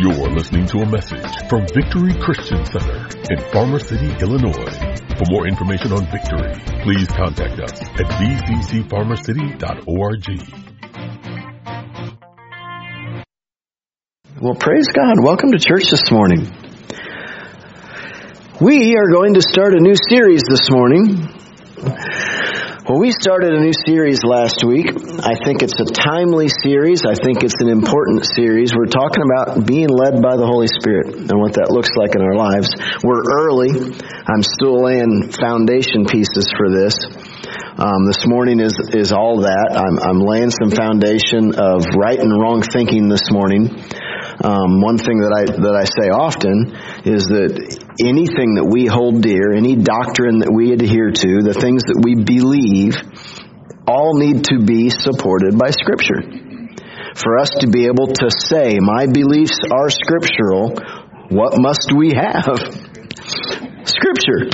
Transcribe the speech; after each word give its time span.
You're 0.00 0.30
listening 0.30 0.64
to 0.66 0.78
a 0.78 0.86
message 0.86 1.26
from 1.48 1.66
Victory 1.74 2.14
Christian 2.22 2.64
Center 2.66 3.08
in 3.30 3.38
Farmer 3.50 3.80
City, 3.80 4.06
Illinois. 4.20 4.70
For 5.18 5.24
more 5.28 5.48
information 5.48 5.90
on 5.90 6.06
Victory, 6.06 6.54
please 6.84 7.08
contact 7.08 7.58
us 7.58 7.82
at 7.82 8.06
vccfarmercity.org. 8.06 10.24
Well, 14.40 14.54
praise 14.54 14.86
God. 14.94 15.16
Welcome 15.20 15.50
to 15.50 15.58
church 15.58 15.90
this 15.90 16.12
morning. 16.12 16.48
We 18.60 18.96
are 18.96 19.10
going 19.10 19.34
to 19.34 19.42
start 19.42 19.74
a 19.74 19.80
new 19.80 19.96
series 20.08 20.44
this 20.48 20.70
morning. 20.70 21.28
Well, 22.88 23.04
we 23.04 23.12
started 23.12 23.52
a 23.52 23.60
new 23.60 23.76
series 23.84 24.24
last 24.24 24.64
week. 24.64 24.88
I 25.20 25.36
think 25.44 25.60
it's 25.60 25.76
a 25.76 25.84
timely 25.84 26.48
series. 26.48 27.04
I 27.04 27.12
think 27.20 27.44
it's 27.44 27.60
an 27.60 27.68
important 27.68 28.24
series. 28.24 28.72
We're 28.72 28.88
talking 28.88 29.20
about 29.28 29.68
being 29.68 29.92
led 29.92 30.24
by 30.24 30.40
the 30.40 30.48
Holy 30.48 30.72
Spirit 30.72 31.12
and 31.28 31.36
what 31.36 31.52
that 31.60 31.68
looks 31.68 31.92
like 32.00 32.16
in 32.16 32.24
our 32.24 32.32
lives. 32.32 32.72
We're 33.04 33.20
early. 33.44 33.92
I'm 34.24 34.40
still 34.40 34.80
laying 34.80 35.28
foundation 35.36 36.08
pieces 36.08 36.48
for 36.56 36.72
this. 36.72 36.96
Um, 37.76 38.08
this 38.08 38.24
morning 38.24 38.56
is 38.56 38.72
is 38.96 39.12
all 39.12 39.44
that. 39.44 39.76
I'm, 39.76 40.00
I'm 40.00 40.24
laying 40.24 40.48
some 40.48 40.72
foundation 40.72 41.60
of 41.60 41.84
right 41.92 42.16
and 42.16 42.32
wrong 42.40 42.64
thinking 42.64 43.12
this 43.12 43.28
morning. 43.28 43.68
Um, 44.38 44.80
one 44.80 44.98
thing 44.98 45.18
that 45.18 45.34
I 45.34 45.50
that 45.50 45.74
I 45.74 45.82
say 45.82 46.14
often 46.14 46.70
is 47.02 47.26
that 47.26 47.58
anything 47.98 48.54
that 48.54 48.70
we 48.70 48.86
hold 48.86 49.22
dear, 49.22 49.50
any 49.50 49.74
doctrine 49.74 50.46
that 50.46 50.52
we 50.54 50.70
adhere 50.70 51.10
to, 51.10 51.30
the 51.42 51.58
things 51.58 51.82
that 51.90 51.98
we 51.98 52.14
believe, 52.14 52.94
all 53.90 54.14
need 54.14 54.44
to 54.54 54.62
be 54.62 54.90
supported 54.90 55.58
by 55.58 55.74
Scripture. 55.74 56.22
For 57.18 57.38
us 57.38 57.50
to 57.60 57.66
be 57.66 57.86
able 57.86 58.14
to 58.14 58.30
say, 58.30 58.78
my 58.78 59.10
beliefs 59.10 59.58
are 59.74 59.90
scriptural, 59.90 60.70
what 61.34 61.58
must 61.58 61.90
we 61.90 62.14
have? 62.14 62.46
Scripture. 63.82 64.46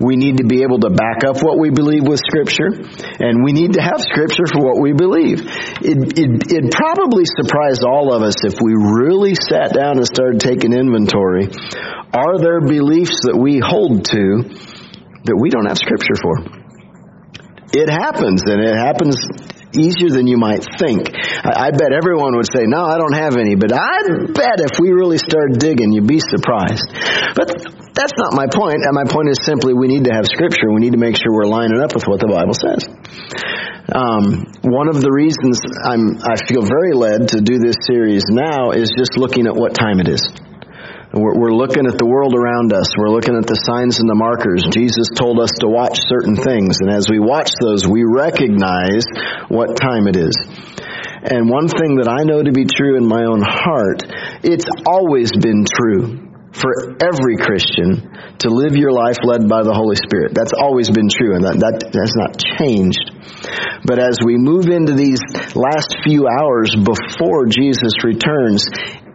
We 0.00 0.16
need 0.16 0.38
to 0.38 0.46
be 0.48 0.64
able 0.64 0.80
to 0.80 0.88
back 0.88 1.28
up 1.28 1.44
what 1.44 1.60
we 1.60 1.68
believe 1.68 2.08
with 2.08 2.20
Scripture, 2.24 2.72
and 2.72 3.44
we 3.44 3.52
need 3.52 3.74
to 3.76 3.82
have 3.84 4.00
Scripture 4.00 4.48
for 4.48 4.64
what 4.64 4.80
we 4.80 4.96
believe. 4.96 5.44
It, 5.84 6.16
it, 6.16 6.30
it 6.48 6.64
probably 6.72 7.28
surprised 7.28 7.84
all 7.84 8.16
of 8.16 8.24
us 8.24 8.40
if 8.48 8.56
we 8.64 8.72
really 8.72 9.36
sat 9.36 9.76
down 9.76 10.00
and 10.00 10.06
started 10.08 10.40
taking 10.40 10.72
inventory. 10.72 11.52
Are 12.16 12.40
there 12.40 12.64
beliefs 12.64 13.28
that 13.28 13.36
we 13.36 13.60
hold 13.60 14.08
to 14.08 14.48
that 15.28 15.36
we 15.36 15.52
don't 15.52 15.68
have 15.68 15.76
Scripture 15.76 16.16
for? 16.16 16.34
It 17.76 17.92
happens, 17.92 18.42
and 18.48 18.64
it 18.64 18.74
happens 18.74 19.20
easier 19.76 20.10
than 20.10 20.26
you 20.26 20.36
might 20.40 20.66
think. 20.80 21.12
I, 21.14 21.68
I 21.68 21.70
bet 21.70 21.92
everyone 21.92 22.34
would 22.34 22.50
say, 22.50 22.64
no, 22.66 22.82
I 22.82 22.98
don't 22.98 23.14
have 23.14 23.36
any, 23.36 23.54
but 23.54 23.70
I 23.70 24.26
bet 24.32 24.64
if 24.64 24.80
we 24.80 24.90
really 24.90 25.18
start 25.18 25.60
digging, 25.60 25.92
you'd 25.92 26.08
be 26.08 26.18
surprised. 26.18 26.88
But 27.36 27.79
that's 28.00 28.16
not 28.16 28.32
my 28.32 28.48
point, 28.48 28.80
and 28.80 28.96
my 28.96 29.04
point 29.04 29.28
is 29.28 29.36
simply 29.44 29.76
we 29.76 29.84
need 29.84 30.08
to 30.08 30.14
have 30.16 30.24
Scripture. 30.24 30.72
We 30.72 30.80
need 30.80 30.96
to 30.96 31.02
make 31.02 31.20
sure 31.20 31.28
we're 31.36 31.52
lining 31.52 31.84
up 31.84 31.92
with 31.92 32.08
what 32.08 32.16
the 32.16 32.32
Bible 32.32 32.56
says. 32.56 32.88
Um, 33.92 34.48
one 34.64 34.88
of 34.88 35.04
the 35.04 35.12
reasons 35.12 35.60
I'm, 35.84 36.16
I 36.24 36.40
feel 36.40 36.64
very 36.64 36.96
led 36.96 37.36
to 37.36 37.44
do 37.44 37.60
this 37.60 37.76
series 37.84 38.24
now 38.32 38.72
is 38.72 38.88
just 38.96 39.20
looking 39.20 39.44
at 39.44 39.52
what 39.52 39.76
time 39.76 40.00
it 40.00 40.08
is. 40.08 40.24
We're, 41.12 41.36
we're 41.36 41.52
looking 41.52 41.84
at 41.84 41.98
the 42.00 42.08
world 42.08 42.32
around 42.32 42.72
us. 42.72 42.88
We're 42.96 43.12
looking 43.12 43.36
at 43.36 43.44
the 43.44 43.58
signs 43.68 44.00
and 44.00 44.08
the 44.08 44.16
markers. 44.16 44.64
Jesus 44.72 45.12
told 45.12 45.36
us 45.36 45.52
to 45.60 45.68
watch 45.68 46.00
certain 46.08 46.40
things, 46.40 46.80
and 46.80 46.88
as 46.88 47.04
we 47.10 47.20
watch 47.20 47.52
those, 47.60 47.84
we 47.84 48.00
recognize 48.08 49.04
what 49.52 49.76
time 49.76 50.08
it 50.08 50.16
is. 50.16 50.32
And 51.20 51.52
one 51.52 51.68
thing 51.68 52.00
that 52.00 52.08
I 52.08 52.24
know 52.24 52.40
to 52.40 52.54
be 52.54 52.64
true 52.64 52.96
in 52.96 53.04
my 53.04 53.28
own 53.28 53.44
heart, 53.44 54.08
it's 54.40 54.64
always 54.88 55.28
been 55.36 55.68
true 55.68 56.29
for 56.52 56.98
every 56.98 57.36
Christian 57.36 58.10
to 58.42 58.48
live 58.50 58.74
your 58.74 58.92
life 58.92 59.18
led 59.22 59.48
by 59.48 59.62
the 59.62 59.74
Holy 59.74 59.96
Spirit. 59.96 60.34
That's 60.34 60.52
always 60.52 60.90
been 60.90 61.08
true, 61.08 61.34
and 61.36 61.44
that, 61.44 61.62
that 61.62 61.94
has 61.94 62.14
not 62.18 62.38
changed. 62.38 63.06
But 63.86 63.98
as 63.98 64.18
we 64.24 64.36
move 64.36 64.66
into 64.66 64.92
these 64.94 65.22
last 65.54 65.96
few 66.02 66.26
hours 66.26 66.74
before 66.74 67.46
Jesus 67.46 68.02
returns, 68.02 68.66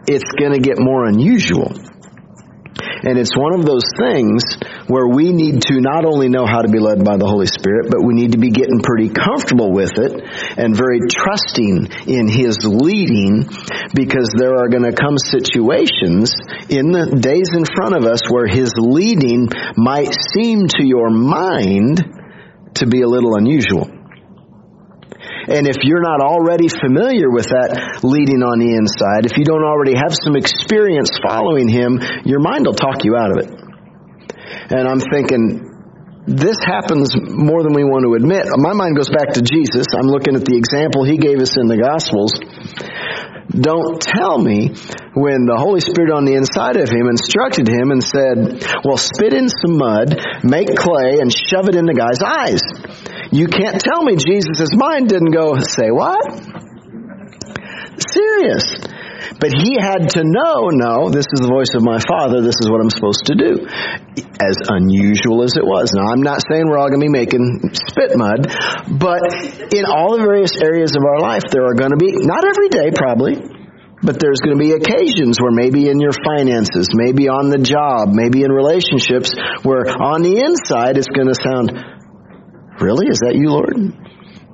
it's 0.08 0.32
going 0.40 0.54
to 0.54 0.64
get 0.64 0.80
more 0.80 1.06
unusual. 1.06 1.74
And 3.04 3.20
it's 3.20 3.36
one 3.36 3.54
of 3.58 3.66
those 3.66 3.86
things 3.98 4.44
where 4.88 5.08
we 5.08 5.34
need 5.34 5.62
to 5.68 5.82
not 5.82 6.06
only 6.06 6.30
know 6.30 6.46
how 6.46 6.62
to 6.62 6.70
be 6.70 6.80
led 6.80 7.04
by 7.04 7.18
the 7.18 7.28
Holy 7.28 7.48
Spirit, 7.48 7.90
but 7.90 8.04
we 8.04 8.14
need 8.14 8.32
to 8.34 8.38
be 8.38 8.52
getting 8.52 8.80
pretty 8.80 9.10
comfortable 9.10 9.72
with 9.72 9.98
it 9.98 10.24
and 10.58 10.76
very 10.76 11.02
trusting 11.08 11.90
in 12.08 12.28
His 12.28 12.64
leading 12.64 13.50
because 13.94 14.32
there 14.38 14.56
are 14.56 14.70
going 14.70 14.88
to 14.88 14.94
come 14.94 15.18
situations 15.18 16.36
in 16.70 16.92
the 16.92 17.18
days 17.20 17.52
in 17.54 17.66
front 17.66 17.96
of 17.96 18.06
us 18.06 18.22
where 18.30 18.48
His 18.48 18.74
leading 18.78 19.50
might 19.76 20.14
seem 20.34 20.68
to 20.80 20.84
your 20.86 21.10
mind 21.10 22.04
to 22.76 22.88
be 22.88 23.02
a 23.02 23.08
little 23.08 23.36
unusual. 23.36 23.95
And 25.46 25.70
if 25.70 25.78
you're 25.86 26.02
not 26.02 26.22
already 26.22 26.68
familiar 26.70 27.30
with 27.30 27.54
that 27.54 28.02
leading 28.02 28.42
on 28.42 28.58
the 28.58 28.74
inside, 28.74 29.30
if 29.30 29.38
you 29.38 29.46
don't 29.46 29.64
already 29.64 29.94
have 29.94 30.10
some 30.12 30.34
experience 30.34 31.14
following 31.22 31.70
him, 31.70 32.02
your 32.26 32.42
mind 32.42 32.66
will 32.66 32.78
talk 32.78 33.06
you 33.06 33.14
out 33.14 33.30
of 33.30 33.38
it. 33.46 33.50
And 34.74 34.90
I'm 34.90 35.00
thinking, 35.00 35.62
this 36.26 36.58
happens 36.66 37.14
more 37.14 37.62
than 37.62 37.78
we 37.78 37.86
want 37.86 38.02
to 38.10 38.18
admit. 38.18 38.50
My 38.58 38.74
mind 38.74 38.98
goes 38.98 39.14
back 39.14 39.38
to 39.38 39.46
Jesus. 39.46 39.86
I'm 39.94 40.10
looking 40.10 40.34
at 40.34 40.42
the 40.42 40.58
example 40.58 41.06
he 41.06 41.22
gave 41.22 41.38
us 41.38 41.54
in 41.54 41.70
the 41.70 41.78
Gospels. 41.78 42.34
Don't 43.54 44.02
tell 44.02 44.42
me 44.42 44.74
when 45.14 45.46
the 45.46 45.56
Holy 45.56 45.80
Spirit 45.80 46.10
on 46.10 46.26
the 46.26 46.34
inside 46.34 46.82
of 46.82 46.90
him 46.90 47.06
instructed 47.06 47.70
him 47.70 47.94
and 47.94 48.02
said, 48.02 48.66
Well, 48.82 48.98
spit 48.98 49.38
in 49.38 49.54
some 49.54 49.78
mud, 49.78 50.18
make 50.42 50.74
clay, 50.74 51.22
and 51.22 51.30
shove 51.30 51.70
it 51.70 51.78
in 51.78 51.86
the 51.86 51.94
guy's 51.94 52.26
eyes. 52.26 52.66
You 53.36 53.52
can't 53.52 53.76
tell 53.84 54.00
me 54.00 54.16
Jesus' 54.16 54.72
mind 54.80 55.12
didn't 55.12 55.36
go, 55.36 55.60
Say 55.60 55.92
what? 55.92 56.24
Serious. 58.00 58.64
But 59.36 59.52
he 59.52 59.76
had 59.76 60.16
to 60.16 60.24
know, 60.24 60.72
no, 60.72 61.12
this 61.12 61.28
is 61.36 61.44
the 61.44 61.52
voice 61.52 61.76
of 61.76 61.84
my 61.84 62.00
Father, 62.00 62.40
this 62.40 62.56
is 62.64 62.72
what 62.72 62.80
I'm 62.80 62.88
supposed 62.88 63.28
to 63.28 63.36
do. 63.36 63.68
As 64.40 64.56
unusual 64.72 65.44
as 65.44 65.60
it 65.60 65.68
was. 65.68 65.92
Now, 65.92 66.16
I'm 66.16 66.24
not 66.24 66.48
saying 66.48 66.64
we're 66.64 66.80
all 66.80 66.88
going 66.88 67.04
to 67.04 67.08
be 67.12 67.12
making 67.12 67.76
spit 67.76 68.16
mud, 68.16 68.48
but 69.04 69.20
in 69.68 69.84
all 69.84 70.16
the 70.16 70.24
various 70.24 70.56
areas 70.56 70.96
of 70.96 71.04
our 71.04 71.20
life, 71.20 71.44
there 71.52 71.68
are 71.68 71.76
going 71.76 71.92
to 71.92 72.00
be, 72.00 72.16
not 72.24 72.48
every 72.48 72.72
day 72.72 72.96
probably, 72.96 73.36
but 74.00 74.16
there's 74.16 74.40
going 74.40 74.56
to 74.56 74.64
be 74.64 74.72
occasions 74.72 75.44
where 75.44 75.52
maybe 75.52 75.92
in 75.92 76.00
your 76.00 76.16
finances, 76.16 76.88
maybe 76.96 77.28
on 77.28 77.52
the 77.52 77.60
job, 77.60 78.16
maybe 78.16 78.48
in 78.48 78.52
relationships, 78.52 79.36
where 79.68 79.84
on 79.92 80.24
the 80.24 80.40
inside 80.40 80.96
it's 80.96 81.12
going 81.12 81.28
to 81.28 81.36
sound, 81.36 81.76
really? 82.82 83.08
Is 83.08 83.20
that 83.24 83.36
you, 83.36 83.50
Lord? 83.50 83.76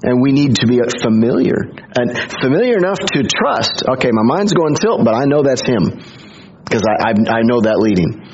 And 0.03 0.21
we 0.21 0.31
need 0.33 0.57
to 0.61 0.67
be 0.67 0.81
familiar. 1.01 1.57
And 1.93 2.17
familiar 2.41 2.77
enough 2.77 2.97
to 2.97 3.21
trust. 3.21 3.85
Okay, 3.85 4.09
my 4.11 4.25
mind's 4.25 4.53
going 4.53 4.73
tilt, 4.75 5.05
but 5.05 5.13
I 5.13 5.25
know 5.25 5.43
that's 5.43 5.61
Him. 5.61 6.01
Because 6.65 6.81
I, 6.87 7.13
I, 7.13 7.39
I 7.39 7.41
know 7.43 7.61
that 7.61 7.77
leading. 7.77 8.25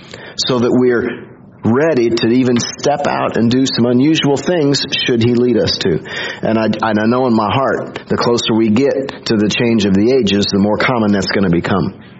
So 0.48 0.60
that 0.60 0.72
we're 0.72 1.28
ready 1.68 2.08
to 2.08 2.28
even 2.32 2.56
step 2.56 3.04
out 3.08 3.36
and 3.36 3.52
do 3.52 3.68
some 3.68 3.86
unusual 3.86 4.38
things 4.38 4.80
should 5.04 5.20
He 5.20 5.36
lead 5.36 5.60
us 5.60 5.76
to. 5.84 6.00
And 6.46 6.56
I, 6.56 6.72
and 6.72 6.96
I 7.00 7.06
know 7.12 7.28
in 7.28 7.36
my 7.36 7.52
heart, 7.52 8.08
the 8.08 8.16
closer 8.16 8.56
we 8.56 8.72
get 8.72 9.28
to 9.28 9.36
the 9.36 9.52
change 9.52 9.84
of 9.84 9.92
the 9.92 10.16
ages, 10.16 10.48
the 10.48 10.64
more 10.64 10.80
common 10.80 11.12
that's 11.12 11.32
going 11.36 11.50
to 11.50 11.54
become. 11.54 12.17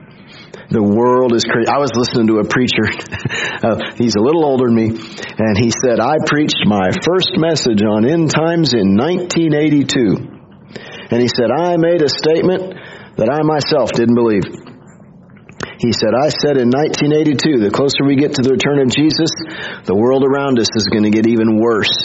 The 0.68 0.84
world 0.84 1.32
is 1.32 1.48
crazy. 1.48 1.72
I 1.72 1.80
was 1.80 1.96
listening 1.96 2.28
to 2.28 2.44
a 2.44 2.48
preacher. 2.48 2.84
uh, 3.64 3.96
he's 3.96 4.20
a 4.20 4.24
little 4.24 4.44
older 4.44 4.68
than 4.68 4.76
me, 4.76 4.92
and 4.92 5.56
he 5.56 5.72
said, 5.72 6.04
"I 6.04 6.20
preached 6.28 6.60
my 6.68 6.92
first 7.08 7.40
message 7.40 7.80
on 7.88 8.04
end 8.04 8.36
times 8.36 8.76
in 8.76 9.00
1982." 9.00 10.28
And 11.08 11.24
he 11.24 11.32
said, 11.32 11.56
"I 11.56 11.80
made 11.80 12.04
a 12.04 12.12
statement 12.12 12.76
that 13.16 13.32
I 13.32 13.48
myself 13.48 13.96
didn't 13.96 14.20
believe." 14.20 14.44
He 15.80 15.96
said, 15.96 16.12
"I 16.12 16.28
said 16.36 16.60
in 16.60 16.68
1982, 16.68 17.64
the 17.64 17.72
closer 17.72 18.04
we 18.04 18.20
get 18.20 18.36
to 18.36 18.44
the 18.44 18.52
return 18.52 18.84
of 18.84 18.92
Jesus, 18.92 19.32
the 19.88 19.96
world 19.96 20.28
around 20.28 20.60
us 20.60 20.68
is 20.76 20.92
going 20.92 21.08
to 21.08 21.16
get 21.16 21.32
even 21.32 21.64
worse." 21.64 21.96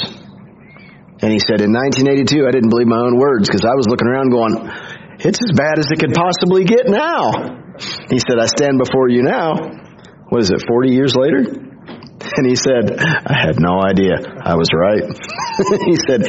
And 1.19 1.35
he 1.35 1.43
said, 1.43 1.67
"In 1.67 1.75
1982, 1.75 2.47
I 2.47 2.55
didn't 2.55 2.71
believe 2.71 2.87
my 2.87 3.03
own 3.03 3.19
words 3.19 3.51
because 3.51 3.67
I 3.67 3.75
was 3.75 3.91
looking 3.91 4.07
around 4.07 4.31
going." 4.31 4.71
It's 5.19 5.43
as 5.43 5.51
bad 5.51 5.83
as 5.83 5.91
it 5.91 5.99
could 5.99 6.15
possibly 6.15 6.63
get 6.63 6.87
now. 6.87 7.59
He 8.11 8.19
said, 8.19 8.39
I 8.39 8.47
stand 8.47 8.79
before 8.79 9.09
you 9.09 9.23
now. 9.23 9.55
What 10.29 10.43
is 10.43 10.51
it, 10.51 10.65
40 10.67 10.91
years 10.91 11.15
later? 11.15 11.43
And 11.43 12.47
he 12.47 12.57
said, 12.57 12.97
I 12.99 13.35
had 13.35 13.61
no 13.61 13.83
idea. 13.83 14.17
I 14.41 14.55
was 14.55 14.69
right. 14.73 15.05
he 15.85 15.97
said, 15.97 16.25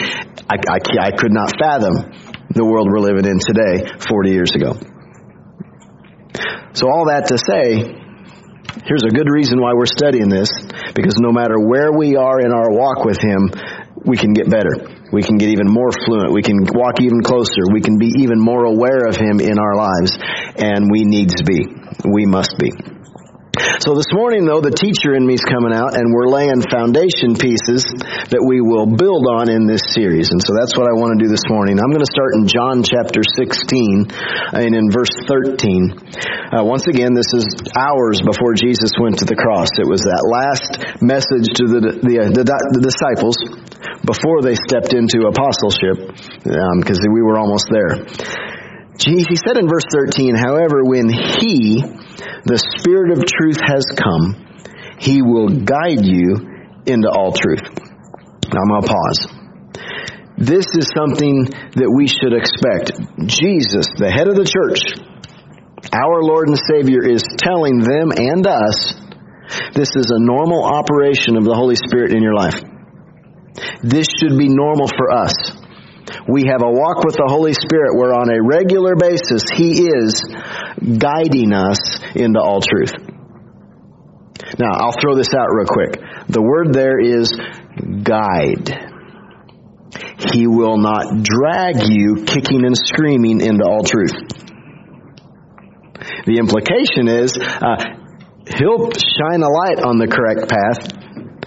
I, 0.50 0.58
I, 0.58 0.80
I 1.00 1.12
could 1.16 1.32
not 1.32 1.54
fathom 1.56 2.12
the 2.50 2.66
world 2.66 2.90
we're 2.92 3.00
living 3.00 3.26
in 3.26 3.40
today 3.40 3.88
40 4.10 4.32
years 4.32 4.52
ago. 4.54 4.74
So, 6.74 6.90
all 6.90 7.06
that 7.14 7.30
to 7.30 7.38
say, 7.38 7.86
here's 8.86 9.06
a 9.06 9.14
good 9.14 9.30
reason 9.30 9.62
why 9.62 9.74
we're 9.78 9.86
studying 9.86 10.28
this 10.28 10.50
because 10.98 11.16
no 11.22 11.32
matter 11.32 11.62
where 11.62 11.94
we 11.94 12.18
are 12.18 12.42
in 12.42 12.52
our 12.52 12.74
walk 12.74 13.06
with 13.06 13.22
Him, 13.22 13.54
we 14.06 14.18
can 14.18 14.34
get 14.34 14.50
better. 14.50 14.72
We 15.12 15.22
can 15.22 15.38
get 15.38 15.50
even 15.50 15.68
more 15.68 15.92
fluent. 15.92 16.34
We 16.34 16.42
can 16.42 16.58
walk 16.74 17.00
even 17.02 17.22
closer. 17.22 17.64
We 17.72 17.82
can 17.82 17.98
be 17.98 18.12
even 18.20 18.40
more 18.40 18.66
aware 18.66 19.08
of 19.08 19.16
Him 19.16 19.40
in 19.40 19.60
our 19.60 19.76
lives. 19.76 20.18
And 20.58 20.90
we 20.92 21.06
need 21.06 21.30
to 21.30 21.44
be. 21.44 21.68
We 22.04 22.26
must 22.26 22.58
be. 22.58 22.72
So 23.86 23.94
this 23.94 24.10
morning 24.10 24.50
though, 24.50 24.66
the 24.66 24.74
teacher 24.74 25.14
in 25.14 25.22
me 25.28 25.38
is 25.38 25.46
coming 25.46 25.70
out 25.70 25.94
and 25.94 26.10
we're 26.10 26.26
laying 26.26 26.58
foundation 26.66 27.38
pieces 27.38 27.86
that 28.34 28.42
we 28.42 28.66
will 28.66 28.90
build 28.90 29.30
on 29.30 29.46
in 29.46 29.70
this 29.70 29.94
series. 29.94 30.34
And 30.34 30.42
so 30.42 30.58
that's 30.58 30.74
what 30.74 30.90
I 30.90 30.96
want 30.98 31.16
to 31.16 31.20
do 31.22 31.30
this 31.30 31.46
morning. 31.46 31.78
I'm 31.78 31.94
going 31.94 32.02
to 32.02 32.10
start 32.10 32.34
in 32.34 32.50
John 32.50 32.82
chapter 32.82 33.22
16 33.22 34.10
and 34.58 34.72
in 34.74 34.90
verse 34.90 35.14
13. 35.30 35.94
Uh, 36.50 36.66
once 36.66 36.90
again, 36.90 37.14
this 37.14 37.30
is 37.38 37.46
hours 37.78 38.26
before 38.26 38.58
Jesus 38.58 38.90
went 38.98 39.22
to 39.22 39.28
the 39.30 39.38
cross. 39.38 39.70
It 39.78 39.86
was 39.86 40.02
that 40.02 40.26
last 40.26 41.04
message 41.06 41.54
to 41.62 41.64
the, 41.70 41.82
the, 42.04 42.16
the, 42.34 42.44
the 42.44 42.82
disciples 42.82 43.38
before 44.06 44.44
they 44.44 44.56
stepped 44.56 44.94
into 44.94 45.28
apostleship 45.28 46.12
because 46.44 47.00
um, 47.00 47.14
we 47.14 47.22
were 47.22 47.40
almost 47.40 47.68
there. 47.72 48.04
He 49.00 49.36
said 49.36 49.58
in 49.58 49.68
verse 49.68 49.88
13, 49.90 50.36
however, 50.36 50.84
when 50.86 51.10
he, 51.10 51.82
the 52.46 52.62
Spirit 52.78 53.16
of 53.18 53.26
truth 53.26 53.60
has 53.64 53.84
come, 53.98 54.38
He 55.00 55.22
will 55.24 55.50
guide 55.50 56.06
you 56.06 56.38
into 56.86 57.10
all 57.10 57.34
truth. 57.34 57.64
Now 58.54 58.62
I'm 58.62 58.70
going 58.70 58.84
to 58.84 58.92
pause. 58.92 59.22
This 60.38 60.68
is 60.78 60.92
something 60.94 61.50
that 61.80 61.90
we 61.90 62.06
should 62.06 62.36
expect. 62.38 62.94
Jesus, 63.26 63.88
the 63.98 64.12
head 64.12 64.28
of 64.28 64.36
the 64.36 64.46
church, 64.46 64.84
our 65.94 66.22
Lord 66.22 66.50
and 66.50 66.60
Savior, 66.60 67.02
is 67.02 67.24
telling 67.38 67.80
them 67.80 68.12
and 68.14 68.46
us 68.46 68.94
this 69.74 69.90
is 69.96 70.10
a 70.10 70.22
normal 70.22 70.64
operation 70.64 71.38
of 71.38 71.46
the 71.46 71.54
Holy 71.54 71.76
Spirit 71.76 72.14
in 72.14 72.22
your 72.22 72.34
life. 72.34 72.62
This 73.84 74.08
should 74.20 74.38
be 74.38 74.50
normal 74.50 74.88
for 74.88 75.12
us. 75.12 75.34
We 76.28 76.48
have 76.48 76.62
a 76.62 76.72
walk 76.72 77.04
with 77.04 77.16
the 77.16 77.28
Holy 77.28 77.54
Spirit 77.54 77.96
where 77.96 78.14
on 78.14 78.30
a 78.30 78.42
regular 78.42 78.96
basis 78.96 79.44
He 79.54 79.88
is 79.88 80.22
guiding 81.00 81.54
us 81.54 82.00
into 82.16 82.40
all 82.40 82.62
truth. 82.62 82.94
Now, 84.60 84.72
I'll 84.74 84.96
throw 85.00 85.16
this 85.16 85.34
out 85.34 85.48
real 85.50 85.66
quick. 85.66 86.00
The 86.28 86.42
word 86.42 86.74
there 86.74 87.00
is 87.00 87.32
guide. 88.04 88.92
He 90.34 90.48
will 90.48 90.78
not 90.78 91.24
drag 91.24 91.90
you 91.90 92.26
kicking 92.26 92.66
and 92.66 92.78
screaming 92.78 93.42
into 93.42 93.64
all 93.64 93.84
truth. 93.84 94.14
The 96.26 96.38
implication 96.38 97.08
is 97.08 97.38
uh, 97.38 97.78
he'll 98.58 98.92
shine 98.92 99.42
a 99.44 99.50
light 99.50 99.80
on 99.84 99.98
the 99.98 100.08
correct 100.08 100.50
path, 100.50 101.03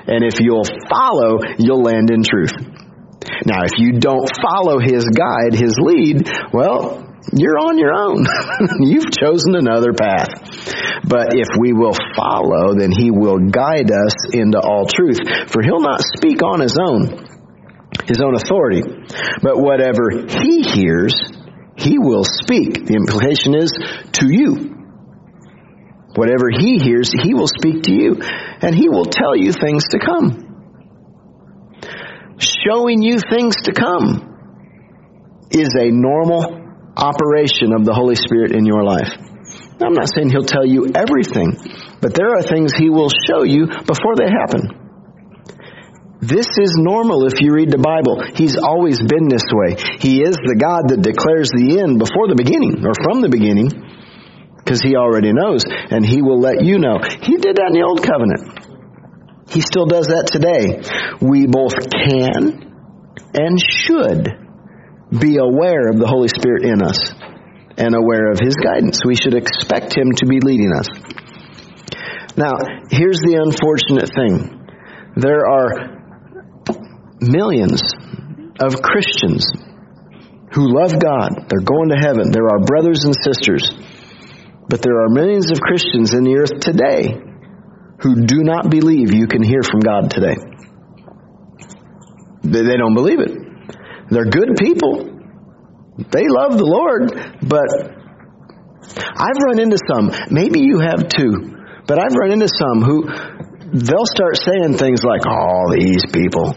and 0.06 0.24
if 0.24 0.40
you'll 0.40 0.66
follow, 0.88 1.40
you'll 1.58 1.82
land 1.82 2.10
in 2.10 2.22
truth. 2.22 2.52
Now, 3.44 3.64
if 3.64 3.78
you 3.78 3.98
don't 3.98 4.30
follow 4.40 4.78
his 4.78 5.04
guide, 5.04 5.54
his 5.54 5.76
lead, 5.78 6.28
well, 6.52 7.06
you're 7.32 7.58
on 7.58 7.78
your 7.78 7.92
own. 7.92 8.22
You've 8.86 9.10
chosen 9.10 9.56
another 9.56 9.92
path. 9.92 10.30
But 11.02 11.34
if 11.34 11.48
we 11.58 11.72
will 11.72 11.94
follow, 12.14 12.78
then 12.78 12.92
He 12.92 13.10
will 13.10 13.50
guide 13.50 13.90
us 13.90 14.14
into 14.32 14.60
all 14.60 14.86
truth. 14.86 15.18
For 15.50 15.62
He'll 15.62 15.82
not 15.82 16.02
speak 16.02 16.42
on 16.42 16.60
His 16.60 16.78
own, 16.78 17.26
His 18.06 18.22
own 18.22 18.34
authority. 18.36 18.82
But 19.42 19.58
whatever 19.58 20.10
He 20.28 20.62
hears, 20.62 21.14
He 21.76 21.98
will 21.98 22.24
speak. 22.24 22.86
The 22.86 22.94
implication 22.94 23.54
is 23.54 23.74
to 24.22 24.26
you. 24.30 24.85
Whatever 26.16 26.50
He 26.50 26.78
hears, 26.78 27.12
He 27.12 27.34
will 27.34 27.48
speak 27.48 27.84
to 27.84 27.92
you. 27.92 28.16
And 28.62 28.74
He 28.74 28.88
will 28.88 29.04
tell 29.04 29.36
you 29.36 29.52
things 29.52 29.84
to 29.90 29.98
come. 29.98 30.42
Showing 32.38 33.02
you 33.02 33.18
things 33.20 33.56
to 33.64 33.72
come 33.72 34.34
is 35.50 35.74
a 35.78 35.90
normal 35.90 36.42
operation 36.96 37.72
of 37.72 37.84
the 37.84 37.94
Holy 37.94 38.16
Spirit 38.16 38.52
in 38.56 38.64
your 38.64 38.82
life. 38.82 39.12
I'm 39.80 39.92
not 39.92 40.08
saying 40.12 40.30
He'll 40.30 40.48
tell 40.48 40.66
you 40.66 40.88
everything, 40.96 41.52
but 42.00 42.14
there 42.16 42.32
are 42.32 42.42
things 42.42 42.72
He 42.72 42.88
will 42.88 43.12
show 43.12 43.44
you 43.44 43.68
before 43.68 44.16
they 44.16 44.28
happen. 44.32 44.82
This 46.20 46.48
is 46.56 46.72
normal 46.80 47.28
if 47.28 47.44
you 47.44 47.52
read 47.52 47.70
the 47.70 47.78
Bible. 47.78 48.24
He's 48.34 48.56
always 48.56 48.96
been 48.98 49.28
this 49.28 49.44
way. 49.52 49.76
He 50.00 50.24
is 50.24 50.34
the 50.34 50.56
God 50.56 50.88
that 50.88 51.04
declares 51.04 51.52
the 51.52 51.78
end 51.78 52.00
before 52.00 52.32
the 52.32 52.40
beginning, 52.40 52.80
or 52.80 52.96
from 52.96 53.20
the 53.20 53.28
beginning, 53.28 53.68
because 54.66 54.82
He 54.82 54.96
already 54.96 55.32
knows, 55.32 55.62
and 55.64 56.04
He 56.04 56.22
will 56.22 56.40
let 56.40 56.64
you 56.64 56.82
know. 56.82 56.98
He 56.98 57.38
did 57.38 57.54
that 57.54 57.70
in 57.70 57.78
the 57.78 57.86
Old 57.86 58.02
Covenant. 58.02 58.66
He 59.46 59.62
still 59.62 59.86
does 59.86 60.10
that 60.10 60.26
today. 60.26 60.82
We 61.22 61.46
both 61.46 61.78
can 61.86 62.66
and 63.30 63.54
should 63.62 64.26
be 65.14 65.38
aware 65.38 65.86
of 65.86 66.02
the 66.02 66.10
Holy 66.10 66.26
Spirit 66.26 66.66
in 66.66 66.82
us 66.82 66.98
and 67.78 67.94
aware 67.94 68.34
of 68.34 68.42
His 68.42 68.58
guidance. 68.58 69.06
We 69.06 69.14
should 69.14 69.38
expect 69.38 69.94
Him 69.94 70.10
to 70.18 70.26
be 70.26 70.42
leading 70.42 70.74
us. 70.74 70.90
Now, 72.34 72.58
here's 72.90 73.22
the 73.22 73.38
unfortunate 73.38 74.10
thing. 74.10 74.66
There 75.14 75.46
are 75.46 75.94
millions 77.22 77.86
of 78.58 78.82
Christians 78.82 79.46
who 80.52 80.74
love 80.74 80.98
God. 80.98 81.46
They're 81.46 81.62
going 81.62 81.94
to 81.94 82.02
heaven. 82.02 82.34
There 82.34 82.50
are 82.50 82.58
our 82.58 82.64
brothers 82.66 83.04
and 83.04 83.14
sisters. 83.14 83.62
But 84.68 84.82
there 84.82 85.00
are 85.04 85.08
millions 85.08 85.50
of 85.50 85.60
Christians 85.60 86.12
in 86.12 86.24
the 86.24 86.36
earth 86.36 86.60
today 86.60 87.14
who 88.00 88.26
do 88.26 88.42
not 88.42 88.68
believe 88.68 89.14
you 89.14 89.26
can 89.26 89.42
hear 89.42 89.62
from 89.62 89.80
God 89.80 90.10
today. 90.10 90.36
They 92.42 92.76
don't 92.76 92.94
believe 92.94 93.20
it. 93.20 93.32
They're 94.10 94.26
good 94.26 94.56
people. 94.58 95.04
They 95.98 96.28
love 96.28 96.58
the 96.58 96.66
Lord, 96.66 97.10
but 97.42 97.96
I've 99.16 99.40
run 99.42 99.58
into 99.58 99.78
some, 99.88 100.10
maybe 100.30 100.60
you 100.60 100.80
have 100.80 101.08
too, 101.08 101.56
but 101.86 101.98
I've 101.98 102.14
run 102.14 102.32
into 102.32 102.48
some 102.48 102.82
who 102.82 103.08
they'll 103.72 104.06
start 104.06 104.36
saying 104.38 104.78
things 104.78 105.02
like, 105.02 105.26
all 105.26 105.66
oh, 105.68 105.74
these 105.74 106.04
people 106.06 106.54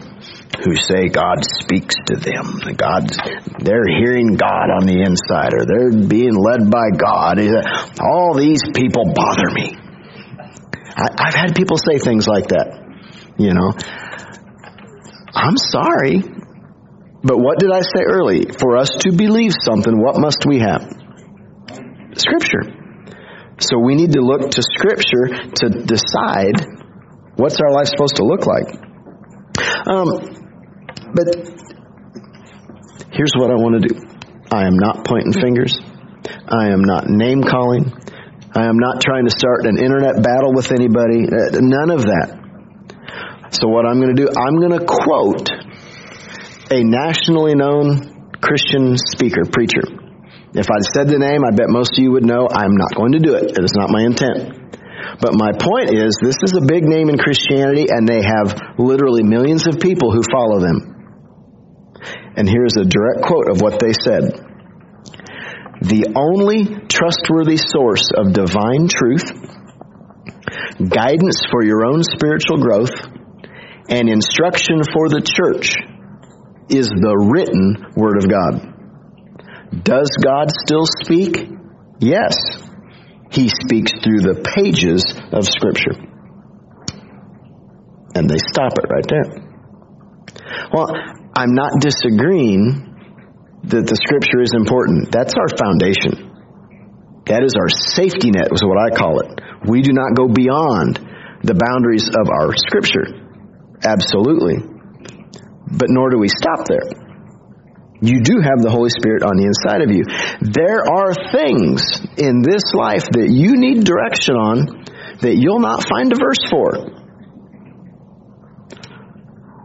who 0.64 0.76
say 0.76 1.08
God 1.08 1.42
speaks 1.44 1.94
to 2.06 2.16
them. 2.16 2.60
God, 2.76 3.10
they're 3.58 3.86
hearing 3.86 4.36
God 4.36 4.70
on 4.70 4.86
the 4.86 5.02
inside, 5.02 5.54
or 5.54 5.64
they're 5.66 6.06
being 6.06 6.36
led 6.36 6.70
by 6.70 6.90
God. 6.94 7.40
All 7.98 8.34
these 8.34 8.62
people 8.74 9.12
bother 9.14 9.50
me. 9.50 9.76
I, 10.96 11.08
I've 11.18 11.34
had 11.34 11.56
people 11.56 11.76
say 11.78 11.98
things 11.98 12.26
like 12.28 12.48
that. 12.48 12.78
You 13.38 13.54
know, 13.54 13.72
I'm 15.34 15.56
sorry. 15.56 16.22
But 17.22 17.38
what 17.38 17.58
did 17.58 17.70
I 17.70 17.80
say 17.80 18.02
early? 18.04 18.46
For 18.58 18.76
us 18.76 18.90
to 19.00 19.12
believe 19.12 19.52
something, 19.58 20.00
what 20.00 20.18
must 20.18 20.44
we 20.46 20.58
have? 20.60 20.86
Scripture. 22.16 22.62
So 23.58 23.78
we 23.78 23.94
need 23.94 24.12
to 24.12 24.20
look 24.20 24.50
to 24.50 24.62
Scripture 24.62 25.28
to 25.28 25.68
decide 25.84 26.79
what's 27.40 27.56
our 27.60 27.72
life 27.72 27.88
supposed 27.88 28.16
to 28.16 28.24
look 28.24 28.44
like. 28.46 28.68
Um, 29.88 30.08
but 31.16 31.26
here's 33.16 33.32
what 33.34 33.50
I 33.50 33.56
want 33.56 33.82
to 33.82 33.88
do 33.88 33.94
I 34.52 34.66
am 34.66 34.76
not 34.76 35.04
pointing 35.04 35.32
fingers, 35.32 35.80
I 36.46 36.68
am 36.68 36.84
not 36.84 37.08
name 37.08 37.42
calling, 37.42 37.90
I 38.52 38.68
am 38.68 38.78
not 38.78 39.00
trying 39.00 39.24
to 39.24 39.32
start 39.32 39.64
an 39.64 39.78
internet 39.78 40.22
battle 40.22 40.52
with 40.54 40.70
anybody, 40.70 41.24
uh, 41.24 41.58
none 41.64 41.90
of 41.90 42.02
that. 42.02 42.36
So, 43.52 43.66
what 43.66 43.86
I'm 43.86 44.00
going 44.00 44.14
to 44.14 44.22
do, 44.22 44.28
I'm 44.30 44.56
going 44.60 44.78
to 44.78 44.86
quote 44.86 45.50
a 46.70 46.84
nationally 46.84 47.56
known 47.56 48.30
Christian 48.40 48.96
speaker, 48.96 49.42
preacher. 49.50 49.82
If 50.52 50.66
I'd 50.70 50.86
said 50.94 51.08
the 51.08 51.18
name, 51.18 51.42
I 51.44 51.50
bet 51.54 51.66
most 51.68 51.98
of 51.98 52.02
you 52.02 52.12
would 52.12 52.24
know 52.24 52.48
I'm 52.50 52.74
not 52.74 52.94
going 52.94 53.12
to 53.12 53.18
do 53.18 53.34
it. 53.34 53.50
It 53.50 53.62
is 53.62 53.74
not 53.74 53.90
my 53.90 54.02
intent. 54.02 54.59
But 55.20 55.34
my 55.34 55.52
point 55.52 55.92
is, 55.92 56.16
this 56.20 56.36
is 56.42 56.54
a 56.56 56.64
big 56.64 56.84
name 56.84 57.08
in 57.08 57.18
Christianity, 57.18 57.86
and 57.88 58.08
they 58.08 58.22
have 58.22 58.56
literally 58.78 59.22
millions 59.22 59.66
of 59.66 59.80
people 59.80 60.12
who 60.12 60.22
follow 60.30 60.60
them. 60.60 61.00
And 62.36 62.48
here's 62.48 62.76
a 62.76 62.84
direct 62.84 63.22
quote 63.22 63.50
of 63.50 63.60
what 63.60 63.80
they 63.80 63.92
said 63.92 64.32
The 65.82 66.12
only 66.16 66.86
trustworthy 66.88 67.58
source 67.58 68.08
of 68.16 68.32
divine 68.32 68.88
truth, 68.88 69.28
guidance 70.78 71.44
for 71.50 71.64
your 71.64 71.84
own 71.84 72.02
spiritual 72.02 72.58
growth, 72.58 72.94
and 73.88 74.08
instruction 74.08 74.80
for 74.92 75.08
the 75.08 75.20
church 75.20 75.74
is 76.70 76.88
the 76.88 77.16
written 77.18 77.92
Word 77.96 78.16
of 78.22 78.30
God. 78.30 78.70
Does 79.82 80.10
God 80.22 80.48
still 80.64 80.86
speak? 80.86 81.50
Yes. 81.98 82.69
He 83.30 83.48
speaks 83.48 83.92
through 84.02 84.26
the 84.26 84.42
pages 84.42 85.06
of 85.32 85.46
Scripture. 85.46 85.94
And 88.14 88.28
they 88.28 88.38
stop 88.38 88.74
it 88.74 88.90
right 88.90 89.06
there. 89.06 89.50
Well, 90.72 90.90
I'm 91.34 91.54
not 91.54 91.78
disagreeing 91.80 92.90
that 93.64 93.86
the 93.86 93.96
Scripture 93.96 94.42
is 94.42 94.52
important. 94.54 95.12
That's 95.12 95.34
our 95.38 95.46
foundation. 95.54 96.26
That 97.26 97.44
is 97.44 97.54
our 97.54 97.70
safety 97.70 98.34
net, 98.34 98.50
is 98.50 98.64
what 98.64 98.78
I 98.82 98.90
call 98.90 99.20
it. 99.20 99.40
We 99.68 99.82
do 99.82 99.92
not 99.92 100.16
go 100.18 100.26
beyond 100.26 100.98
the 101.44 101.54
boundaries 101.54 102.10
of 102.10 102.26
our 102.26 102.50
Scripture. 102.56 103.30
Absolutely. 103.86 104.58
But 105.70 105.86
nor 105.88 106.10
do 106.10 106.18
we 106.18 106.28
stop 106.28 106.66
there. 106.66 107.09
You 108.02 108.22
do 108.22 108.40
have 108.40 108.62
the 108.62 108.70
Holy 108.70 108.88
Spirit 108.88 109.22
on 109.22 109.36
the 109.36 109.44
inside 109.44 109.84
of 109.84 109.92
you. 109.92 110.08
There 110.40 110.80
are 110.88 111.12
things 111.32 112.00
in 112.16 112.40
this 112.40 112.72
life 112.72 113.04
that 113.12 113.28
you 113.28 113.60
need 113.60 113.84
direction 113.84 114.36
on 114.36 114.84
that 115.20 115.36
you'll 115.36 115.60
not 115.60 115.84
find 115.84 116.12
a 116.12 116.16
verse 116.16 116.40
for. 116.48 116.96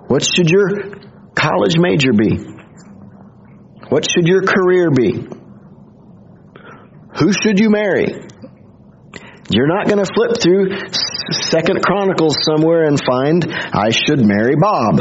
What 0.07 0.23
should 0.23 0.49
your 0.49 0.99
college 1.33 1.79
major 1.79 2.11
be? 2.11 2.35
What 3.87 4.03
should 4.09 4.27
your 4.27 4.43
career 4.43 4.91
be? 4.91 5.27
Who 7.19 7.31
should 7.31 7.59
you 7.59 7.69
marry? 7.69 8.27
You're 9.49 9.67
not 9.67 9.87
going 9.87 10.03
to 10.03 10.11
flip 10.11 10.41
through 10.41 10.75
Second 11.31 11.81
Chronicles 11.83 12.35
somewhere 12.43 12.83
and 12.83 12.99
find 12.99 13.45
I 13.47 13.91
should 13.91 14.19
marry 14.19 14.55
Bob. 14.59 14.99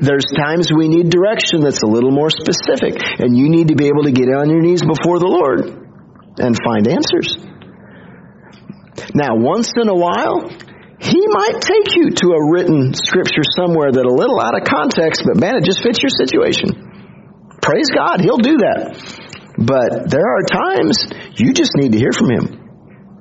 There's 0.00 0.24
times 0.32 0.72
we 0.72 0.88
need 0.88 1.10
direction 1.10 1.60
that's 1.60 1.82
a 1.82 1.86
little 1.86 2.10
more 2.10 2.30
specific, 2.30 2.96
and 3.20 3.36
you 3.36 3.48
need 3.52 3.68
to 3.68 3.76
be 3.76 3.92
able 3.92 4.04
to 4.04 4.12
get 4.12 4.32
on 4.32 4.48
your 4.48 4.64
knees 4.64 4.80
before 4.80 5.20
the 5.20 5.28
Lord 5.28 5.60
and 6.40 6.56
find 6.56 6.88
answers. 6.88 7.36
Now, 9.12 9.36
once 9.36 9.76
in 9.76 9.88
a 9.88 9.94
while, 9.94 10.48
He 11.04 11.20
might 11.28 11.60
take 11.60 11.96
you 11.96 12.16
to 12.16 12.26
a 12.32 12.40
written 12.48 12.94
scripture 12.94 13.44
somewhere 13.44 13.92
that 13.92 14.04
a 14.04 14.14
little 14.14 14.40
out 14.40 14.56
of 14.56 14.64
context, 14.64 15.20
but 15.28 15.36
man, 15.36 15.60
it 15.60 15.64
just 15.64 15.84
fits 15.84 16.00
your 16.00 16.12
situation. 16.16 17.60
Praise 17.60 17.92
God, 17.92 18.24
He'll 18.24 18.40
do 18.40 18.56
that. 18.56 18.96
But 19.60 20.08
there 20.08 20.24
are 20.24 20.42
times 20.48 20.96
you 21.36 21.52
just 21.52 21.76
need 21.76 21.92
to 21.92 21.98
hear 21.98 22.12
from 22.16 22.32
Him. 22.32 22.46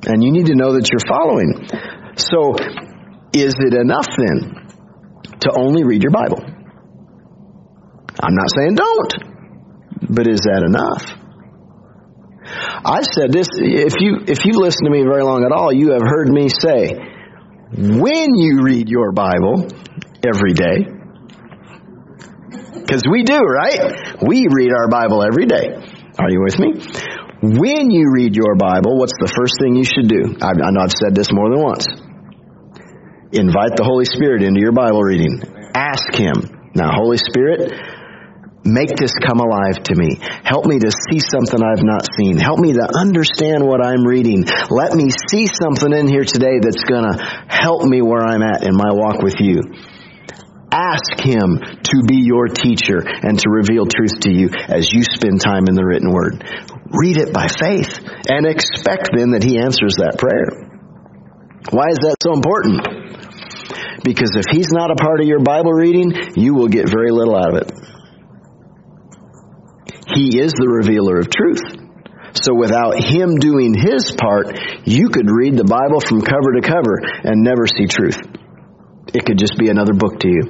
And 0.08 0.24
you 0.24 0.32
need 0.32 0.48
to 0.48 0.56
know 0.56 0.80
that 0.80 0.88
you're 0.88 1.04
following. 1.04 1.68
So, 2.16 2.56
is 3.36 3.52
it 3.60 3.74
enough 3.76 4.08
then 4.16 4.56
to 5.44 5.52
only 5.60 5.84
read 5.84 6.04
your 6.04 6.16
Bible? 6.16 6.40
I'm 8.22 8.36
not 8.36 8.52
saying 8.56 8.76
don't, 8.76 9.14
but 10.10 10.28
is 10.28 10.42
that 10.42 10.64
enough? 10.68 11.04
I've 12.84 13.06
said 13.06 13.32
this, 13.32 13.48
if 13.54 13.96
you, 14.00 14.20
if 14.28 14.46
you 14.46 14.60
listen 14.60 14.86
to 14.86 14.92
me 14.92 15.04
very 15.04 15.24
long 15.24 15.44
at 15.46 15.52
all, 15.52 15.72
you 15.72 15.92
have 15.92 16.02
heard 16.02 16.28
me 16.28 16.50
say, 16.50 16.98
when 17.72 18.36
you 18.36 18.62
read 18.64 18.90
your 18.90 19.12
Bible 19.12 19.68
every 20.26 20.54
day, 20.54 20.90
because 22.74 23.04
we 23.06 23.24
do, 23.24 23.38
right? 23.38 24.18
We 24.26 24.48
read 24.50 24.74
our 24.74 24.90
Bible 24.90 25.24
every 25.24 25.46
day. 25.46 25.78
Are 26.18 26.30
you 26.30 26.42
with 26.42 26.58
me? 26.58 26.74
When 27.42 27.92
you 27.92 28.12
read 28.12 28.36
your 28.36 28.56
Bible, 28.56 28.98
what's 28.98 29.14
the 29.16 29.32
first 29.32 29.56
thing 29.62 29.76
you 29.76 29.86
should 29.86 30.10
do? 30.10 30.36
I, 30.42 30.52
I 30.52 30.72
know 30.74 30.82
I've 30.82 30.92
said 30.92 31.14
this 31.14 31.32
more 31.32 31.54
than 31.54 31.62
once. 31.62 31.86
Invite 33.32 33.78
the 33.78 33.86
Holy 33.86 34.06
Spirit 34.06 34.42
into 34.42 34.60
your 34.60 34.74
Bible 34.74 35.04
reading. 35.04 35.40
Ask 35.76 36.18
Him. 36.18 36.34
Now, 36.74 36.92
Holy 36.98 37.18
Spirit, 37.18 37.72
Make 38.66 38.92
this 39.00 39.14
come 39.26 39.40
alive 39.40 39.82
to 39.88 39.96
me. 39.96 40.20
Help 40.44 40.66
me 40.66 40.80
to 40.80 40.92
see 40.92 41.20
something 41.20 41.64
I've 41.64 41.84
not 41.84 42.04
seen. 42.20 42.38
Help 42.38 42.60
me 42.60 42.74
to 42.74 42.86
understand 43.00 43.64
what 43.64 43.80
I'm 43.80 44.04
reading. 44.04 44.44
Let 44.70 44.94
me 44.94 45.10
see 45.32 45.48
something 45.48 45.94
in 45.94 46.08
here 46.08 46.26
today 46.26 46.60
that's 46.60 46.84
going 46.84 47.08
to 47.08 47.16
help 47.48 47.84
me 47.84 48.02
where 48.02 48.22
I'm 48.22 48.44
at 48.44 48.68
in 48.68 48.76
my 48.76 48.92
walk 48.92 49.24
with 49.24 49.40
you. 49.40 49.64
Ask 50.72 51.24
Him 51.24 51.58
to 51.58 51.98
be 52.06 52.20
your 52.22 52.48
teacher 52.48 53.00
and 53.00 53.40
to 53.40 53.50
reveal 53.50 53.88
truth 53.88 54.20
to 54.22 54.32
you 54.32 54.50
as 54.68 54.92
you 54.92 55.04
spend 55.04 55.42
time 55.42 55.66
in 55.68 55.74
the 55.74 55.86
written 55.86 56.12
word. 56.12 56.44
Read 56.92 57.18
it 57.18 57.34
by 57.34 57.48
faith 57.48 57.98
and 58.28 58.46
expect 58.46 59.10
then 59.16 59.32
that 59.32 59.44
He 59.44 59.58
answers 59.58 59.96
that 59.98 60.20
prayer. 60.20 60.68
Why 61.72 61.88
is 61.90 62.00
that 62.04 62.18
so 62.22 62.34
important? 62.34 64.04
Because 64.04 64.36
if 64.36 64.46
He's 64.52 64.70
not 64.72 64.92
a 64.92 64.96
part 64.96 65.22
of 65.22 65.28
your 65.28 65.40
Bible 65.40 65.72
reading, 65.74 66.14
you 66.36 66.54
will 66.54 66.68
get 66.68 66.90
very 66.90 67.12
little 67.12 67.36
out 67.36 67.56
of 67.56 67.62
it. 67.64 67.72
He 70.20 70.36
is 70.36 70.52
the 70.52 70.68
revealer 70.68 71.24
of 71.24 71.32
truth. 71.32 71.64
So 72.36 72.52
without 72.52 73.00
Him 73.00 73.40
doing 73.40 73.72
His 73.72 74.12
part, 74.20 74.52
you 74.84 75.08
could 75.08 75.32
read 75.32 75.56
the 75.56 75.64
Bible 75.64 76.04
from 76.04 76.20
cover 76.20 76.60
to 76.60 76.64
cover 76.68 77.00
and 77.24 77.40
never 77.40 77.64
see 77.64 77.88
truth. 77.88 78.20
It 79.16 79.24
could 79.24 79.40
just 79.40 79.56
be 79.56 79.72
another 79.72 79.96
book 79.96 80.20
to 80.20 80.28
you. 80.28 80.44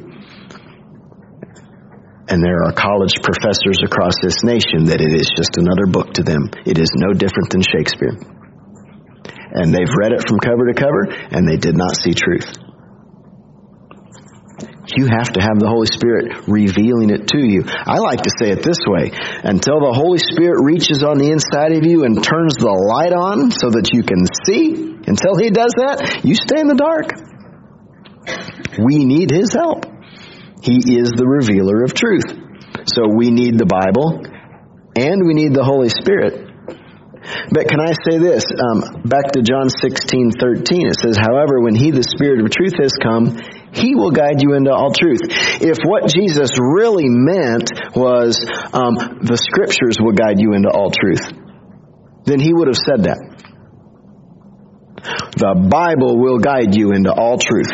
And 2.33 2.41
there 2.41 2.65
are 2.65 2.73
college 2.73 3.13
professors 3.21 3.77
across 3.85 4.17
this 4.25 4.41
nation 4.41 4.89
that 4.89 5.05
it 5.05 5.13
is 5.13 5.29
just 5.37 5.53
another 5.61 5.85
book 5.85 6.17
to 6.17 6.25
them. 6.25 6.49
It 6.65 6.81
is 6.81 6.89
no 6.97 7.13
different 7.13 7.53
than 7.53 7.61
Shakespeare. 7.61 8.17
And 9.53 9.69
they've 9.69 9.93
read 10.01 10.17
it 10.17 10.25
from 10.25 10.41
cover 10.41 10.65
to 10.65 10.73
cover 10.73 11.13
and 11.29 11.45
they 11.45 11.61
did 11.61 11.77
not 11.77 11.93
see 11.93 12.17
truth. 12.17 12.68
You 14.97 15.05
have 15.05 15.29
to 15.37 15.41
have 15.41 15.61
the 15.61 15.69
Holy 15.69 15.85
Spirit 15.85 16.49
revealing 16.49 17.13
it 17.13 17.29
to 17.29 17.37
you. 17.37 17.61
I 17.65 18.01
like 18.01 18.25
to 18.25 18.33
say 18.41 18.49
it 18.49 18.65
this 18.65 18.81
way 18.89 19.13
until 19.45 19.77
the 19.85 19.93
Holy 19.93 20.17
Spirit 20.17 20.65
reaches 20.65 21.05
on 21.05 21.21
the 21.21 21.29
inside 21.29 21.77
of 21.77 21.85
you 21.85 22.09
and 22.09 22.17
turns 22.17 22.57
the 22.57 22.73
light 22.73 23.13
on 23.13 23.53
so 23.53 23.69
that 23.69 23.93
you 23.93 24.01
can 24.01 24.25
see, 24.49 24.97
until 25.05 25.37
He 25.37 25.53
does 25.53 25.77
that, 25.77 26.25
you 26.25 26.33
stay 26.33 26.57
in 26.57 26.67
the 26.67 26.79
dark. 26.79 27.13
We 28.81 29.05
need 29.05 29.29
His 29.29 29.53
help. 29.53 29.85
He 30.65 30.81
is 30.97 31.13
the 31.13 31.25
revealer 31.25 31.85
of 31.85 31.93
truth. 31.93 32.25
So 32.89 33.05
we 33.13 33.29
need 33.29 33.61
the 33.61 33.69
Bible 33.69 34.25
and 34.97 35.21
we 35.21 35.37
need 35.37 35.53
the 35.53 35.63
Holy 35.63 35.89
Spirit. 35.89 36.49
But 37.51 37.69
can 37.69 37.77
I 37.77 37.93
say 38.09 38.17
this? 38.17 38.41
Um, 38.49 39.05
back 39.05 39.37
to 39.37 39.45
John 39.45 39.69
16, 39.69 40.33
13, 40.39 40.87
it 40.87 40.97
says, 40.97 41.17
However, 41.19 41.61
when 41.61 41.75
He, 41.75 41.91
the 41.91 42.01
Spirit 42.01 42.41
of 42.41 42.49
truth, 42.49 42.73
has 42.81 42.93
come, 42.97 43.37
he 43.73 43.95
will 43.95 44.11
guide 44.11 44.41
you 44.41 44.55
into 44.55 44.71
all 44.71 44.91
truth. 44.91 45.21
If 45.61 45.77
what 45.85 46.09
Jesus 46.09 46.57
really 46.57 47.07
meant 47.07 47.69
was 47.95 48.39
um, 48.73 49.21
the 49.21 49.37
scriptures 49.37 49.97
will 49.99 50.13
guide 50.13 50.39
you 50.39 50.53
into 50.53 50.69
all 50.69 50.89
truth, 50.89 51.21
then 52.25 52.39
he 52.39 52.53
would 52.53 52.67
have 52.67 52.77
said 52.77 53.03
that. 53.05 53.19
The 55.37 55.55
Bible 55.69 56.17
will 56.19 56.39
guide 56.39 56.75
you 56.75 56.91
into 56.91 57.13
all 57.13 57.37
truth. 57.37 57.71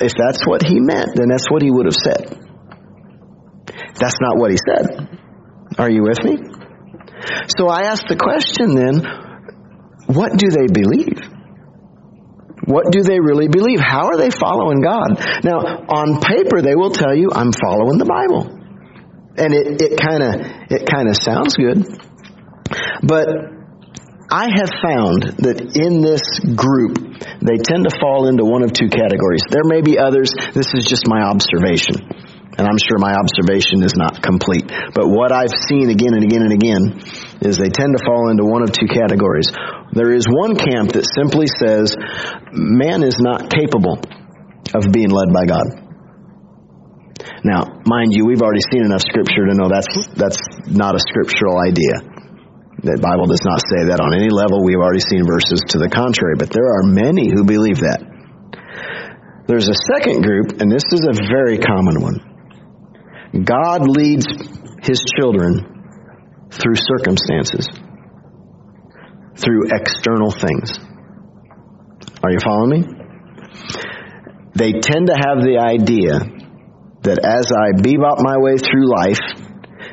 If 0.00 0.12
that's 0.16 0.46
what 0.46 0.62
he 0.62 0.80
meant, 0.80 1.16
then 1.16 1.28
that's 1.28 1.50
what 1.50 1.62
he 1.62 1.70
would 1.70 1.86
have 1.86 1.96
said. 1.96 2.38
That's 3.98 4.20
not 4.20 4.36
what 4.36 4.50
he 4.50 4.58
said. 4.58 5.08
Are 5.78 5.90
you 5.90 6.02
with 6.02 6.22
me? 6.24 6.38
So 7.56 7.68
I 7.68 7.82
ask 7.90 8.06
the 8.06 8.16
question 8.16 8.74
then, 8.74 9.02
what 10.06 10.36
do 10.36 10.50
they 10.50 10.66
believe? 10.66 11.31
What 12.64 12.92
do 12.92 13.02
they 13.02 13.18
really 13.18 13.48
believe? 13.48 13.80
How 13.80 14.06
are 14.06 14.16
they 14.16 14.30
following 14.30 14.80
God? 14.82 15.18
Now, 15.42 15.58
on 15.88 16.20
paper, 16.20 16.62
they 16.62 16.76
will 16.76 16.90
tell 16.90 17.14
you, 17.14 17.30
I'm 17.34 17.50
following 17.52 17.98
the 17.98 18.06
Bible. 18.06 18.58
And 19.34 19.54
it, 19.54 19.98
kind 19.98 20.22
of, 20.22 20.34
it 20.70 20.86
kind 20.86 21.08
of 21.08 21.16
sounds 21.16 21.56
good. 21.56 21.82
But 23.02 23.26
I 24.30 24.48
have 24.48 24.70
found 24.80 25.44
that 25.44 25.60
in 25.74 26.00
this 26.00 26.22
group, 26.56 26.96
they 27.42 27.58
tend 27.60 27.84
to 27.84 27.92
fall 28.00 28.28
into 28.28 28.44
one 28.44 28.62
of 28.62 28.72
two 28.72 28.88
categories. 28.88 29.42
There 29.50 29.66
may 29.66 29.82
be 29.82 29.98
others. 29.98 30.32
This 30.54 30.72
is 30.72 30.86
just 30.86 31.04
my 31.08 31.20
observation. 31.20 32.00
And 32.52 32.68
I'm 32.68 32.76
sure 32.76 33.00
my 33.00 33.16
observation 33.16 33.80
is 33.80 33.96
not 33.96 34.20
complete. 34.20 34.68
But 34.68 35.08
what 35.08 35.32
I've 35.32 35.56
seen 35.68 35.88
again 35.88 36.12
and 36.12 36.24
again 36.24 36.42
and 36.44 36.52
again 36.52 36.82
is 37.40 37.56
they 37.56 37.72
tend 37.72 37.96
to 37.96 38.04
fall 38.04 38.28
into 38.28 38.44
one 38.44 38.62
of 38.62 38.72
two 38.72 38.86
categories. 38.92 39.48
There 39.92 40.12
is 40.12 40.28
one 40.28 40.56
camp 40.56 40.92
that 40.92 41.08
simply 41.08 41.48
says 41.48 41.96
man 42.52 43.02
is 43.02 43.16
not 43.16 43.48
capable 43.48 43.96
of 44.76 44.92
being 44.92 45.08
led 45.08 45.32
by 45.32 45.48
God. 45.48 45.82
Now, 47.44 47.82
mind 47.88 48.12
you, 48.12 48.26
we've 48.26 48.42
already 48.42 48.62
seen 48.70 48.84
enough 48.84 49.02
scripture 49.02 49.48
to 49.48 49.54
know 49.56 49.68
that's 49.72 49.90
that's 50.14 50.38
not 50.68 50.94
a 50.94 51.02
scriptural 51.02 51.58
idea. 51.58 51.98
The 52.82 52.98
Bible 52.98 53.30
does 53.30 53.42
not 53.46 53.62
say 53.62 53.94
that 53.94 54.02
on 54.02 54.14
any 54.14 54.30
level. 54.30 54.62
We've 54.62 54.82
already 54.82 55.02
seen 55.02 55.22
verses 55.26 55.62
to 55.74 55.78
the 55.78 55.88
contrary, 55.88 56.34
but 56.34 56.50
there 56.50 56.66
are 56.66 56.82
many 56.82 57.30
who 57.30 57.46
believe 57.46 57.80
that. 57.82 58.02
There's 59.46 59.70
a 59.70 59.78
second 59.94 60.22
group, 60.22 60.58
and 60.62 60.70
this 60.70 60.86
is 60.90 61.06
a 61.06 61.14
very 61.14 61.58
common 61.58 62.02
one. 62.02 62.31
God 63.32 63.88
leads 63.88 64.26
his 64.82 65.02
children 65.18 66.48
through 66.50 66.74
circumstances, 66.76 67.66
through 69.36 69.70
external 69.72 70.30
things. 70.30 70.78
Are 72.22 72.30
you 72.30 72.38
following 72.44 72.70
me? 72.70 72.84
They 74.54 74.72
tend 74.72 75.06
to 75.06 75.16
have 75.16 75.40
the 75.40 75.56
idea 75.58 76.20
that 77.02 77.18
as 77.24 77.50
I 77.50 77.72
bebop 77.80 78.20
my 78.20 78.36
way 78.36 78.58
through 78.58 78.92
life, 78.92 79.18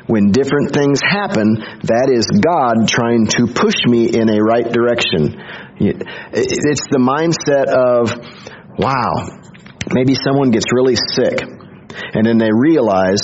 when 0.06 0.32
different 0.32 0.74
things 0.74 1.00
happen, 1.00 1.56
that 1.84 2.10
is 2.12 2.26
God 2.44 2.88
trying 2.88 3.26
to 3.38 3.46
push 3.46 3.76
me 3.86 4.04
in 4.10 4.28
a 4.28 4.42
right 4.42 4.68
direction. 4.70 5.40
It's 5.80 6.86
the 6.90 7.00
mindset 7.00 7.72
of, 7.72 8.12
wow, 8.76 9.24
maybe 9.94 10.14
someone 10.14 10.50
gets 10.50 10.66
really 10.74 10.96
sick 10.96 11.40
and 12.14 12.26
then 12.26 12.38
they 12.38 12.50
realize, 12.52 13.20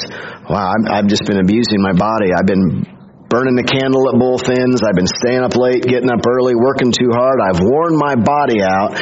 wow, 0.49 0.73
i 0.90 0.96
have 0.96 1.06
just 1.06 1.25
been 1.25 1.38
abusing 1.38 1.80
my 1.80 1.92
body. 1.92 2.32
I've 2.32 2.46
been 2.46 2.87
burning 3.28 3.58
the 3.58 3.66
candle 3.66 4.06
at 4.06 4.16
both 4.16 4.46
ends. 4.46 4.82
I've 4.87 4.94
been 4.94 5.11
staying 5.11 5.42
up 5.42 5.58
late, 5.58 5.82
getting 5.82 6.11
up 6.11 6.23
early, 6.23 6.54
working 6.54 6.94
too 6.94 7.11
hard. 7.11 7.42
I've 7.42 7.58
worn 7.58 7.99
my 7.99 8.14
body 8.14 8.62
out. 8.62 8.94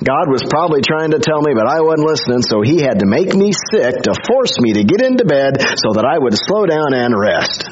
God 0.00 0.32
was 0.32 0.42
probably 0.48 0.80
trying 0.80 1.12
to 1.12 1.20
tell 1.20 1.44
me, 1.44 1.52
but 1.52 1.68
I 1.68 1.84
wasn't 1.84 2.08
listening, 2.08 2.42
so 2.42 2.64
He 2.64 2.80
had 2.80 3.04
to 3.04 3.08
make 3.08 3.36
me 3.36 3.52
sick 3.52 4.00
to 4.08 4.12
force 4.24 4.56
me 4.60 4.80
to 4.80 4.84
get 4.84 5.04
into 5.04 5.28
bed 5.28 5.60
so 5.60 5.92
that 6.00 6.08
I 6.08 6.16
would 6.16 6.34
slow 6.34 6.64
down 6.64 6.96
and 6.96 7.12
rest. 7.12 7.68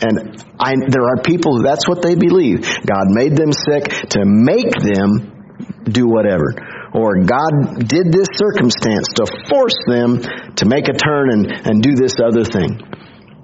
And 0.00 0.40
I, 0.56 0.72
there 0.88 1.04
are 1.04 1.20
people, 1.20 1.62
that's 1.62 1.86
what 1.86 2.00
they 2.00 2.14
believe. 2.14 2.64
God 2.86 3.12
made 3.12 3.36
them 3.36 3.52
sick 3.52 3.84
to 4.16 4.24
make 4.24 4.72
them 4.72 5.84
do 5.84 6.08
whatever. 6.08 6.56
Or 6.92 7.22
God 7.22 7.86
did 7.86 8.12
this 8.12 8.28
circumstance 8.34 9.08
to 9.14 9.26
force 9.48 9.78
them 9.86 10.20
to 10.56 10.66
make 10.66 10.88
a 10.88 10.92
turn 10.92 11.30
and, 11.30 11.46
and 11.66 11.82
do 11.82 11.94
this 11.94 12.16
other 12.18 12.44
thing 12.44 12.90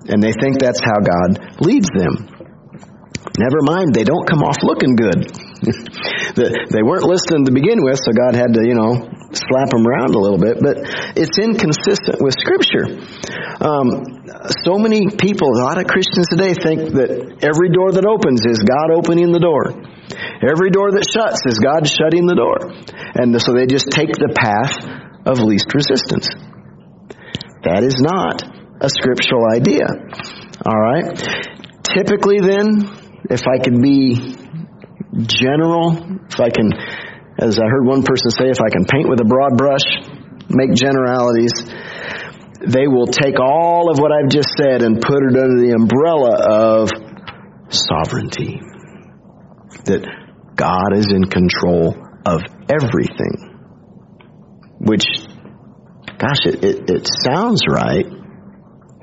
and 0.09 0.23
they 0.23 0.33
think 0.33 0.59
that's 0.59 0.81
how 0.81 1.03
God 1.03 1.61
leads 1.61 1.91
them. 1.91 2.31
Never 3.37 3.61
mind, 3.61 3.93
they 3.93 4.05
don't 4.05 4.25
come 4.25 4.41
off 4.41 4.63
looking 4.63 4.97
good. 4.97 5.29
they 6.39 6.83
weren't 6.83 7.05
listening 7.05 7.45
to 7.47 7.53
begin 7.53 7.83
with, 7.83 7.99
so 8.01 8.13
God 8.15 8.35
had 8.35 8.55
to, 8.55 8.63
you 8.65 8.75
know, 8.75 9.11
slap 9.35 9.69
them 9.75 9.85
around 9.85 10.15
a 10.15 10.21
little 10.21 10.39
bit. 10.39 10.57
But 10.63 10.79
it's 11.19 11.37
inconsistent 11.37 12.23
with 12.23 12.33
Scripture. 12.39 12.97
Um, 13.61 14.25
so 14.65 14.79
many 14.79 15.11
people, 15.11 15.53
a 15.53 15.61
lot 15.61 15.77
of 15.77 15.85
Christians 15.91 16.31
today, 16.31 16.55
think 16.55 16.97
that 16.97 17.11
every 17.43 17.69
door 17.75 17.93
that 17.93 18.07
opens 18.07 18.47
is 18.47 18.63
God 18.63 18.95
opening 18.95 19.33
the 19.33 19.43
door. 19.43 19.75
Every 20.43 20.71
door 20.71 20.93
that 20.93 21.07
shuts 21.09 21.43
is 21.47 21.59
God 21.59 21.89
shutting 21.89 22.27
the 22.27 22.39
door. 22.39 22.71
And 23.19 23.35
so 23.41 23.55
they 23.55 23.67
just 23.67 23.91
take 23.91 24.13
the 24.13 24.31
path 24.31 24.79
of 25.27 25.43
least 25.43 25.67
resistance. 25.75 26.29
That 27.67 27.83
is 27.83 27.99
not 27.99 28.47
a 28.79 28.89
scriptural 28.89 29.51
idea. 29.51 29.91
All 30.63 30.79
right? 30.79 31.11
Typically, 31.83 32.39
then, 32.39 32.87
if 33.31 33.43
I 33.49 33.59
could 33.59 33.83
be 33.83 34.39
general, 35.27 35.97
if 36.31 36.39
I 36.39 36.51
can, 36.51 36.71
as 37.41 37.59
I 37.59 37.67
heard 37.67 37.87
one 37.87 38.03
person 38.03 38.31
say, 38.31 38.47
if 38.53 38.61
I 38.61 38.71
can 38.71 38.85
paint 38.85 39.09
with 39.09 39.21
a 39.21 39.27
broad 39.27 39.59
brush, 39.59 39.87
make 40.49 40.75
generalities, 40.77 41.53
they 42.63 42.87
will 42.87 43.07
take 43.07 43.41
all 43.41 43.91
of 43.91 43.99
what 43.99 44.13
I've 44.13 44.31
just 44.31 44.55
said 44.57 44.83
and 44.83 45.01
put 45.01 45.23
it 45.23 45.35
under 45.35 45.59
the 45.59 45.75
umbrella 45.75 46.37
of 46.39 46.91
sovereignty. 47.71 48.61
That 49.85 50.03
God 50.57 50.97
is 50.97 51.13
in 51.13 51.25
control 51.25 51.95
of 52.25 52.41
everything. 52.69 53.53
Which, 54.81 55.05
gosh, 56.19 56.43
it, 56.47 56.65
it, 56.65 56.91
it 56.91 57.09
sounds 57.25 57.63
right, 57.69 58.07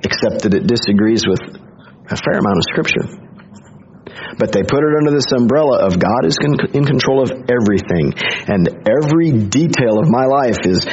except 0.03 0.43
that 0.43 0.53
it 0.53 0.67
disagrees 0.67 1.25
with 1.27 1.39
a 1.39 2.17
fair 2.17 2.39
amount 2.39 2.57
of 2.57 2.65
Scripture. 2.69 3.23
But 4.37 4.51
they 4.51 4.61
put 4.61 4.81
it 4.81 4.93
under 4.97 5.11
this 5.11 5.31
umbrella 5.31 5.85
of 5.85 5.99
God 5.99 6.25
is 6.25 6.37
in 6.41 6.85
control 6.85 7.21
of 7.21 7.31
everything, 7.47 8.13
and 8.49 8.67
every 8.89 9.31
detail 9.47 9.99
of 10.01 10.09
my 10.09 10.25
life 10.25 10.65
is 10.65 10.85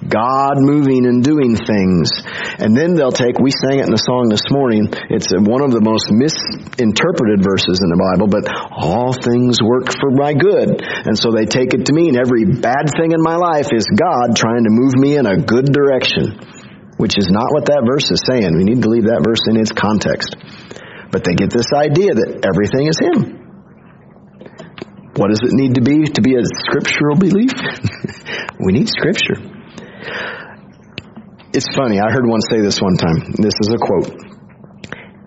God 0.00 0.56
moving 0.62 1.04
and 1.04 1.20
doing 1.20 1.56
things. 1.56 2.08
And 2.56 2.72
then 2.72 2.96
they'll 2.96 3.12
take, 3.12 3.36
we 3.36 3.52
sang 3.52 3.80
it 3.80 3.86
in 3.86 3.92
the 3.92 4.00
song 4.00 4.32
this 4.32 4.48
morning, 4.48 4.88
it's 5.12 5.28
one 5.32 5.60
of 5.60 5.72
the 5.76 5.84
most 5.84 6.08
misinterpreted 6.08 7.44
verses 7.44 7.84
in 7.84 7.88
the 7.92 8.00
Bible, 8.00 8.28
but 8.32 8.48
all 8.72 9.12
things 9.12 9.60
work 9.60 9.92
for 9.92 10.10
my 10.12 10.32
good. 10.32 10.80
And 10.80 11.18
so 11.18 11.32
they 11.32 11.44
take 11.44 11.76
it 11.76 11.86
to 11.86 11.92
mean 11.92 12.16
every 12.16 12.48
bad 12.48 12.88
thing 12.96 13.12
in 13.12 13.20
my 13.20 13.36
life 13.36 13.68
is 13.72 13.84
God 13.92 14.36
trying 14.36 14.64
to 14.64 14.72
move 14.72 14.96
me 14.96 15.20
in 15.20 15.26
a 15.28 15.36
good 15.36 15.68
direction 15.68 16.38
which 17.00 17.16
is 17.16 17.32
not 17.32 17.48
what 17.48 17.64
that 17.72 17.80
verse 17.88 18.12
is 18.12 18.20
saying. 18.28 18.52
We 18.52 18.64
need 18.68 18.84
to 18.84 18.90
leave 18.92 19.08
that 19.08 19.24
verse 19.24 19.40
in 19.48 19.56
its 19.56 19.72
context. 19.72 20.36
But 21.08 21.24
they 21.24 21.32
get 21.32 21.48
this 21.48 21.72
idea 21.72 22.12
that 22.12 22.44
everything 22.44 22.92
is 22.92 23.00
Him. 23.00 23.40
What 25.16 25.32
does 25.32 25.40
it 25.40 25.56
need 25.56 25.80
to 25.80 25.82
be 25.82 26.04
to 26.04 26.20
be 26.20 26.36
a 26.36 26.44
scriptural 26.44 27.16
belief? 27.16 27.56
we 28.60 28.76
need 28.76 28.92
Scripture. 28.92 29.59
It's 31.52 31.66
funny, 31.76 31.98
I 31.98 32.10
heard 32.10 32.26
one 32.26 32.40
say 32.50 32.60
this 32.60 32.80
one 32.80 32.96
time. 32.96 33.34
This 33.38 33.54
is 33.60 33.74
a 33.74 33.78
quote. 33.78 34.14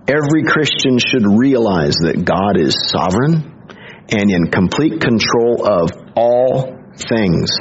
Every 0.07 0.43
Christian 0.43 0.97
should 0.99 1.27
realize 1.27 1.95
that 2.03 2.23
God 2.25 2.57
is 2.57 2.75
sovereign 2.91 3.51
and 4.09 4.31
in 4.31 4.51
complete 4.51 4.99
control 4.99 5.65
of 5.65 5.91
all 6.15 6.75
things. 6.95 7.51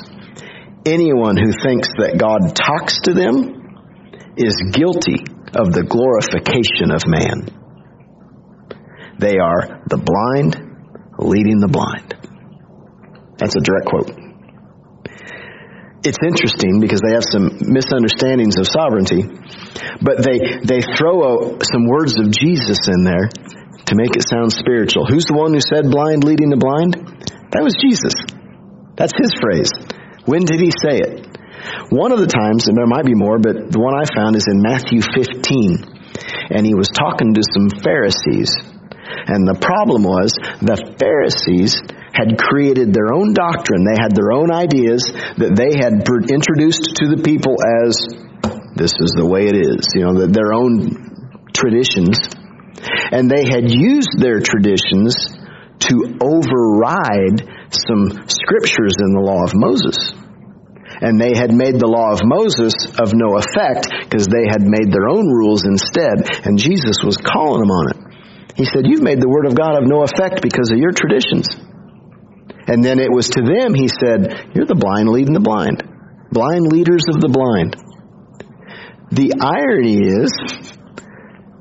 Anyone 0.85 1.37
who 1.37 1.53
thinks 1.53 1.88
that 1.98 2.18
God 2.18 2.55
talks 2.55 3.01
to 3.03 3.14
them 3.14 3.62
is 4.37 4.55
guilty 4.72 5.22
of 5.55 5.72
the 5.72 5.85
glorification 5.87 6.90
of 6.90 7.07
man. 7.07 7.46
They 9.18 9.38
are 9.38 9.83
the 9.87 9.98
blind 9.98 10.57
leading 11.18 11.61
the 11.61 11.68
blind. 11.68 12.14
That's 13.38 13.55
a 13.55 13.61
direct 13.61 13.87
quote. 13.87 14.22
It's 16.03 16.19
interesting 16.19 16.83
because 16.83 16.99
they 16.99 17.15
have 17.15 17.23
some 17.23 17.62
misunderstandings 17.62 18.59
of 18.59 18.67
sovereignty, 18.67 19.23
but 20.03 20.19
they, 20.19 20.59
they 20.67 20.83
throw 20.99 21.23
a, 21.23 21.35
some 21.62 21.87
words 21.87 22.19
of 22.19 22.31
Jesus 22.35 22.91
in 22.91 23.07
there 23.07 23.31
to 23.31 23.95
make 23.95 24.19
it 24.19 24.27
sound 24.27 24.51
spiritual. 24.51 25.07
Who's 25.07 25.31
the 25.31 25.38
one 25.38 25.55
who 25.55 25.62
said 25.62 25.87
blind 25.87 26.27
leading 26.27 26.51
the 26.51 26.59
blind? 26.59 26.99
That 27.55 27.62
was 27.62 27.79
Jesus. 27.79 28.19
That's 28.99 29.15
his 29.15 29.31
phrase. 29.38 29.71
When 30.27 30.43
did 30.43 30.59
he 30.59 30.75
say 30.75 30.99
it? 30.99 31.29
One 31.95 32.11
of 32.11 32.19
the 32.19 32.27
times, 32.27 32.67
and 32.67 32.75
there 32.75 32.91
might 32.91 33.07
be 33.07 33.15
more, 33.15 33.38
but 33.38 33.71
the 33.71 33.79
one 33.79 33.95
I 33.95 34.03
found 34.11 34.35
is 34.35 34.51
in 34.51 34.59
Matthew 34.59 35.07
15. 35.07 36.51
And 36.51 36.67
he 36.67 36.75
was 36.75 36.91
talking 36.91 37.35
to 37.35 37.43
some 37.47 37.71
Pharisees. 37.83 38.51
And 39.27 39.46
the 39.46 39.59
problem 39.59 40.03
was 40.03 40.33
the 40.61 40.79
Pharisees 40.98 41.79
had 42.12 42.37
created 42.37 42.92
their 42.92 43.12
own 43.12 43.33
doctrine. 43.33 43.85
They 43.85 43.96
had 43.96 44.12
their 44.12 44.33
own 44.33 44.53
ideas 44.53 45.05
that 45.40 45.57
they 45.57 45.72
had 45.77 46.05
introduced 46.29 47.01
to 47.01 47.09
the 47.09 47.22
people 47.25 47.57
as 47.61 47.96
this 48.77 48.92
is 49.01 49.12
the 49.16 49.29
way 49.29 49.48
it 49.48 49.57
is, 49.57 49.85
you 49.94 50.05
know, 50.05 50.27
their 50.27 50.53
own 50.53 51.48
traditions. 51.53 52.20
And 53.12 53.29
they 53.29 53.48
had 53.48 53.68
used 53.68 54.16
their 54.16 54.40
traditions 54.40 55.16
to 55.88 55.94
override 56.20 57.44
some 57.72 58.29
scriptures 58.29 58.96
in 59.01 59.11
the 59.16 59.25
law 59.25 59.44
of 59.44 59.53
Moses 59.55 59.96
and 61.03 61.18
they 61.18 61.35
had 61.35 61.51
made 61.51 61.83
the 61.83 61.90
law 61.90 62.14
of 62.14 62.22
Moses 62.22 62.75
of 62.94 63.11
no 63.11 63.35
effect 63.35 63.90
because 64.07 64.31
they 64.31 64.46
had 64.46 64.62
made 64.62 64.94
their 64.94 65.11
own 65.11 65.27
rules 65.27 65.66
instead, 65.66 66.46
and 66.46 66.55
Jesus 66.55 67.03
was 67.03 67.18
calling 67.18 67.59
them 67.59 67.75
on 67.75 67.87
it. 67.90 67.98
He 68.57 68.65
said, 68.65 68.85
You've 68.85 69.03
made 69.03 69.21
the 69.21 69.29
word 69.29 69.47
of 69.47 69.55
God 69.55 69.81
of 69.81 69.88
no 69.88 70.03
effect 70.05 70.43
because 70.43 70.71
of 70.71 70.79
your 70.79 70.93
traditions. 70.93 71.49
And 72.69 72.85
then 72.85 73.01
it 73.01 73.11
was 73.11 73.29
to 73.31 73.43
them, 73.43 73.75
he 73.75 73.88
said, 73.88 74.53
You're 74.55 74.69
the 74.69 74.79
blind 74.79 75.09
leading 75.09 75.35
the 75.35 75.43
blind. 75.43 75.83
Blind 76.31 76.71
leaders 76.71 77.03
of 77.12 77.21
the 77.21 77.29
blind. 77.29 77.77
The 79.12 79.37
irony 79.41 80.01
is, 80.01 80.33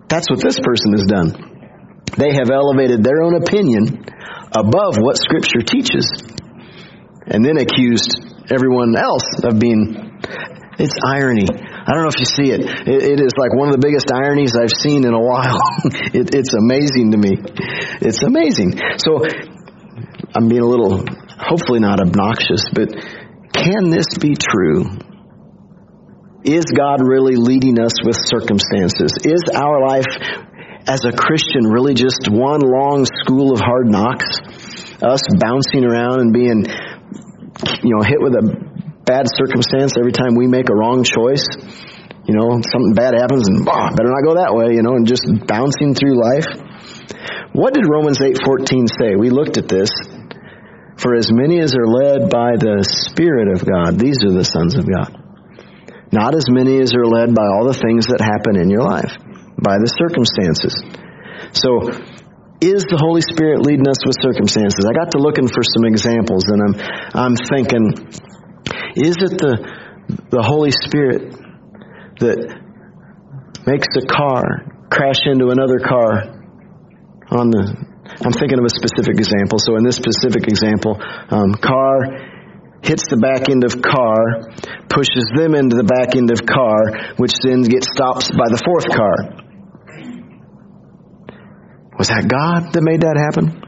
that's 0.08 0.30
what 0.30 0.40
this 0.40 0.60
person 0.60 0.96
has 0.96 1.04
done. 1.08 1.32
They 2.16 2.36
have 2.36 2.52
elevated 2.52 3.04
their 3.04 3.24
own 3.24 3.36
opinion 3.36 4.04
above 4.52 5.00
what 5.00 5.18
Scripture 5.18 5.64
teaches, 5.64 6.08
and 7.28 7.44
then 7.44 7.56
accused 7.60 8.20
everyone 8.52 8.96
else 8.96 9.28
of 9.44 9.60
being. 9.60 10.20
It's 10.80 10.96
irony. 11.04 11.48
I 11.92 11.94
don't 11.94 12.08
know 12.08 12.16
if 12.16 12.24
you 12.24 12.32
see 12.32 12.48
it. 12.56 12.64
it. 12.88 13.04
It 13.04 13.20
is 13.20 13.36
like 13.36 13.52
one 13.52 13.68
of 13.68 13.76
the 13.76 13.84
biggest 13.84 14.08
ironies 14.16 14.56
I've 14.56 14.72
seen 14.72 15.04
in 15.04 15.12
a 15.12 15.20
while. 15.20 15.60
it, 16.16 16.32
it's 16.32 16.56
amazing 16.56 17.12
to 17.12 17.20
me. 17.20 17.36
It's 18.00 18.24
amazing. 18.24 18.80
So 19.04 19.20
I'm 20.32 20.48
being 20.48 20.64
a 20.64 20.72
little, 20.72 21.04
hopefully 21.36 21.84
not 21.84 22.00
obnoxious, 22.00 22.64
but 22.72 22.96
can 23.52 23.92
this 23.92 24.08
be 24.24 24.40
true? 24.40 24.88
Is 26.48 26.64
God 26.72 27.04
really 27.04 27.36
leading 27.36 27.76
us 27.76 28.00
with 28.08 28.16
circumstances? 28.16 29.12
Is 29.28 29.44
our 29.52 29.84
life 29.84 30.08
as 30.88 31.04
a 31.04 31.12
Christian 31.12 31.68
really 31.68 31.94
just 31.94 32.32
one 32.32 32.64
long 32.64 33.04
school 33.04 33.52
of 33.52 33.60
hard 33.60 33.92
knocks? 33.92 34.40
Us 35.04 35.28
bouncing 35.36 35.84
around 35.84 36.24
and 36.24 36.32
being 36.32 36.64
you 37.84 37.96
know, 37.96 38.02
hit 38.02 38.24
with 38.24 38.34
a 38.34 38.71
bad 39.12 39.28
circumstance 39.28 40.00
every 40.00 40.16
time 40.16 40.40
we 40.40 40.48
make 40.48 40.72
a 40.72 40.76
wrong 40.76 41.04
choice. 41.04 41.44
You 42.24 42.40
know, 42.40 42.64
something 42.64 42.96
bad 42.96 43.12
happens 43.12 43.44
and 43.44 43.68
oh, 43.68 43.92
better 43.92 44.08
not 44.08 44.24
go 44.24 44.40
that 44.40 44.56
way, 44.56 44.72
you 44.72 44.84
know, 44.88 44.96
and 44.96 45.04
just 45.04 45.28
bouncing 45.28 45.92
through 45.92 46.16
life. 46.16 46.48
What 47.52 47.76
did 47.76 47.84
Romans 47.84 48.24
8:14 48.24 48.88
say? 48.88 49.20
We 49.20 49.28
looked 49.30 49.60
at 49.60 49.68
this. 49.68 49.92
For 50.96 51.16
as 51.16 51.34
many 51.34 51.60
as 51.60 51.74
are 51.76 51.90
led 51.90 52.30
by 52.30 52.56
the 52.62 52.86
Spirit 52.86 53.50
of 53.52 53.66
God, 53.66 53.98
these 53.98 54.22
are 54.24 54.32
the 54.32 54.46
sons 54.46 54.78
of 54.78 54.86
God. 54.86 55.18
Not 56.14 56.36
as 56.36 56.46
many 56.48 56.80
as 56.80 56.94
are 56.94 57.08
led 57.08 57.34
by 57.34 57.48
all 57.48 57.66
the 57.66 57.76
things 57.76 58.06
that 58.14 58.22
happen 58.22 58.56
in 58.56 58.70
your 58.70 58.86
life, 58.86 59.12
by 59.58 59.82
the 59.82 59.90
circumstances. 59.90 60.78
So 61.58 61.90
is 62.62 62.86
the 62.86 63.02
Holy 63.02 63.26
Spirit 63.26 63.66
leading 63.66 63.90
us 63.90 63.98
with 64.06 64.14
circumstances? 64.22 64.86
I 64.86 64.94
got 64.94 65.18
to 65.18 65.18
looking 65.18 65.50
for 65.50 65.66
some 65.66 65.90
examples 65.90 66.46
and 66.46 66.62
I'm, 66.62 66.76
I'm 67.18 67.36
thinking, 67.50 67.98
is 68.96 69.18
it 69.20 69.38
the, 69.38 69.56
the 70.30 70.42
Holy 70.42 70.72
Spirit 70.72 71.36
that 72.20 72.40
makes 73.66 73.88
a 73.96 74.06
car 74.06 74.44
crash 74.90 75.26
into 75.26 75.50
another 75.50 75.80
car 75.80 76.42
on 77.32 77.50
the 77.50 77.92
I'm 78.20 78.34
thinking 78.36 78.60
of 78.60 78.66
a 78.66 78.74
specific 78.76 79.18
example. 79.18 79.58
So 79.58 79.78
in 79.78 79.84
this 79.88 79.96
specific 79.96 80.44
example, 80.52 81.00
um, 81.32 81.56
car 81.56 82.12
hits 82.84 83.08
the 83.08 83.18
back 83.18 83.48
end 83.48 83.64
of 83.64 83.80
car, 83.80 84.52
pushes 84.90 85.32
them 85.32 85.56
into 85.56 85.80
the 85.80 85.88
back 85.88 86.18
end 86.18 86.28
of 86.28 86.44
car, 86.44 87.16
which 87.16 87.32
then 87.40 87.64
gets 87.64 87.88
stopped 87.88 88.36
by 88.36 88.52
the 88.52 88.60
fourth 88.60 88.90
car. 88.92 89.16
Was 91.98 92.10
that 92.10 92.28
God 92.28 92.74
that 92.74 92.84
made 92.84 93.02
that 93.06 93.16
happen? 93.16 93.64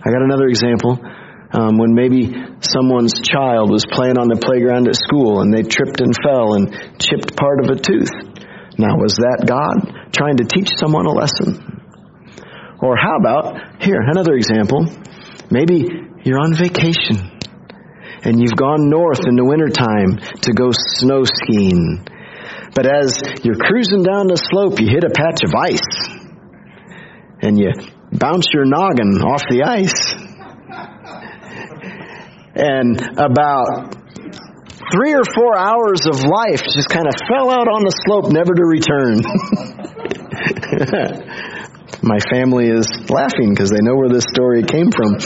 I 0.00 0.08
got 0.12 0.22
another 0.22 0.46
example. 0.46 1.00
Um, 1.52 1.78
when 1.78 1.94
maybe 1.94 2.30
someone's 2.62 3.18
child 3.26 3.74
was 3.74 3.82
playing 3.82 4.18
on 4.18 4.30
the 4.30 4.38
playground 4.38 4.86
at 4.86 4.94
school 4.94 5.42
and 5.42 5.50
they 5.50 5.66
tripped 5.66 5.98
and 5.98 6.14
fell 6.22 6.54
and 6.54 6.70
chipped 7.02 7.34
part 7.34 7.58
of 7.58 7.74
a 7.74 7.78
tooth. 7.78 8.14
Now, 8.78 8.94
was 8.94 9.18
that 9.18 9.50
God 9.50 10.14
trying 10.14 10.38
to 10.38 10.46
teach 10.46 10.70
someone 10.78 11.06
a 11.06 11.12
lesson? 11.12 11.58
Or 12.78 12.94
how 12.96 13.18
about, 13.18 13.82
here, 13.82 13.98
another 13.98 14.38
example. 14.38 14.86
Maybe 15.50 15.90
you're 16.22 16.38
on 16.38 16.54
vacation 16.54 17.18
and 18.22 18.38
you've 18.38 18.56
gone 18.56 18.88
north 18.88 19.26
in 19.26 19.34
the 19.34 19.44
wintertime 19.44 20.22
to 20.46 20.52
go 20.52 20.70
snow 20.70 21.24
skiing. 21.26 22.06
But 22.74 22.86
as 22.86 23.18
you're 23.42 23.58
cruising 23.58 24.06
down 24.06 24.30
the 24.30 24.38
slope, 24.38 24.78
you 24.78 24.86
hit 24.86 25.02
a 25.04 25.10
patch 25.10 25.42
of 25.42 25.50
ice 25.50 25.90
and 27.42 27.58
you 27.58 27.72
bounce 28.12 28.46
your 28.52 28.64
noggin 28.64 29.18
off 29.24 29.42
the 29.48 29.64
ice 29.64 30.19
and 32.60 33.00
about 33.16 33.96
three 34.92 35.14
or 35.14 35.24
four 35.24 35.56
hours 35.56 36.04
of 36.04 36.20
life 36.20 36.60
just 36.68 36.88
kind 36.88 37.08
of 37.08 37.14
fell 37.24 37.48
out 37.48 37.68
on 37.68 37.84
the 37.84 37.92
slope, 38.04 38.28
never 38.28 38.52
to 38.52 38.66
return. 38.68 39.24
My 42.02 42.18
family 42.30 42.68
is 42.68 42.86
laughing 43.08 43.50
because 43.50 43.70
they 43.70 43.80
know 43.80 43.96
where 43.96 44.08
this 44.08 44.24
story 44.28 44.62
came 44.62 44.90
from. 44.92 45.16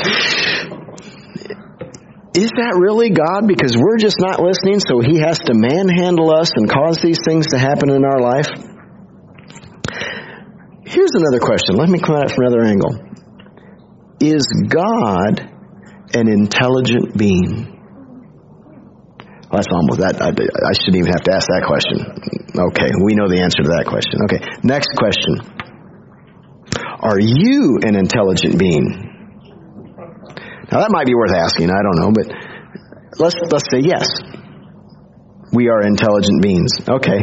Is 2.35 2.51
that 2.51 2.75
really 2.79 3.11
God? 3.11 3.47
Because 3.47 3.77
we're 3.79 3.99
just 3.99 4.19
not 4.19 4.43
listening, 4.43 4.83
so 4.83 4.99
He 4.99 5.23
has 5.23 5.39
to 5.47 5.55
manhandle 5.55 6.35
us 6.35 6.51
and 6.55 6.69
cause 6.69 6.99
these 6.99 7.23
things 7.23 7.47
to 7.55 7.59
happen 7.59 7.91
in 7.91 8.05
our 8.05 8.19
life? 8.19 8.51
Here's 10.85 11.15
another 11.15 11.39
question. 11.39 11.79
Let 11.79 11.89
me 11.89 11.99
come 11.99 12.17
at 12.17 12.31
it 12.31 12.35
from 12.35 12.47
another 12.47 12.65
angle. 12.67 12.99
Is 14.19 14.47
God 14.67 15.54
an 16.15 16.29
intelligent 16.29 17.17
being? 17.17 17.75
Well, 19.51 19.63
that's 19.63 19.69
almost 19.71 20.01
that. 20.01 20.23
I, 20.23 20.31
I 20.31 20.73
shouldn't 20.75 20.99
even 20.99 21.13
have 21.13 21.23
to 21.27 21.33
ask 21.35 21.47
that 21.47 21.63
question. 21.67 22.01
Okay, 22.55 22.91
we 23.05 23.15
know 23.15 23.29
the 23.29 23.43
answer 23.43 23.63
to 23.63 23.71
that 23.75 23.87
question. 23.87 24.23
Okay, 24.27 24.41
next 24.63 24.95
question. 24.99 25.43
Are 27.03 27.21
you 27.21 27.79
an 27.83 27.95
intelligent 27.95 28.59
being? 28.59 29.11
Now 30.73 30.81
that 30.81 30.91
might 30.91 31.07
be 31.07 31.15
worth 31.15 31.35
asking. 31.35 31.71
I 31.71 31.83
don't 31.83 31.99
know, 32.01 32.11
but 32.11 32.27
let's 33.19 33.37
let's 33.51 33.69
say 33.71 33.83
yes. 33.85 34.09
We 35.53 35.69
are 35.69 35.83
intelligent 35.83 36.43
beings. 36.43 36.73
Okay. 36.89 37.23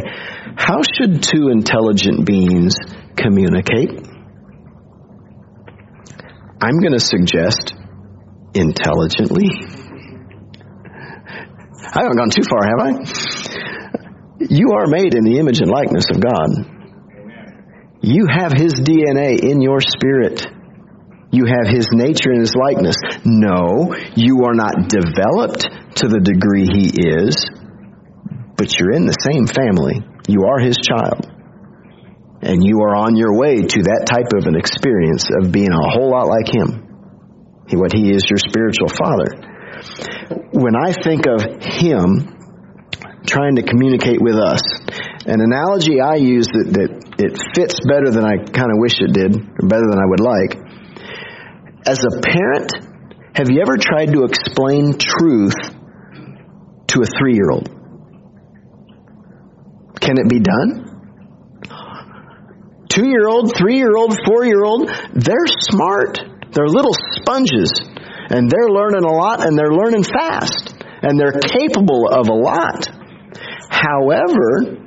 How 0.56 0.80
should 0.84 1.22
two 1.22 1.48
intelligent 1.48 2.24
beings 2.24 2.76
communicate? 3.16 3.90
I'm 6.62 6.78
going 6.78 6.92
to 6.92 7.00
suggest 7.00 7.74
intelligently. 8.54 9.48
I 11.94 12.02
haven't 12.02 12.16
gone 12.16 12.30
too 12.30 12.46
far, 12.48 12.62
have 12.64 12.80
I? 12.80 12.90
You 14.48 14.72
are 14.72 14.86
made 14.86 15.14
in 15.14 15.24
the 15.24 15.38
image 15.38 15.60
and 15.60 15.70
likeness 15.70 16.08
of 16.10 16.20
God. 16.20 16.48
You 18.00 18.26
have 18.26 18.52
His 18.52 18.74
DNA 18.74 19.38
in 19.38 19.60
your 19.60 19.80
spirit. 19.80 20.46
You 21.30 21.44
have 21.46 21.68
His 21.68 21.88
nature 21.92 22.32
and 22.32 22.40
His 22.40 22.54
likeness. 22.54 22.96
No, 23.24 23.94
you 24.16 24.44
are 24.44 24.54
not 24.54 24.88
developed 24.88 25.68
to 26.02 26.08
the 26.08 26.20
degree 26.20 26.66
He 26.66 26.90
is, 26.96 27.36
but 28.56 28.72
you're 28.78 28.92
in 28.92 29.06
the 29.06 29.16
same 29.20 29.46
family. 29.46 30.00
You 30.28 30.48
are 30.48 30.58
His 30.58 30.76
child. 30.76 31.28
And 32.42 32.64
you 32.64 32.82
are 32.82 32.96
on 32.96 33.16
your 33.16 33.38
way 33.38 33.62
to 33.62 33.80
that 33.86 34.08
type 34.10 34.34
of 34.34 34.46
an 34.46 34.56
experience 34.56 35.28
of 35.30 35.52
being 35.52 35.70
a 35.70 35.90
whole 35.92 36.10
lot 36.10 36.26
like 36.26 36.50
Him 36.50 36.81
what 37.70 37.92
He 37.94 38.10
is 38.10 38.24
your 38.28 38.38
spiritual 38.38 38.88
father. 38.88 39.30
When 40.52 40.76
I 40.76 40.92
think 40.92 41.26
of 41.26 41.42
Him 41.62 42.38
trying 43.26 43.56
to 43.56 43.62
communicate 43.62 44.20
with 44.20 44.36
us, 44.36 44.60
an 45.26 45.40
analogy 45.40 46.00
I 46.00 46.16
use 46.16 46.46
that, 46.46 46.74
that 46.74 46.90
it 47.18 47.38
fits 47.54 47.78
better 47.86 48.10
than 48.10 48.24
I 48.24 48.42
kind 48.42 48.70
of 48.70 48.78
wish 48.78 48.98
it 48.98 49.12
did, 49.12 49.36
or 49.36 49.68
better 49.68 49.86
than 49.88 49.98
I 49.98 50.06
would 50.06 50.20
like. 50.20 50.58
As 51.86 52.02
a 52.04 52.20
parent, 52.20 52.70
have 53.34 53.50
you 53.50 53.62
ever 53.62 53.76
tried 53.78 54.12
to 54.12 54.24
explain 54.24 54.98
truth 54.98 55.54
to 56.88 57.00
a 57.00 57.06
three 57.18 57.34
year 57.34 57.50
old? 57.50 57.68
Can 60.00 60.18
it 60.18 60.28
be 60.28 60.40
done? 60.40 60.88
Two 62.88 63.06
year 63.06 63.26
old, 63.26 63.56
three 63.56 63.78
year 63.78 63.96
old, 63.96 64.18
four 64.26 64.44
year 64.44 64.62
old, 64.64 64.90
they're 65.14 65.46
smart. 65.46 66.18
They're 66.52 66.68
little 66.68 66.94
sponges 67.16 67.72
and 68.30 68.50
they're 68.50 68.68
learning 68.68 69.04
a 69.04 69.12
lot 69.12 69.44
and 69.44 69.56
they're 69.58 69.72
learning 69.72 70.04
fast 70.04 70.74
and 71.02 71.18
they're 71.18 71.40
capable 71.40 72.08
of 72.08 72.28
a 72.28 72.34
lot. 72.34 72.88
However, 73.70 74.82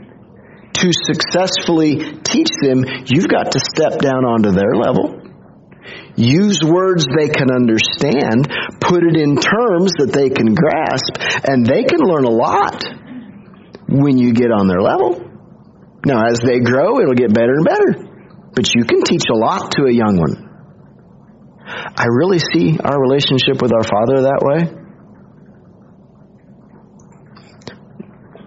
to 0.73 0.91
successfully 0.93 2.21
teach 2.23 2.49
them, 2.62 2.86
you've 3.06 3.28
got 3.28 3.51
to 3.51 3.60
step 3.60 3.99
down 3.99 4.25
onto 4.25 4.51
their 4.51 4.75
level. 4.75 5.21
Use 6.15 6.60
words 6.63 7.06
they 7.06 7.28
can 7.28 7.51
understand, 7.51 8.47
put 8.80 9.04
it 9.04 9.17
in 9.17 9.36
terms 9.36 9.91
that 9.99 10.12
they 10.13 10.30
can 10.30 10.56
grasp, 10.56 11.12
and 11.43 11.65
they 11.65 11.84
can 11.84 11.99
learn 11.99 12.23
a 12.23 12.32
lot 12.32 12.84
when 13.89 14.17
you 14.17 14.34
get 14.34 14.51
on 14.51 14.67
their 14.67 14.82
level. 14.82 15.21
Now, 16.06 16.28
as 16.28 16.39
they 16.39 16.60
grow, 16.60 16.99
it'll 17.01 17.17
get 17.17 17.34
better 17.34 17.54
and 17.54 17.65
better. 17.65 17.91
But 18.54 18.73
you 18.73 18.86
can 18.86 19.04
teach 19.04 19.25
a 19.30 19.36
lot 19.36 19.71
to 19.73 19.86
a 19.86 19.91
young 19.91 20.17
one. 20.17 20.44
I 21.65 22.06
really 22.10 22.39
see 22.39 22.78
our 22.78 23.01
relationship 23.01 23.62
with 23.62 23.73
our 23.73 23.84
Father 23.84 24.30
that 24.30 24.41
way. 24.45 24.69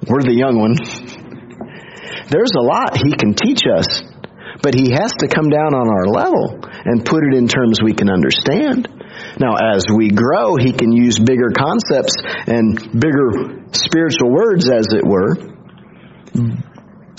We're 0.06 0.22
the 0.22 0.34
young 0.34 0.58
one. 0.58 0.74
There's 2.30 2.52
a 2.56 2.62
lot 2.62 2.96
He 2.96 3.12
can 3.12 3.34
teach 3.34 3.62
us, 3.66 4.02
but 4.62 4.74
He 4.74 4.92
has 4.92 5.12
to 5.18 5.28
come 5.28 5.50
down 5.50 5.74
on 5.74 5.88
our 5.88 6.06
level 6.06 6.62
and 6.62 7.04
put 7.04 7.24
it 7.24 7.34
in 7.34 7.48
terms 7.48 7.82
we 7.82 7.92
can 7.92 8.08
understand. 8.08 8.88
Now, 9.40 9.56
as 9.56 9.84
we 9.94 10.10
grow, 10.10 10.54
He 10.56 10.72
can 10.72 10.92
use 10.92 11.18
bigger 11.18 11.50
concepts 11.50 12.14
and 12.46 12.78
bigger 12.92 13.66
spiritual 13.72 14.30
words, 14.30 14.70
as 14.70 14.94
it 14.94 15.04
were 15.04 15.34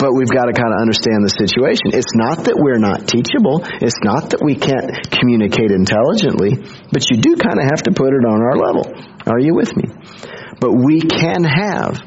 but 0.00 0.16
we've 0.16 0.32
got 0.32 0.48
to 0.48 0.56
kind 0.56 0.72
of 0.72 0.80
understand 0.80 1.20
the 1.20 1.28
situation. 1.28 1.92
It's 1.92 2.16
not 2.16 2.48
that 2.48 2.56
we're 2.56 2.80
not 2.80 3.04
teachable. 3.04 3.60
It's 3.84 4.00
not 4.00 4.32
that 4.32 4.40
we 4.40 4.56
can't 4.56 4.88
communicate 5.12 5.68
intelligently, 5.68 6.56
but 6.88 7.04
you 7.12 7.20
do 7.20 7.36
kind 7.36 7.60
of 7.60 7.68
have 7.68 7.84
to 7.84 7.92
put 7.92 8.16
it 8.16 8.24
on 8.24 8.40
our 8.40 8.56
level. 8.56 8.88
Are 9.28 9.38
you 9.38 9.52
with 9.52 9.76
me? 9.76 9.92
But 10.56 10.72
we 10.72 11.04
can 11.04 11.44
have 11.44 12.00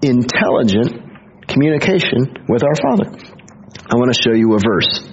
intelligent 0.00 0.96
communication 1.44 2.48
with 2.48 2.64
our 2.64 2.76
Father. 2.80 3.12
I 3.12 4.00
want 4.00 4.16
to 4.16 4.18
show 4.18 4.32
you 4.32 4.56
a 4.56 4.60
verse. 4.64 5.04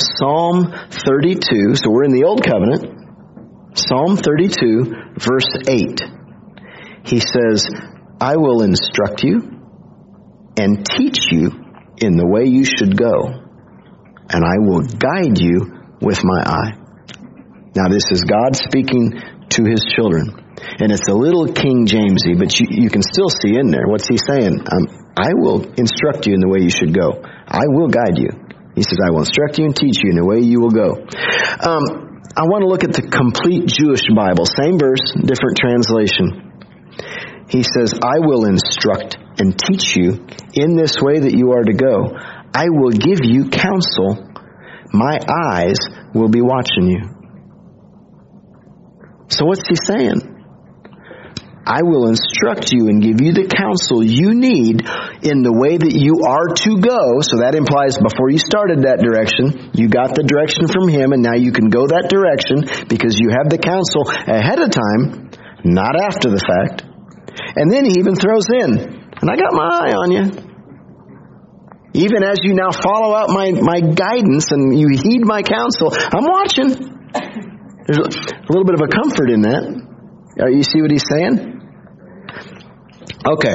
Psalm 0.00 0.72
32, 0.88 1.76
so 1.76 1.92
we're 1.92 2.08
in 2.08 2.16
the 2.16 2.24
Old 2.24 2.40
Covenant. 2.40 3.76
Psalm 3.76 4.16
32, 4.16 5.20
verse 5.20 5.52
8. 5.68 6.00
He 7.04 7.20
says, 7.20 7.68
I 8.20 8.36
will 8.36 8.62
instruct 8.62 9.22
you 9.22 9.61
and 10.62 10.86
teach 10.86 11.26
you 11.34 11.50
in 11.98 12.14
the 12.14 12.26
way 12.26 12.46
you 12.46 12.62
should 12.62 12.94
go, 12.94 13.34
and 14.30 14.40
I 14.46 14.56
will 14.62 14.86
guide 14.86 15.42
you 15.42 15.98
with 15.98 16.22
my 16.22 16.40
eye. 16.46 16.72
Now, 17.74 17.90
this 17.90 18.06
is 18.14 18.22
God 18.22 18.54
speaking 18.54 19.18
to 19.58 19.60
his 19.66 19.82
children. 19.90 20.38
And 20.78 20.94
it's 20.94 21.08
a 21.08 21.16
little 21.16 21.50
King 21.50 21.90
Jamesy, 21.90 22.38
but 22.38 22.54
you, 22.60 22.70
you 22.70 22.90
can 22.90 23.02
still 23.02 23.28
see 23.28 23.58
in 23.58 23.74
there. 23.74 23.90
What's 23.90 24.06
he 24.06 24.16
saying? 24.16 24.62
Um, 24.62 24.86
I 25.18 25.34
will 25.34 25.66
instruct 25.74 26.30
you 26.30 26.34
in 26.34 26.40
the 26.40 26.48
way 26.48 26.62
you 26.62 26.70
should 26.70 26.94
go. 26.94 27.18
I 27.48 27.66
will 27.66 27.88
guide 27.90 28.16
you. 28.16 28.30
He 28.78 28.86
says, 28.86 29.02
I 29.02 29.10
will 29.10 29.26
instruct 29.26 29.58
you 29.58 29.66
and 29.66 29.74
teach 29.74 29.98
you 30.00 30.14
in 30.14 30.16
the 30.16 30.24
way 30.24 30.40
you 30.40 30.62
will 30.62 30.72
go. 30.72 31.02
Um, 31.60 31.84
I 32.32 32.46
want 32.48 32.62
to 32.62 32.70
look 32.70 32.84
at 32.84 32.94
the 32.94 33.04
complete 33.04 33.68
Jewish 33.68 34.06
Bible. 34.08 34.46
Same 34.46 34.78
verse, 34.78 35.02
different 35.12 35.58
translation. 35.58 36.52
He 37.50 37.66
says, 37.66 37.92
I 38.00 38.24
will 38.24 38.48
instruct 38.48 39.20
and 39.38 39.58
teach 39.58 39.96
you 39.96 40.26
in 40.54 40.76
this 40.76 40.96
way 41.00 41.20
that 41.20 41.34
you 41.34 41.52
are 41.52 41.62
to 41.62 41.72
go. 41.72 42.16
I 42.54 42.68
will 42.68 42.92
give 42.92 43.20
you 43.22 43.48
counsel. 43.48 44.28
My 44.92 45.18
eyes 45.26 45.78
will 46.14 46.28
be 46.28 46.42
watching 46.42 46.86
you. 46.86 47.00
So 49.28 49.46
what's 49.46 49.66
he 49.66 49.76
saying? 49.76 50.32
I 51.64 51.86
will 51.86 52.10
instruct 52.10 52.74
you 52.74 52.90
and 52.90 52.98
give 52.98 53.22
you 53.22 53.32
the 53.32 53.46
counsel 53.46 54.02
you 54.02 54.34
need 54.34 54.82
in 55.22 55.46
the 55.46 55.54
way 55.54 55.78
that 55.78 55.94
you 55.94 56.26
are 56.26 56.50
to 56.50 56.70
go. 56.82 57.22
So 57.22 57.38
that 57.38 57.54
implies 57.54 57.94
before 57.94 58.34
you 58.34 58.42
started 58.42 58.82
that 58.82 58.98
direction, 58.98 59.70
you 59.70 59.86
got 59.86 60.18
the 60.18 60.26
direction 60.26 60.66
from 60.66 60.90
Him 60.90 61.14
and 61.14 61.22
now 61.22 61.38
you 61.38 61.54
can 61.54 61.70
go 61.70 61.86
that 61.86 62.10
direction 62.10 62.66
because 62.90 63.14
you 63.14 63.30
have 63.30 63.46
the 63.46 63.62
counsel 63.62 64.10
ahead 64.10 64.58
of 64.58 64.74
time, 64.74 65.30
not 65.62 65.94
after 65.94 66.34
the 66.34 66.42
fact. 66.42 66.82
And 67.54 67.70
then 67.70 67.86
He 67.86 68.02
even 68.02 68.18
throws 68.18 68.50
in, 68.50 69.01
and 69.22 69.30
I 69.30 69.36
got 69.36 69.54
my 69.54 69.64
eye 69.64 69.94
on 69.94 70.10
you. 70.10 70.24
Even 71.94 72.24
as 72.24 72.40
you 72.42 72.54
now 72.54 72.72
follow 72.72 73.14
out 73.14 73.30
my, 73.30 73.52
my 73.52 73.80
guidance 73.80 74.50
and 74.50 74.78
you 74.78 74.88
heed 74.88 75.20
my 75.22 75.42
counsel, 75.42 75.92
I'm 75.92 76.24
watching. 76.24 76.68
There's 77.86 77.98
a 77.98 78.50
little 78.50 78.64
bit 78.64 78.74
of 78.74 78.82
a 78.82 78.88
comfort 78.88 79.30
in 79.30 79.42
that. 79.42 79.62
Uh, 80.40 80.48
you 80.48 80.62
see 80.62 80.80
what 80.80 80.90
he's 80.90 81.04
saying? 81.06 81.60
Okay, 83.24 83.54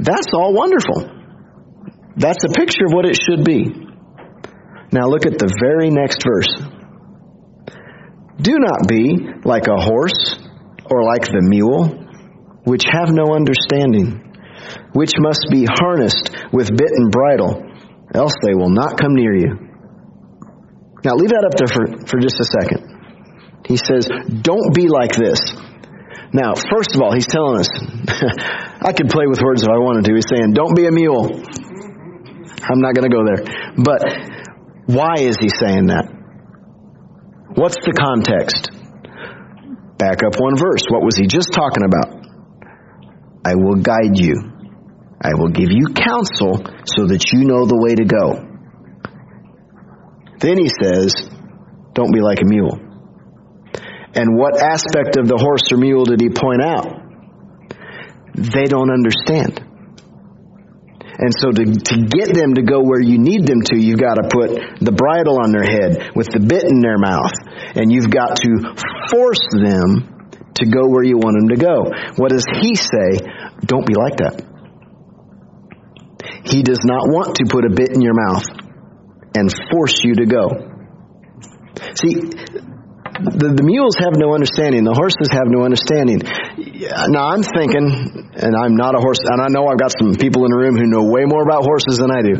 that's 0.00 0.32
all 0.34 0.54
wonderful. 0.54 1.10
That's 2.16 2.42
a 2.44 2.48
picture 2.48 2.86
of 2.86 2.92
what 2.92 3.06
it 3.06 3.18
should 3.20 3.44
be. 3.44 3.84
Now 4.90 5.06
look 5.06 5.26
at 5.26 5.38
the 5.38 5.52
very 5.60 5.90
next 5.90 6.24
verse. 6.24 6.48
Do 8.40 8.58
not 8.58 8.88
be 8.88 9.18
like 9.44 9.66
a 9.68 9.76
horse 9.76 10.36
or 10.90 11.04
like 11.04 11.26
the 11.26 11.42
mule, 11.42 11.88
which 12.64 12.84
have 12.90 13.10
no 13.10 13.34
understanding, 13.34 14.33
which 14.92 15.12
must 15.18 15.46
be 15.50 15.66
harnessed 15.68 16.30
with 16.52 16.70
bit 16.76 16.90
and 16.90 17.10
bridle, 17.10 17.62
else 18.14 18.34
they 18.42 18.54
will 18.54 18.70
not 18.70 18.98
come 18.98 19.14
near 19.14 19.34
you. 19.34 19.52
Now 21.04 21.14
leave 21.16 21.30
that 21.30 21.44
up 21.44 21.54
there 21.58 21.68
for, 21.68 22.06
for 22.06 22.18
just 22.18 22.40
a 22.40 22.44
second. 22.44 22.94
He 23.66 23.76
says, 23.76 24.08
Don't 24.42 24.74
be 24.74 24.88
like 24.88 25.12
this. 25.16 25.40
Now, 26.34 26.54
first 26.54 26.96
of 26.96 27.00
all, 27.00 27.14
he's 27.14 27.28
telling 27.28 27.60
us, 27.60 27.70
I 28.82 28.92
could 28.92 29.08
play 29.08 29.26
with 29.30 29.40
words 29.40 29.62
if 29.62 29.68
I 29.68 29.78
wanted 29.78 30.04
to. 30.06 30.14
He's 30.14 30.26
saying, 30.26 30.52
don't 30.52 30.74
be 30.74 30.86
a 30.86 30.90
mule. 30.90 31.30
I'm 31.30 32.80
not 32.82 32.94
going 32.94 33.06
to 33.06 33.14
go 33.14 33.22
there. 33.22 33.46
But 33.78 34.02
why 34.86 35.22
is 35.22 35.38
he 35.38 35.48
saying 35.48 35.94
that? 35.94 36.10
What's 37.54 37.78
the 37.86 37.94
context? 37.94 38.66
Back 39.96 40.24
up 40.26 40.34
one 40.40 40.58
verse. 40.58 40.82
What 40.90 41.06
was 41.06 41.14
he 41.14 41.28
just 41.28 41.52
talking 41.52 41.84
about? 41.86 42.10
I 43.46 43.54
will 43.54 43.78
guide 43.78 44.18
you. 44.18 44.53
I 45.24 45.32
will 45.40 45.48
give 45.48 45.72
you 45.72 45.96
counsel 45.96 46.60
so 46.84 47.08
that 47.08 47.32
you 47.32 47.48
know 47.48 47.64
the 47.64 47.80
way 47.80 47.96
to 47.96 48.04
go. 48.04 48.44
Then 50.36 50.60
he 50.60 50.68
says, 50.68 51.16
don't 51.96 52.12
be 52.12 52.20
like 52.20 52.42
a 52.42 52.44
mule. 52.44 52.76
And 54.12 54.36
what 54.36 54.60
aspect 54.60 55.16
of 55.16 55.26
the 55.26 55.40
horse 55.40 55.72
or 55.72 55.80
mule 55.80 56.04
did 56.04 56.20
he 56.20 56.28
point 56.28 56.60
out? 56.60 56.84
They 58.36 58.68
don't 58.68 58.92
understand. 58.92 59.64
And 61.16 61.32
so 61.32 61.48
to, 61.48 61.64
to 61.72 61.96
get 62.04 62.34
them 62.36 62.60
to 62.60 62.62
go 62.62 62.84
where 62.84 63.00
you 63.00 63.16
need 63.16 63.46
them 63.46 63.62
to, 63.72 63.80
you've 63.80 64.02
got 64.02 64.20
to 64.20 64.28
put 64.28 64.84
the 64.84 64.92
bridle 64.92 65.40
on 65.40 65.56
their 65.56 65.64
head 65.64 66.12
with 66.14 66.28
the 66.28 66.44
bit 66.44 66.68
in 66.68 66.84
their 66.84 66.98
mouth. 66.98 67.32
And 67.80 67.88
you've 67.88 68.10
got 68.12 68.36
to 68.44 68.76
force 69.08 69.46
them 69.56 70.44
to 70.60 70.66
go 70.68 70.84
where 70.84 71.02
you 71.02 71.16
want 71.16 71.40
them 71.40 71.48
to 71.56 71.60
go. 71.64 71.88
What 72.20 72.28
does 72.28 72.44
he 72.60 72.76
say? 72.76 73.24
Don't 73.64 73.86
be 73.86 73.96
like 73.96 74.20
that. 74.20 74.53
He 76.44 76.62
does 76.62 76.84
not 76.84 77.08
want 77.08 77.36
to 77.36 77.44
put 77.48 77.64
a 77.64 77.72
bit 77.72 77.90
in 77.94 78.00
your 78.00 78.14
mouth 78.14 78.44
and 79.34 79.48
force 79.72 80.04
you 80.04 80.14
to 80.20 80.26
go. 80.26 80.48
See, 81.96 82.20
the, 83.14 83.54
the 83.56 83.64
mules 83.64 83.96
have 83.98 84.18
no 84.20 84.34
understanding. 84.34 84.84
The 84.84 84.92
horses 84.92 85.32
have 85.32 85.48
no 85.48 85.64
understanding. 85.64 86.20
Now 87.08 87.32
I'm 87.32 87.42
thinking, 87.42 87.88
and 88.36 88.52
I'm 88.52 88.76
not 88.76 88.94
a 88.94 89.00
horse, 89.00 89.22
and 89.24 89.40
I 89.40 89.48
know 89.48 89.66
I've 89.66 89.80
got 89.80 89.94
some 89.96 90.14
people 90.20 90.44
in 90.44 90.52
the 90.52 90.60
room 90.60 90.76
who 90.76 90.86
know 90.86 91.08
way 91.08 91.24
more 91.24 91.42
about 91.42 91.64
horses 91.64 91.96
than 91.96 92.12
I 92.12 92.20
do. 92.20 92.34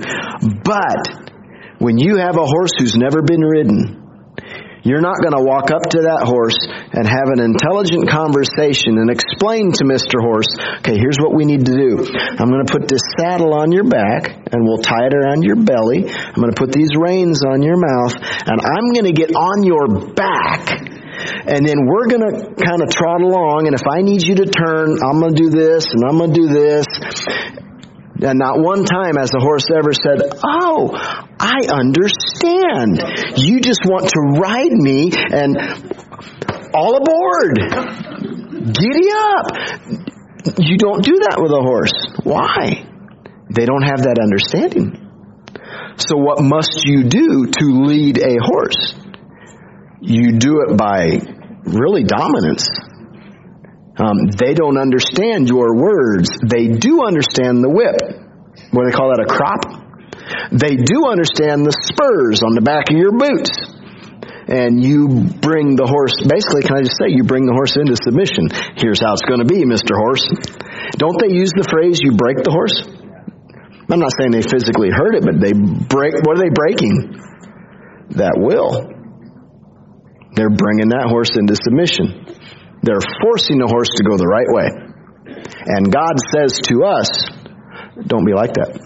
But 0.63 1.81
when 1.81 1.97
you 1.97 2.21
have 2.21 2.37
a 2.37 2.45
horse 2.45 2.77
who's 2.77 2.95
never 2.95 3.23
been 3.23 3.41
ridden, 3.41 4.04
you're 4.85 5.01
not 5.01 5.17
going 5.25 5.33
to 5.33 5.41
walk 5.41 5.73
up 5.73 5.81
to 5.97 6.05
that 6.13 6.29
horse 6.29 6.61
and 6.69 7.09
have 7.09 7.33
an 7.33 7.41
intelligent 7.41 8.05
conversation 8.05 9.01
and 9.01 9.09
explain 9.09 9.73
to 9.73 9.89
Mr. 9.89 10.21
Horse, 10.21 10.53
okay, 10.85 11.01
here's 11.01 11.17
what 11.17 11.33
we 11.33 11.49
need 11.49 11.65
to 11.65 11.73
do. 11.73 12.05
I'm 12.05 12.53
going 12.53 12.69
to 12.69 12.71
put 12.71 12.85
this 12.85 13.01
saddle 13.17 13.57
on 13.57 13.73
your 13.73 13.89
back 13.89 14.29
and 14.29 14.61
we'll 14.61 14.85
tie 14.85 15.09
it 15.09 15.17
around 15.17 15.41
your 15.41 15.57
belly. 15.57 16.05
I'm 16.05 16.37
going 16.37 16.53
to 16.53 16.61
put 16.61 16.71
these 16.71 16.93
reins 17.01 17.41
on 17.49 17.65
your 17.65 17.81
mouth 17.81 18.13
and 18.13 18.61
I'm 18.61 18.93
going 18.93 19.09
to 19.09 19.17
get 19.17 19.33
on 19.33 19.65
your 19.65 19.89
back 20.13 20.69
and 21.49 21.65
then 21.65 21.89
we're 21.89 22.13
going 22.13 22.29
to 22.29 22.53
kind 22.53 22.85
of 22.85 22.93
trot 22.93 23.25
along 23.25 23.65
and 23.65 23.73
if 23.73 23.89
I 23.89 24.05
need 24.05 24.21
you 24.21 24.37
to 24.37 24.47
turn, 24.53 25.01
I'm 25.01 25.17
going 25.17 25.33
to 25.33 25.41
do 25.41 25.51
this 25.51 25.89
and 25.97 26.05
I'm 26.05 26.21
going 26.21 26.37
to 26.37 26.41
do 26.45 26.49
this 26.53 26.85
and 28.21 28.39
not 28.39 28.61
one 28.61 28.85
time 28.85 29.17
has 29.17 29.31
the 29.31 29.41
horse 29.41 29.67
ever 29.75 29.93
said, 29.93 30.23
Oh, 30.45 30.95
I 31.45 31.69
understand. 31.69 33.05
You 33.37 33.61
just 33.61 33.85
want 33.85 34.09
to 34.09 34.21
ride 34.41 34.73
me 34.73 35.13
and 35.13 35.61
all 36.73 36.97
aboard. 36.97 37.61
Giddy 38.73 39.09
up. 39.13 39.53
You 40.57 40.79
don't 40.79 41.05
do 41.05 41.21
that 41.29 41.37
with 41.37 41.53
a 41.53 41.61
horse. 41.61 41.93
Why? 42.25 42.89
They 43.55 43.67
don't 43.67 43.83
have 43.83 44.09
that 44.09 44.17
understanding. 44.17 45.05
So 45.99 46.17
what 46.17 46.41
must 46.41 46.85
you 46.87 47.05
do 47.05 47.47
to 47.47 47.65
lead 47.93 48.19
a 48.19 48.37
horse? 48.41 48.95
You 50.01 50.39
do 50.39 50.65
it 50.67 50.77
by 50.79 51.21
really 51.65 52.05
dominance. 52.05 52.69
Um, 53.97 54.33
they 54.33 54.55
don't 54.55 54.79
understand 54.79 55.49
your 55.49 55.77
words. 55.77 56.31
They 56.41 56.69
do 56.69 57.05
understand 57.05 57.63
the 57.63 57.69
whip. 57.69 58.01
What 58.73 58.85
do 58.85 58.91
they 58.91 58.97
call 58.97 59.13
that? 59.13 59.21
A 59.21 59.29
crop? 59.29 59.84
They 60.53 60.77
do 60.77 61.09
understand 61.11 61.67
the 61.67 61.75
spurs 61.91 62.43
on 62.43 62.55
the 62.55 62.65
back 62.65 62.91
of 62.91 62.97
your 62.97 63.13
boots. 63.13 63.53
And 64.45 64.77
you 64.85 65.25
bring 65.41 65.73
the 65.73 65.89
horse, 65.89 66.21
basically, 66.21 66.69
can 66.69 66.77
I 66.77 66.85
just 66.85 67.01
say, 67.01 67.09
you 67.09 67.25
bring 67.25 67.49
the 67.49 67.57
horse 67.57 67.81
into 67.81 67.97
submission. 67.97 68.53
Here's 68.77 69.01
how 69.01 69.17
it's 69.17 69.25
going 69.25 69.41
to 69.41 69.49
be, 69.49 69.65
Mr. 69.65 69.97
Horse. 69.97 70.29
Don't 71.01 71.17
they 71.17 71.33
use 71.33 71.49
the 71.57 71.65
phrase, 71.65 71.97
you 72.05 72.13
break 72.13 72.45
the 72.45 72.53
horse? 72.53 72.77
I'm 73.89 74.01
not 74.01 74.13
saying 74.21 74.37
they 74.37 74.45
physically 74.45 74.93
hurt 74.93 75.17
it, 75.17 75.25
but 75.25 75.41
they 75.41 75.57
break, 75.57 76.13
what 76.29 76.37
are 76.37 76.45
they 76.45 76.53
breaking? 76.53 77.17
That 78.21 78.37
will. 78.37 78.85
They're 80.37 80.53
bringing 80.53 80.93
that 80.93 81.09
horse 81.09 81.33
into 81.41 81.57
submission. 81.57 82.29
They're 82.85 83.01
forcing 83.25 83.57
the 83.65 83.71
horse 83.71 83.89
to 83.97 84.05
go 84.05 84.21
the 84.21 84.29
right 84.29 84.51
way. 84.53 84.69
And 85.73 85.89
God 85.89 86.21
says 86.37 86.61
to 86.69 86.85
us, 86.85 87.09
don't 88.05 88.29
be 88.29 88.37
like 88.37 88.53
that. 88.61 88.77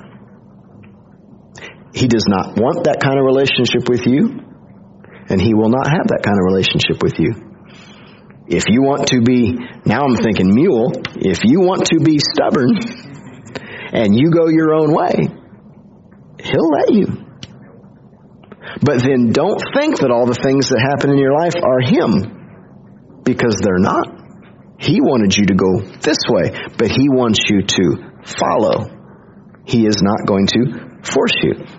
He 1.99 2.07
does 2.07 2.27
not 2.31 2.55
want 2.55 2.85
that 2.87 3.03
kind 3.03 3.19
of 3.19 3.27
relationship 3.27 3.91
with 3.91 4.07
you, 4.07 4.39
and 5.29 5.43
He 5.43 5.51
will 5.53 5.69
not 5.69 5.91
have 5.91 6.07
that 6.15 6.23
kind 6.23 6.39
of 6.39 6.47
relationship 6.47 7.03
with 7.03 7.19
you. 7.19 7.35
If 8.47 8.71
you 8.71 8.87
want 8.87 9.09
to 9.09 9.21
be, 9.21 9.59
now 9.85 10.07
I'm 10.07 10.15
thinking 10.15 10.55
mule, 10.55 10.95
if 11.19 11.43
you 11.43 11.59
want 11.59 11.91
to 11.91 11.99
be 11.99 12.23
stubborn 12.23 12.79
and 13.91 14.15
you 14.15 14.31
go 14.31 14.47
your 14.47 14.79
own 14.79 14.95
way, 14.95 15.27
He'll 16.39 16.71
let 16.71 16.95
you. 16.95 17.07
But 18.79 19.03
then 19.03 19.33
don't 19.33 19.59
think 19.75 19.99
that 19.99 20.15
all 20.15 20.27
the 20.27 20.39
things 20.39 20.71
that 20.71 20.79
happen 20.79 21.11
in 21.11 21.19
your 21.19 21.35
life 21.35 21.59
are 21.59 21.83
Him 21.83 23.23
because 23.25 23.59
they're 23.59 23.83
not. 23.83 24.07
He 24.79 25.01
wanted 25.03 25.37
you 25.37 25.47
to 25.47 25.55
go 25.59 25.83
this 25.99 26.23
way, 26.31 26.55
but 26.79 26.95
He 26.95 27.11
wants 27.11 27.43
you 27.51 27.67
to 27.67 28.23
follow. 28.39 28.87
He 29.67 29.85
is 29.85 30.01
not 30.01 30.25
going 30.27 30.47
to 30.55 31.03
force 31.03 31.35
you. 31.43 31.78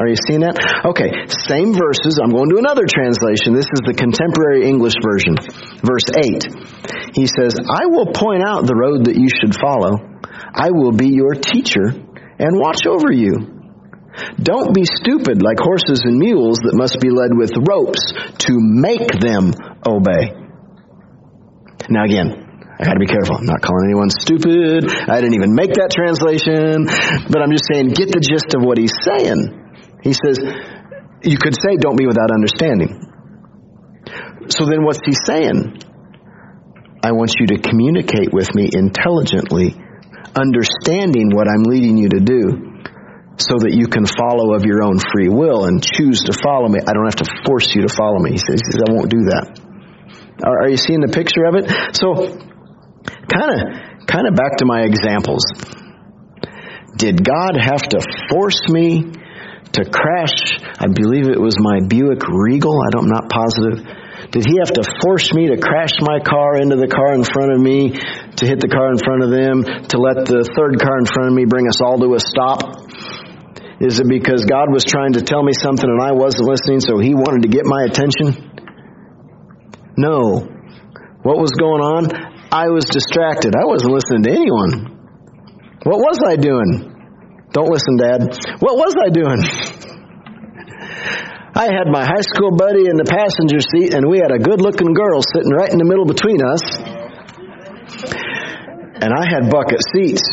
Are 0.00 0.08
you 0.08 0.16
seeing 0.24 0.40
that? 0.40 0.56
Okay, 0.88 1.12
same 1.28 1.76
verses. 1.76 2.16
I'm 2.16 2.32
going 2.32 2.48
to 2.48 2.56
another 2.56 2.88
translation. 2.88 3.52
This 3.52 3.68
is 3.68 3.84
the 3.84 3.92
contemporary 3.92 4.64
English 4.64 4.96
version. 5.04 5.36
Verse 5.84 6.08
8. 6.16 7.12
He 7.12 7.28
says, 7.28 7.52
I 7.60 7.92
will 7.92 8.08
point 8.08 8.40
out 8.40 8.64
the 8.64 8.72
road 8.72 9.04
that 9.04 9.20
you 9.20 9.28
should 9.28 9.52
follow. 9.52 10.00
I 10.32 10.72
will 10.72 10.96
be 10.96 11.12
your 11.12 11.36
teacher 11.36 11.92
and 11.92 12.56
watch 12.56 12.88
over 12.88 13.12
you. 13.12 13.52
Don't 14.40 14.72
be 14.72 14.88
stupid 14.88 15.44
like 15.44 15.60
horses 15.60 16.04
and 16.08 16.16
mules 16.16 16.64
that 16.64 16.72
must 16.72 16.96
be 16.96 17.12
led 17.12 17.36
with 17.36 17.52
ropes 17.60 18.00
to 18.48 18.56
make 18.56 19.12
them 19.20 19.52
obey. 19.84 20.32
Now 21.92 22.08
again, 22.08 22.32
I 22.80 22.84
gotta 22.84 23.00
be 23.00 23.08
careful. 23.08 23.36
I'm 23.36 23.48
not 23.48 23.60
calling 23.60 23.92
anyone 23.92 24.08
stupid. 24.08 24.88
I 24.88 25.20
didn't 25.20 25.36
even 25.36 25.52
make 25.52 25.76
that 25.76 25.92
translation. 25.92 26.88
But 27.28 27.44
I'm 27.44 27.52
just 27.52 27.68
saying, 27.68 27.92
get 27.92 28.08
the 28.08 28.24
gist 28.24 28.56
of 28.56 28.64
what 28.64 28.80
he's 28.80 28.96
saying. 29.04 29.61
He 30.02 30.12
says, 30.12 30.38
you 31.22 31.38
could 31.38 31.54
say, 31.54 31.76
don't 31.78 31.96
be 31.96 32.06
without 32.06 32.30
understanding. 32.30 33.08
So 34.48 34.66
then 34.66 34.84
what's 34.84 35.00
he 35.06 35.14
saying? 35.14 35.78
I 37.04 37.12
want 37.12 37.34
you 37.38 37.46
to 37.54 37.58
communicate 37.58 38.32
with 38.32 38.54
me 38.54 38.70
intelligently, 38.70 39.74
understanding 40.34 41.30
what 41.34 41.46
I'm 41.46 41.62
leading 41.62 41.98
you 41.98 42.08
to 42.10 42.20
do, 42.20 42.42
so 43.38 43.58
that 43.62 43.72
you 43.74 43.86
can 43.86 44.06
follow 44.06 44.54
of 44.54 44.64
your 44.64 44.82
own 44.82 44.98
free 44.98 45.28
will 45.28 45.64
and 45.64 45.82
choose 45.82 46.22
to 46.26 46.32
follow 46.32 46.68
me. 46.68 46.78
I 46.78 46.92
don't 46.92 47.06
have 47.06 47.22
to 47.22 47.30
force 47.46 47.74
you 47.74 47.82
to 47.86 47.92
follow 47.94 48.18
me. 48.18 48.32
He 48.32 48.38
says, 48.38 48.60
I 48.74 48.92
won't 48.92 49.10
do 49.10 49.30
that. 49.30 49.58
Are, 50.44 50.68
you 50.68 50.76
seeing 50.76 51.00
the 51.00 51.10
picture 51.10 51.46
of 51.46 51.54
it? 51.54 51.70
So, 51.94 52.38
kind 53.30 53.50
of, 53.54 54.06
kind 54.06 54.26
of 54.26 54.34
back 54.34 54.58
to 54.58 54.66
my 54.66 54.82
examples. 54.82 55.42
Did 56.98 57.24
God 57.24 57.56
have 57.58 57.82
to 57.94 58.00
force 58.30 58.60
me 58.68 59.10
to 59.72 59.84
crash? 59.88 60.60
I 60.78 60.88
believe 60.92 61.28
it 61.28 61.40
was 61.40 61.56
my 61.58 61.80
Buick 61.86 62.22
Regal. 62.28 62.76
I 62.76 62.90
don't, 62.92 63.08
I'm 63.08 63.14
not 63.14 63.28
positive. 63.28 63.84
Did 64.32 64.44
he 64.48 64.56
have 64.64 64.72
to 64.80 64.84
force 65.04 65.32
me 65.34 65.48
to 65.52 65.58
crash 65.60 65.92
my 66.00 66.20
car 66.20 66.56
into 66.56 66.76
the 66.76 66.88
car 66.88 67.12
in 67.12 67.24
front 67.24 67.52
of 67.52 67.60
me, 67.60 67.92
to 67.92 68.42
hit 68.46 68.60
the 68.60 68.68
car 68.68 68.92
in 68.92 69.00
front 69.00 69.24
of 69.24 69.30
them, 69.32 69.64
to 69.92 69.96
let 70.00 70.24
the 70.24 70.44
third 70.44 70.80
car 70.80 70.96
in 71.00 71.06
front 71.08 71.28
of 71.28 71.34
me 71.34 71.44
bring 71.44 71.68
us 71.68 71.80
all 71.84 72.00
to 72.00 72.08
a 72.14 72.20
stop? 72.20 72.64
Is 73.82 73.98
it 73.98 74.08
because 74.08 74.46
God 74.46 74.70
was 74.70 74.84
trying 74.84 75.18
to 75.18 75.22
tell 75.26 75.42
me 75.42 75.52
something 75.52 75.88
and 75.88 76.00
I 76.00 76.12
wasn't 76.12 76.46
listening, 76.46 76.80
so 76.80 77.02
he 77.02 77.12
wanted 77.18 77.42
to 77.44 77.50
get 77.50 77.66
my 77.66 77.82
attention? 77.88 78.52
No. 79.96 80.48
What 81.26 81.36
was 81.42 81.50
going 81.58 81.82
on? 81.82 82.08
I 82.52 82.68
was 82.68 82.84
distracted. 82.84 83.56
I 83.56 83.66
wasn't 83.66 83.92
listening 83.92 84.22
to 84.24 84.32
anyone. 84.32 84.92
What 85.82 85.98
was 85.98 86.20
I 86.24 86.36
doing? 86.36 86.91
Don't 87.52 87.68
listen, 87.68 87.96
Dad. 88.00 88.20
What 88.60 88.80
was 88.80 88.96
I 88.96 89.12
doing? 89.12 89.44
I 91.52 91.68
had 91.68 91.92
my 91.92 92.00
high 92.00 92.24
school 92.24 92.56
buddy 92.56 92.88
in 92.88 92.96
the 92.96 93.04
passenger 93.04 93.60
seat, 93.60 93.92
and 93.92 94.08
we 94.08 94.24
had 94.24 94.32
a 94.32 94.40
good 94.40 94.64
looking 94.64 94.96
girl 94.96 95.20
sitting 95.20 95.52
right 95.52 95.68
in 95.68 95.76
the 95.76 95.84
middle 95.84 96.08
between 96.08 96.40
us. 96.40 96.64
And 99.04 99.12
I 99.12 99.28
had 99.28 99.52
bucket 99.52 99.84
seats. 99.92 100.24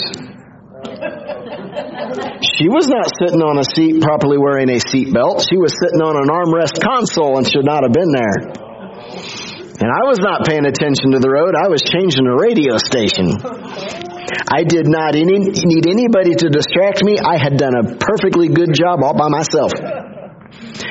She 2.56 2.72
was 2.72 2.88
not 2.88 3.12
sitting 3.20 3.44
on 3.44 3.60
a 3.60 3.68
seat 3.68 4.00
properly 4.00 4.40
wearing 4.40 4.72
a 4.72 4.80
seat 4.80 5.12
belt. 5.12 5.44
She 5.44 5.60
was 5.60 5.76
sitting 5.76 6.00
on 6.00 6.16
an 6.16 6.32
armrest 6.32 6.80
console 6.80 7.36
and 7.36 7.44
should 7.44 7.68
not 7.68 7.84
have 7.84 7.92
been 7.92 8.16
there. 8.16 8.56
And 9.84 9.92
I 9.92 10.08
was 10.08 10.20
not 10.24 10.48
paying 10.48 10.64
attention 10.64 11.12
to 11.12 11.20
the 11.20 11.28
road. 11.28 11.52
I 11.56 11.68
was 11.68 11.84
changing 11.84 12.24
a 12.28 12.36
radio 12.36 12.80
station. 12.80 14.08
I 14.52 14.64
did 14.64 14.88
not 14.88 15.16
any, 15.16 15.40
need 15.40 15.86
anybody 15.88 16.36
to 16.36 16.48
distract 16.50 17.04
me. 17.04 17.18
I 17.18 17.38
had 17.38 17.58
done 17.58 17.76
a 17.76 17.98
perfectly 17.98 18.50
good 18.50 18.74
job 18.74 19.04
all 19.04 19.14
by 19.14 19.30
myself. 19.30 19.72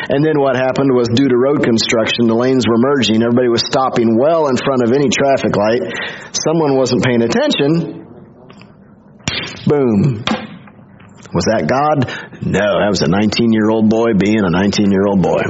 And 0.08 0.24
then 0.24 0.40
what 0.40 0.56
happened 0.56 0.94
was 0.94 1.08
due 1.12 1.28
to 1.28 1.36
road 1.36 1.62
construction, 1.62 2.28
the 2.28 2.38
lanes 2.38 2.64
were 2.64 2.80
merging. 2.80 3.20
Everybody 3.20 3.48
was 3.48 3.64
stopping 3.66 4.16
well 4.16 4.48
in 4.48 4.56
front 4.56 4.82
of 4.86 4.92
any 4.92 5.10
traffic 5.12 5.52
light. 5.52 5.84
Someone 6.32 6.76
wasn't 6.76 7.04
paying 7.04 7.20
attention. 7.20 8.06
Boom. 9.68 10.24
Was 11.34 11.44
that 11.52 11.68
God? 11.68 12.08
No, 12.40 12.80
that 12.80 12.88
was 12.88 13.02
a 13.02 13.10
19 13.10 13.52
year 13.52 13.68
old 13.68 13.90
boy 13.90 14.16
being 14.16 14.40
a 14.40 14.48
19 14.50 14.90
year 14.90 15.04
old 15.04 15.20
boy. 15.20 15.44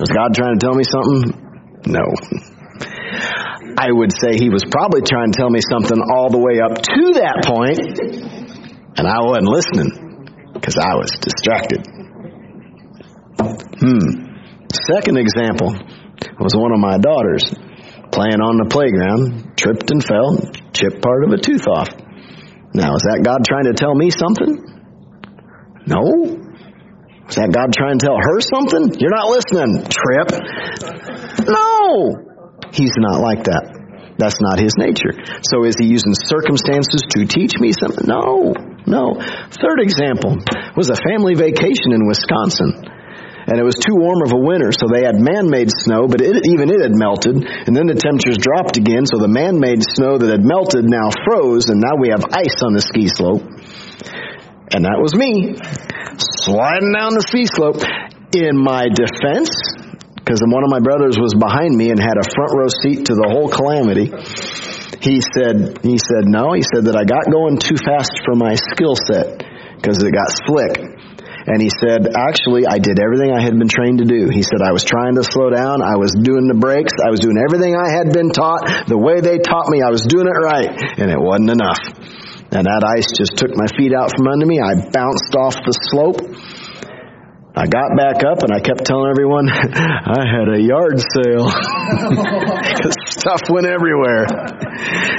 Was 0.00 0.08
God 0.08 0.32
trying 0.32 0.56
to 0.56 0.60
tell 0.62 0.72
me 0.72 0.84
something? 0.88 1.36
No. 1.84 2.04
I 3.78 3.94
would 3.94 4.10
say 4.10 4.34
he 4.34 4.50
was 4.50 4.66
probably 4.66 5.02
trying 5.06 5.30
to 5.30 5.38
tell 5.38 5.50
me 5.50 5.60
something 5.62 6.02
all 6.10 6.34
the 6.34 6.42
way 6.42 6.58
up 6.58 6.82
to 6.82 7.02
that 7.22 7.46
point, 7.46 7.78
and 8.98 9.06
I 9.06 9.22
wasn't 9.22 9.46
listening 9.46 10.50
because 10.50 10.74
I 10.74 10.98
was 10.98 11.14
distracted. 11.22 11.86
Hmm. 13.78 14.34
Second 14.90 15.16
example 15.22 15.78
was 16.42 16.58
one 16.58 16.74
of 16.74 16.82
my 16.82 16.98
daughters 16.98 17.46
playing 18.10 18.42
on 18.42 18.58
the 18.58 18.66
playground, 18.66 19.54
tripped 19.54 19.86
and 19.94 20.02
fell, 20.02 20.34
chipped 20.74 20.98
part 20.98 21.22
of 21.22 21.30
a 21.30 21.38
tooth 21.38 21.70
off. 21.70 21.86
Now, 22.74 22.98
is 22.98 23.06
that 23.06 23.22
God 23.22 23.46
trying 23.46 23.70
to 23.70 23.78
tell 23.78 23.94
me 23.94 24.10
something? 24.10 24.58
No. 25.86 26.02
Is 27.30 27.36
that 27.38 27.54
God 27.54 27.70
trying 27.70 28.02
to 28.02 28.04
tell 28.04 28.18
her 28.18 28.40
something? 28.42 28.98
You're 28.98 29.14
not 29.14 29.30
listening. 29.30 29.86
Trip. 29.86 30.34
No. 31.46 32.27
He's 32.72 32.94
not 32.96 33.20
like 33.20 33.44
that. 33.44 33.78
That's 34.18 34.42
not 34.42 34.58
his 34.58 34.74
nature. 34.74 35.14
So 35.46 35.62
is 35.62 35.78
he 35.78 35.86
using 35.86 36.10
circumstances 36.12 37.06
to 37.14 37.22
teach 37.22 37.54
me 37.62 37.70
something? 37.70 38.02
No, 38.02 38.50
no. 38.82 39.14
Third 39.54 39.78
example 39.78 40.42
was 40.74 40.90
a 40.90 40.98
family 40.98 41.38
vacation 41.38 41.94
in 41.94 42.02
Wisconsin. 42.02 42.98
And 43.48 43.56
it 43.56 43.64
was 43.64 43.80
too 43.80 43.96
warm 43.96 44.20
of 44.26 44.34
a 44.34 44.42
winter, 44.44 44.76
so 44.76 44.92
they 44.92 45.08
had 45.08 45.16
man-made 45.16 45.72
snow, 45.72 46.04
but 46.04 46.20
it, 46.20 46.44
even 46.52 46.68
it 46.68 46.84
had 46.84 46.92
melted. 46.92 47.40
And 47.40 47.72
then 47.72 47.88
the 47.88 47.96
temperatures 47.96 48.36
dropped 48.36 48.76
again, 48.76 49.08
so 49.08 49.16
the 49.16 49.30
man-made 49.30 49.80
snow 49.80 50.20
that 50.20 50.28
had 50.28 50.44
melted 50.44 50.84
now 50.84 51.08
froze, 51.24 51.72
and 51.72 51.80
now 51.80 51.96
we 51.96 52.12
have 52.12 52.28
ice 52.28 52.60
on 52.60 52.76
the 52.76 52.84
ski 52.84 53.08
slope. 53.08 53.40
And 54.68 54.84
that 54.84 55.00
was 55.00 55.16
me, 55.16 55.56
sliding 56.44 56.92
down 56.92 57.16
the 57.16 57.24
ski 57.24 57.48
slope. 57.48 57.80
In 58.36 58.60
my 58.60 58.92
defense, 58.92 59.48
because 60.28 60.44
one 60.44 60.60
of 60.60 60.68
my 60.68 60.84
brothers 60.84 61.16
was 61.16 61.32
behind 61.32 61.72
me 61.72 61.88
and 61.88 61.96
had 61.96 62.20
a 62.20 62.26
front 62.28 62.52
row 62.52 62.68
seat 62.68 63.08
to 63.08 63.16
the 63.16 63.32
whole 63.32 63.48
calamity. 63.48 64.12
He 65.00 65.24
said, 65.24 65.80
he 65.80 65.96
said, 65.96 66.28
no, 66.28 66.52
he 66.52 66.60
said 66.60 66.84
that 66.84 67.00
I 67.00 67.08
got 67.08 67.32
going 67.32 67.56
too 67.56 67.80
fast 67.80 68.12
for 68.28 68.36
my 68.36 68.52
skill 68.52 68.92
set 68.92 69.40
because 69.80 70.04
it 70.04 70.12
got 70.12 70.28
slick. 70.28 70.84
And 71.48 71.64
he 71.64 71.72
said, 71.72 72.12
actually, 72.12 72.68
I 72.68 72.76
did 72.76 73.00
everything 73.00 73.32
I 73.32 73.40
had 73.40 73.56
been 73.56 73.72
trained 73.72 74.04
to 74.04 74.08
do. 74.10 74.28
He 74.28 74.44
said, 74.44 74.60
I 74.60 74.76
was 74.76 74.84
trying 74.84 75.16
to 75.16 75.24
slow 75.24 75.48
down. 75.48 75.80
I 75.80 75.96
was 75.96 76.12
doing 76.12 76.44
the 76.44 76.60
brakes. 76.60 76.92
I 77.00 77.08
was 77.08 77.24
doing 77.24 77.40
everything 77.40 77.72
I 77.72 77.88
had 77.88 78.12
been 78.12 78.28
taught. 78.28 78.84
The 78.84 79.00
way 79.00 79.24
they 79.24 79.40
taught 79.40 79.72
me, 79.72 79.80
I 79.80 79.88
was 79.88 80.04
doing 80.04 80.28
it 80.28 80.36
right. 80.36 80.68
And 81.00 81.08
it 81.08 81.16
wasn't 81.16 81.56
enough. 81.56 81.80
And 82.52 82.68
that 82.68 82.84
ice 82.84 83.16
just 83.16 83.40
took 83.40 83.56
my 83.56 83.64
feet 83.80 83.96
out 83.96 84.12
from 84.12 84.28
under 84.28 84.44
me. 84.44 84.60
I 84.60 84.92
bounced 84.92 85.32
off 85.40 85.56
the 85.56 85.72
slope 85.88 86.20
I 87.58 87.66
got 87.66 87.90
back 87.98 88.22
up 88.22 88.46
and 88.46 88.54
I 88.54 88.62
kept 88.62 88.86
telling 88.86 89.10
everyone 89.10 89.50
I 89.50 90.22
had 90.22 90.46
a 90.46 90.62
yard 90.62 91.02
sale. 91.02 91.50
stuff 93.18 93.50
went 93.50 93.66
everywhere. 93.66 94.30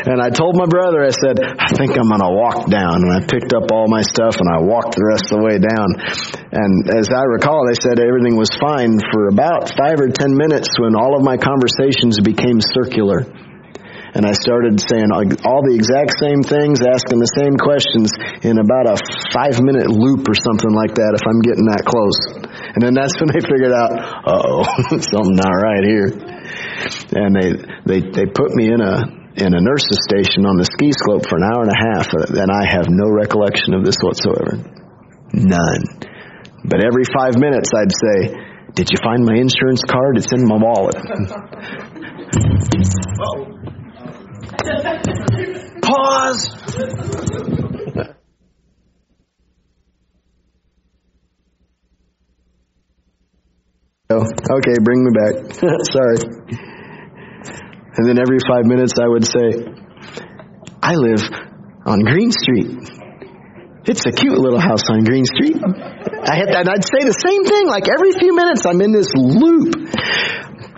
And 0.08 0.24
I 0.24 0.32
told 0.32 0.56
my 0.56 0.66
brother, 0.66 1.04
I 1.04 1.12
said, 1.12 1.36
I 1.36 1.76
think 1.76 2.00
I'm 2.00 2.08
going 2.08 2.24
to 2.24 2.32
walk 2.32 2.72
down. 2.72 3.04
And 3.04 3.12
I 3.12 3.28
picked 3.28 3.52
up 3.52 3.68
all 3.76 3.92
my 3.92 4.08
stuff 4.08 4.40
and 4.40 4.48
I 4.48 4.64
walked 4.64 4.96
the 4.96 5.04
rest 5.04 5.36
of 5.36 5.44
the 5.44 5.44
way 5.44 5.60
down. 5.60 6.00
And 6.56 6.88
as 6.96 7.12
I 7.12 7.28
recall, 7.28 7.68
they 7.68 7.76
said 7.76 8.00
everything 8.00 8.40
was 8.40 8.56
fine 8.56 8.96
for 9.12 9.28
about 9.28 9.76
five 9.76 10.00
or 10.00 10.08
ten 10.08 10.32
minutes 10.32 10.80
when 10.80 10.96
all 10.96 11.20
of 11.20 11.22
my 11.28 11.36
conversations 11.36 12.24
became 12.24 12.64
circular. 12.64 13.28
And 14.16 14.26
I 14.26 14.34
started 14.34 14.82
saying 14.82 15.14
all 15.46 15.62
the 15.62 15.78
exact 15.78 16.18
same 16.18 16.42
things, 16.42 16.82
asking 16.82 17.22
the 17.22 17.34
same 17.38 17.54
questions 17.62 18.10
in 18.42 18.58
about 18.58 18.90
a 18.90 18.98
five 19.30 19.62
minute 19.62 19.86
loop 19.86 20.26
or 20.26 20.34
something 20.34 20.74
like 20.74 20.98
that 20.98 21.14
if 21.14 21.24
I'm 21.30 21.42
getting 21.46 21.68
that 21.70 21.86
close. 21.86 22.18
And 22.74 22.82
then 22.82 22.98
that's 22.98 23.14
when 23.22 23.30
they 23.30 23.44
figured 23.46 23.74
out, 23.74 23.92
oh, 24.26 24.66
something 25.14 25.38
not 25.38 25.54
right 25.54 25.86
here. 25.86 26.10
And 27.14 27.32
they, 27.38 27.50
they, 27.86 28.00
they 28.10 28.26
put 28.26 28.50
me 28.58 28.74
in 28.74 28.82
a, 28.82 29.20
in 29.38 29.54
a 29.54 29.62
nurse's 29.62 30.02
station 30.10 30.50
on 30.50 30.58
the 30.58 30.66
ski 30.66 30.90
slope 30.90 31.30
for 31.30 31.38
an 31.38 31.46
hour 31.46 31.62
and 31.64 31.72
a 31.72 31.80
half, 31.80 32.10
uh, 32.10 32.42
and 32.42 32.50
I 32.50 32.66
have 32.66 32.90
no 32.90 33.08
recollection 33.14 33.78
of 33.78 33.86
this 33.86 33.96
whatsoever. 34.02 34.58
None. 35.32 35.86
But 36.66 36.84
every 36.84 37.06
five 37.14 37.38
minutes 37.38 37.72
I'd 37.72 37.94
say, 37.94 38.34
Did 38.74 38.90
you 38.90 38.98
find 39.04 39.24
my 39.24 39.38
insurance 39.38 39.86
card? 39.86 40.18
It's 40.18 40.34
in 40.34 40.44
my 40.44 40.58
wallet. 40.58 40.98
Pause. 45.82 46.56
Oh, 54.12 54.26
okay, 54.26 54.74
bring 54.82 55.06
me 55.06 55.12
back. 55.14 55.54
Sorry. 55.94 56.18
And 57.96 58.08
then 58.08 58.18
every 58.18 58.40
five 58.42 58.66
minutes 58.66 58.94
I 59.00 59.08
would 59.08 59.24
say, 59.24 59.70
I 60.82 60.96
live 60.96 61.22
on 61.86 62.00
Green 62.00 62.32
Street. 62.32 62.90
It's 63.86 64.06
a 64.06 64.12
cute 64.12 64.38
little 64.38 64.60
house 64.60 64.90
on 64.90 65.04
Green 65.04 65.26
Street. 65.26 65.58
I 65.62 66.36
had, 66.36 66.50
and 66.50 66.70
I'd 66.70 66.86
say 66.86 67.06
the 67.06 67.14
same 67.22 67.44
thing, 67.46 67.68
like 67.68 67.86
every 67.88 68.12
few 68.14 68.36
minutes 68.36 68.66
I'm 68.66 68.82
in 68.82 68.92
this 68.92 69.14
loop. 69.14 69.76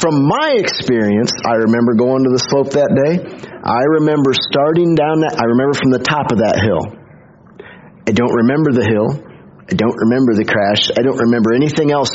From 0.01 0.25
my 0.25 0.57
experience, 0.57 1.29
I 1.45 1.61
remember 1.61 1.93
going 1.93 2.25
to 2.25 2.33
the 2.33 2.41
slope 2.49 2.73
that 2.73 2.89
day. 2.89 3.21
I 3.61 4.01
remember 4.01 4.33
starting 4.33 4.97
down 4.97 5.21
that, 5.21 5.37
I 5.37 5.45
remember 5.45 5.77
from 5.77 5.93
the 5.93 6.01
top 6.01 6.33
of 6.33 6.41
that 6.41 6.57
hill. 6.57 6.81
I 8.09 8.11
don't 8.11 8.33
remember 8.33 8.73
the 8.73 8.81
hill. 8.81 9.13
I 9.69 9.77
don't 9.77 9.93
remember 10.09 10.33
the 10.33 10.49
crash. 10.49 10.89
I 10.89 11.05
don't 11.05 11.21
remember 11.21 11.53
anything 11.53 11.93
else. 11.93 12.09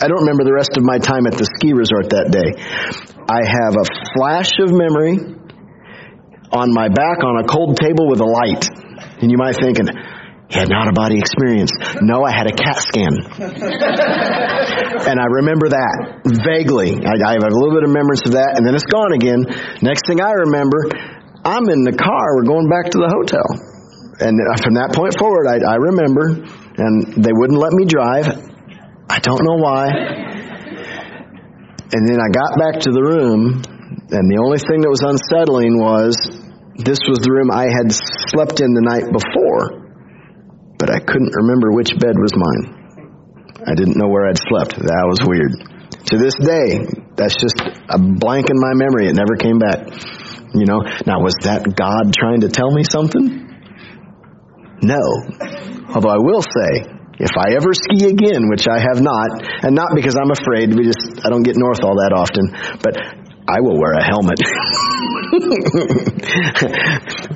I 0.00 0.08
don't 0.08 0.24
remember 0.24 0.48
the 0.48 0.56
rest 0.56 0.80
of 0.80 0.82
my 0.88 0.96
time 0.96 1.28
at 1.28 1.36
the 1.36 1.44
ski 1.44 1.76
resort 1.76 2.08
that 2.16 2.32
day. 2.32 2.56
I 3.28 3.44
have 3.44 3.76
a 3.76 3.86
flash 4.16 4.56
of 4.56 4.72
memory 4.72 5.20
on 6.56 6.72
my 6.72 6.88
back 6.88 7.20
on 7.20 7.36
a 7.36 7.44
cold 7.44 7.76
table 7.76 8.08
with 8.08 8.24
a 8.24 8.28
light. 8.28 8.64
And 9.20 9.28
you 9.28 9.36
might 9.36 9.60
think, 9.60 9.76
had 10.50 10.70
an 10.70 10.74
out 10.74 10.86
of 10.86 10.94
body 10.94 11.18
experience. 11.18 11.72
No, 12.02 12.22
I 12.22 12.30
had 12.30 12.46
a 12.46 12.54
CAT 12.54 12.78
scan. 12.78 13.14
and 15.10 15.18
I 15.18 15.26
remember 15.42 15.74
that 15.74 16.22
vaguely. 16.46 17.02
I, 17.02 17.14
I, 17.18 17.32
have 17.34 17.42
a 17.42 17.50
little 17.50 17.74
bit 17.74 17.82
of 17.82 17.90
remembrance 17.90 18.22
of 18.26 18.38
that, 18.38 18.54
and 18.54 18.62
then 18.62 18.74
it's 18.78 18.86
gone 18.86 19.10
again. 19.10 19.42
Next 19.82 20.06
thing 20.06 20.22
I 20.22 20.46
remember, 20.46 20.86
I'm 21.42 21.66
in 21.66 21.82
the 21.82 21.98
car. 21.98 22.36
We're 22.38 22.46
going 22.46 22.70
back 22.70 22.90
to 22.94 22.98
the 22.98 23.10
hotel. 23.10 23.46
And 24.18 24.38
uh, 24.38 24.56
from 24.62 24.74
that 24.80 24.94
point 24.94 25.18
forward, 25.18 25.50
I, 25.50 25.60
I 25.60 25.76
remember, 25.76 26.30
and 26.78 27.22
they 27.22 27.34
wouldn't 27.34 27.58
let 27.58 27.74
me 27.74 27.84
drive. 27.84 28.26
I 29.10 29.18
don't 29.18 29.42
know 29.44 29.58
why. 29.60 29.90
And 31.86 32.02
then 32.02 32.18
I 32.18 32.28
got 32.34 32.58
back 32.58 32.82
to 32.86 32.90
the 32.90 33.02
room, 33.02 33.62
and 34.10 34.24
the 34.26 34.38
only 34.42 34.58
thing 34.58 34.82
that 34.82 34.90
was 34.90 35.06
unsettling 35.06 35.78
was 35.78 36.18
this 36.82 36.98
was 37.06 37.22
the 37.22 37.30
room 37.30 37.54
I 37.54 37.70
had 37.70 37.94
slept 37.94 38.58
in 38.58 38.74
the 38.74 38.82
night 38.82 39.06
before, 39.06 39.85
but 40.78 40.90
I 40.90 41.00
couldn't 41.00 41.32
remember 41.34 41.72
which 41.72 41.90
bed 41.98 42.14
was 42.16 42.32
mine. 42.36 42.86
I 43.66 43.74
didn't 43.74 43.96
know 43.96 44.08
where 44.08 44.28
I'd 44.28 44.38
slept. 44.38 44.76
That 44.76 45.06
was 45.08 45.24
weird. 45.24 45.56
To 46.12 46.18
this 46.18 46.38
day, 46.38 46.86
that's 47.16 47.34
just 47.34 47.58
a 47.88 47.98
blank 47.98 48.46
in 48.50 48.58
my 48.60 48.74
memory. 48.78 49.08
It 49.08 49.16
never 49.16 49.34
came 49.34 49.58
back. 49.58 49.90
You 50.54 50.64
know, 50.68 50.84
now 51.02 51.18
was 51.24 51.34
that 51.42 51.66
God 51.66 52.14
trying 52.14 52.46
to 52.46 52.48
tell 52.48 52.70
me 52.70 52.84
something? 52.84 53.42
No. 54.82 55.02
Although 55.90 56.14
I 56.14 56.20
will 56.22 56.42
say, 56.42 56.86
if 57.18 57.32
I 57.34 57.56
ever 57.56 57.72
ski 57.72 58.06
again, 58.06 58.46
which 58.52 58.68
I 58.68 58.78
have 58.78 59.00
not, 59.00 59.42
and 59.64 59.74
not 59.74 59.96
because 59.96 60.14
I'm 60.14 60.30
afraid, 60.30 60.76
we 60.76 60.84
just 60.84 61.24
I 61.24 61.30
don't 61.30 61.42
get 61.42 61.56
north 61.56 61.82
all 61.82 61.96
that 61.96 62.12
often, 62.12 62.52
but 62.84 62.94
I 63.48 63.60
will 63.60 63.80
wear 63.80 63.94
a 63.96 64.04
helmet. 64.04 64.38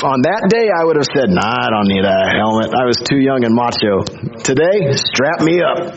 On 0.00 0.24
that 0.24 0.48
day, 0.48 0.72
I 0.72 0.80
would 0.88 0.96
have 0.96 1.08
said, 1.12 1.28
nah, 1.28 1.44
I 1.44 1.68
don't 1.68 1.84
need 1.92 2.08
a 2.08 2.18
helmet. 2.32 2.72
I 2.72 2.88
was 2.88 2.96
too 3.04 3.20
young 3.20 3.44
and 3.44 3.52
macho. 3.52 4.00
Today, 4.40 4.96
strap 4.96 5.44
me 5.44 5.60
up. 5.60 5.92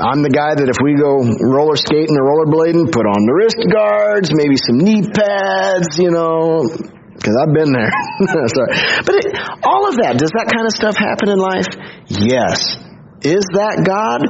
I'm 0.00 0.24
the 0.24 0.32
guy 0.32 0.56
that 0.56 0.64
if 0.64 0.80
we 0.80 0.96
go 0.96 1.20
roller 1.20 1.76
skating 1.76 2.16
or 2.16 2.24
rollerblading, 2.24 2.88
put 2.88 3.04
on 3.04 3.20
the 3.28 3.34
wrist 3.36 3.60
guards, 3.68 4.32
maybe 4.32 4.56
some 4.56 4.80
knee 4.80 5.04
pads, 5.12 6.00
you 6.00 6.08
know, 6.08 6.64
because 7.12 7.36
I've 7.36 7.52
been 7.52 7.76
there. 7.76 7.92
but 9.04 9.12
it, 9.20 9.36
all 9.60 9.84
of 9.84 10.00
that, 10.00 10.16
does 10.16 10.32
that 10.32 10.48
kind 10.48 10.64
of 10.64 10.72
stuff 10.72 10.96
happen 10.96 11.28
in 11.28 11.36
life? 11.36 11.68
Yes. 12.08 12.80
Is 13.20 13.44
that 13.52 13.84
God? 13.84 14.24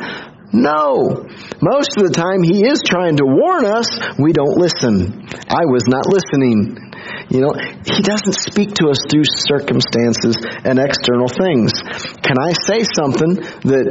No. 0.50 1.22
Most 1.62 1.94
of 1.98 2.02
the 2.06 2.14
time, 2.14 2.42
He 2.42 2.66
is 2.66 2.82
trying 2.82 3.22
to 3.22 3.26
warn 3.26 3.62
us. 3.66 3.86
We 4.18 4.34
don't 4.34 4.58
listen. 4.58 5.30
I 5.46 5.66
was 5.70 5.86
not 5.86 6.10
listening. 6.10 6.85
You 7.30 7.40
know, 7.40 7.52
He 7.54 8.02
doesn't 8.02 8.38
speak 8.38 8.74
to 8.78 8.90
us 8.90 9.02
through 9.10 9.26
circumstances 9.26 10.38
and 10.62 10.78
external 10.78 11.26
things. 11.26 11.74
Can 12.22 12.38
I 12.38 12.54
say 12.54 12.86
something 12.94 13.34
that 13.66 13.86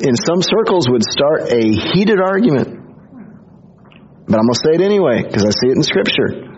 in 0.00 0.14
some 0.16 0.40
circles 0.40 0.88
would 0.88 1.04
start 1.04 1.52
a 1.52 1.62
heated 1.92 2.20
argument? 2.20 2.80
But 4.26 4.38
I'm 4.40 4.48
going 4.48 4.56
to 4.56 4.64
say 4.64 4.74
it 4.80 4.80
anyway 4.80 5.22
because 5.22 5.44
I 5.44 5.52
see 5.52 5.68
it 5.68 5.76
in 5.76 5.82
Scripture. 5.82 6.48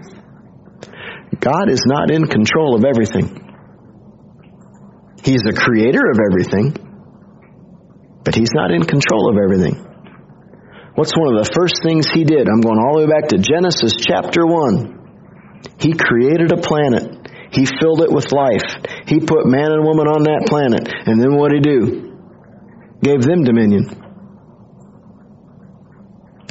God 1.40 1.68
is 1.68 1.82
not 1.86 2.10
in 2.10 2.24
control 2.26 2.76
of 2.76 2.84
everything. 2.84 3.40
He's 5.24 5.42
the 5.42 5.56
creator 5.56 6.04
of 6.06 6.20
everything, 6.20 6.76
but 8.22 8.34
He's 8.34 8.52
not 8.54 8.70
in 8.70 8.84
control 8.84 9.32
of 9.32 9.42
everything. 9.42 9.74
What's 10.94 11.16
one 11.16 11.34
of 11.34 11.44
the 11.44 11.50
first 11.50 11.82
things 11.82 12.06
He 12.12 12.22
did? 12.22 12.46
I'm 12.46 12.60
going 12.60 12.78
all 12.78 13.00
the 13.00 13.06
way 13.06 13.10
back 13.10 13.28
to 13.34 13.38
Genesis 13.38 13.98
chapter 13.98 14.46
1. 14.46 15.03
He 15.78 15.92
created 15.92 16.52
a 16.52 16.60
planet. 16.60 17.24
He 17.52 17.66
filled 17.66 18.02
it 18.02 18.10
with 18.10 18.32
life. 18.32 18.64
He 19.06 19.20
put 19.20 19.46
man 19.46 19.70
and 19.70 19.84
woman 19.84 20.08
on 20.08 20.24
that 20.24 20.46
planet. 20.46 20.88
And 21.06 21.20
then 21.20 21.36
what 21.36 21.52
did 21.52 21.64
he 21.64 21.70
do? 21.70 22.18
Gave 23.02 23.22
them 23.22 23.44
dominion. 23.44 24.00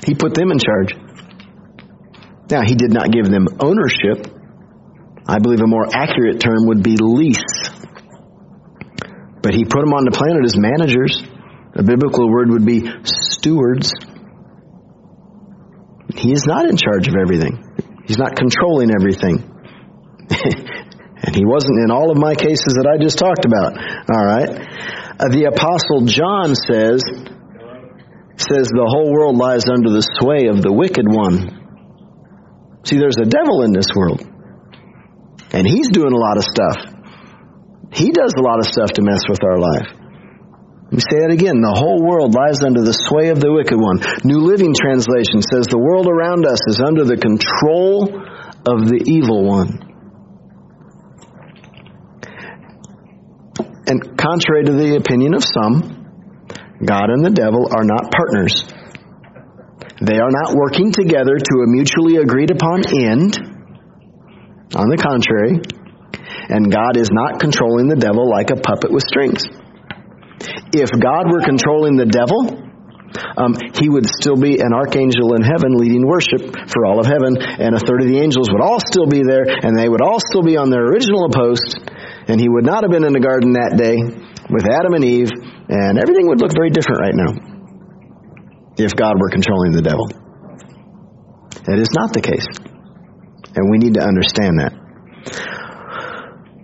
He 0.05 0.15
put 0.15 0.33
them 0.33 0.51
in 0.51 0.59
charge. 0.59 0.95
Now, 2.49 2.61
he 2.61 2.75
did 2.75 2.93
not 2.93 3.11
give 3.11 3.25
them 3.25 3.47
ownership. 3.59 4.27
I 5.25 5.39
believe 5.39 5.61
a 5.61 5.67
more 5.67 5.87
accurate 5.91 6.39
term 6.39 6.67
would 6.67 6.83
be 6.83 6.97
lease. 6.99 7.41
But 9.41 9.53
he 9.53 9.63
put 9.65 9.79
them 9.81 9.93
on 9.93 10.05
the 10.05 10.11
planet 10.11 10.43
as 10.45 10.55
managers. 10.57 11.23
A 11.75 11.83
biblical 11.83 12.29
word 12.29 12.51
would 12.51 12.65
be 12.65 12.85
stewards. 13.03 13.91
He 16.15 16.31
is 16.31 16.45
not 16.45 16.69
in 16.69 16.77
charge 16.77 17.07
of 17.07 17.15
everything. 17.19 17.59
He's 18.05 18.17
not 18.17 18.35
controlling 18.35 18.91
everything. 18.91 19.39
and 20.29 21.35
he 21.35 21.45
wasn't 21.45 21.79
in 21.83 21.91
all 21.91 22.11
of 22.11 22.17
my 22.17 22.35
cases 22.35 22.75
that 22.75 22.87
I 22.87 23.01
just 23.01 23.17
talked 23.17 23.45
about. 23.45 23.79
All 23.79 24.25
right. 24.25 24.49
Uh, 25.19 25.29
the 25.31 25.47
apostle 25.47 26.03
John 26.05 26.55
says 26.55 27.03
says 28.35 28.67
the 28.67 28.89
whole 28.89 29.13
world 29.13 29.37
lies 29.37 29.69
under 29.69 29.89
the 29.89 30.03
sway 30.19 30.49
of 30.49 30.61
the 30.61 30.73
wicked 30.73 31.05
one. 31.07 31.63
See, 32.83 32.97
there's 32.97 33.17
a 33.21 33.29
devil 33.29 33.63
in 33.63 33.71
this 33.71 33.87
world. 33.95 34.25
And 35.53 35.67
he's 35.67 35.87
doing 35.89 36.11
a 36.11 36.17
lot 36.17 36.35
of 36.35 36.43
stuff. 36.43 36.75
He 37.93 38.11
does 38.11 38.33
a 38.35 38.41
lot 38.41 38.59
of 38.59 38.65
stuff 38.65 38.89
to 38.97 39.01
mess 39.05 39.21
with 39.29 39.39
our 39.45 39.59
life. 39.59 40.02
Let 40.93 41.01
me 41.01 41.09
say 41.09 41.25
that 41.25 41.33
again. 41.33 41.57
The 41.57 41.73
whole 41.73 42.05
world 42.05 42.37
lies 42.37 42.61
under 42.61 42.85
the 42.85 42.93
sway 42.93 43.33
of 43.33 43.41
the 43.41 43.49
wicked 43.49 43.81
one. 43.81 43.97
New 44.21 44.45
Living 44.45 44.77
Translation 44.77 45.41
says 45.41 45.65
the 45.65 45.81
world 45.81 46.05
around 46.05 46.45
us 46.45 46.61
is 46.69 46.77
under 46.77 47.01
the 47.01 47.17
control 47.17 48.13
of 48.69 48.85
the 48.85 49.01
evil 49.09 49.41
one. 49.41 49.73
And 53.89 54.05
contrary 54.21 54.69
to 54.69 54.77
the 54.77 55.01
opinion 55.01 55.33
of 55.33 55.41
some, 55.41 55.81
God 56.85 57.09
and 57.09 57.25
the 57.25 57.33
devil 57.33 57.73
are 57.73 57.89
not 57.89 58.13
partners. 58.13 58.53
They 59.97 60.21
are 60.21 60.29
not 60.29 60.53
working 60.53 60.93
together 60.93 61.41
to 61.41 61.53
a 61.65 61.73
mutually 61.73 62.21
agreed 62.21 62.53
upon 62.53 62.85
end. 62.85 63.33
On 64.77 64.93
the 64.93 65.01
contrary, 65.01 65.57
and 66.53 66.69
God 66.69 67.01
is 67.01 67.09
not 67.09 67.41
controlling 67.41 67.89
the 67.89 67.97
devil 67.97 68.29
like 68.29 68.53
a 68.53 68.61
puppet 68.61 68.93
with 68.93 69.01
strings. 69.09 69.41
If 70.73 70.89
God 70.89 71.29
were 71.29 71.45
controlling 71.45 72.01
the 72.01 72.09
devil, 72.09 72.49
um, 73.37 73.53
he 73.77 73.89
would 73.89 74.09
still 74.09 74.33
be 74.33 74.57
an 74.57 74.73
archangel 74.73 75.37
in 75.37 75.45
heaven 75.45 75.77
leading 75.77 76.01
worship 76.01 76.49
for 76.73 76.89
all 76.89 76.97
of 76.97 77.05
heaven, 77.05 77.37
and 77.37 77.77
a 77.77 77.81
third 77.81 78.01
of 78.01 78.09
the 78.09 78.17
angels 78.17 78.49
would 78.49 78.61
all 78.61 78.81
still 78.81 79.05
be 79.05 79.21
there, 79.21 79.45
and 79.45 79.77
they 79.77 79.85
would 79.85 80.01
all 80.01 80.17
still 80.17 80.41
be 80.41 80.57
on 80.57 80.73
their 80.73 80.81
original 80.81 81.29
post, 81.29 81.77
and 82.25 82.41
he 82.41 82.49
would 82.49 82.65
not 82.65 82.81
have 82.81 82.89
been 82.89 83.05
in 83.05 83.13
the 83.13 83.21
garden 83.21 83.53
that 83.53 83.77
day 83.77 84.01
with 84.49 84.65
Adam 84.65 84.97
and 84.97 85.05
Eve, 85.05 85.29
and 85.69 86.01
everything 86.01 86.25
would 86.27 86.41
look 86.41 86.57
very 86.57 86.73
different 86.73 87.05
right 87.05 87.13
now 87.13 87.31
if 88.81 88.97
God 88.97 89.21
were 89.21 89.29
controlling 89.29 89.77
the 89.77 89.85
devil. 89.85 90.09
That 91.69 91.77
is 91.77 91.93
not 91.93 92.11
the 92.17 92.21
case. 92.25 92.49
And 93.53 93.69
we 93.69 93.77
need 93.77 93.93
to 93.93 94.01
understand 94.01 94.57
that. 94.57 94.73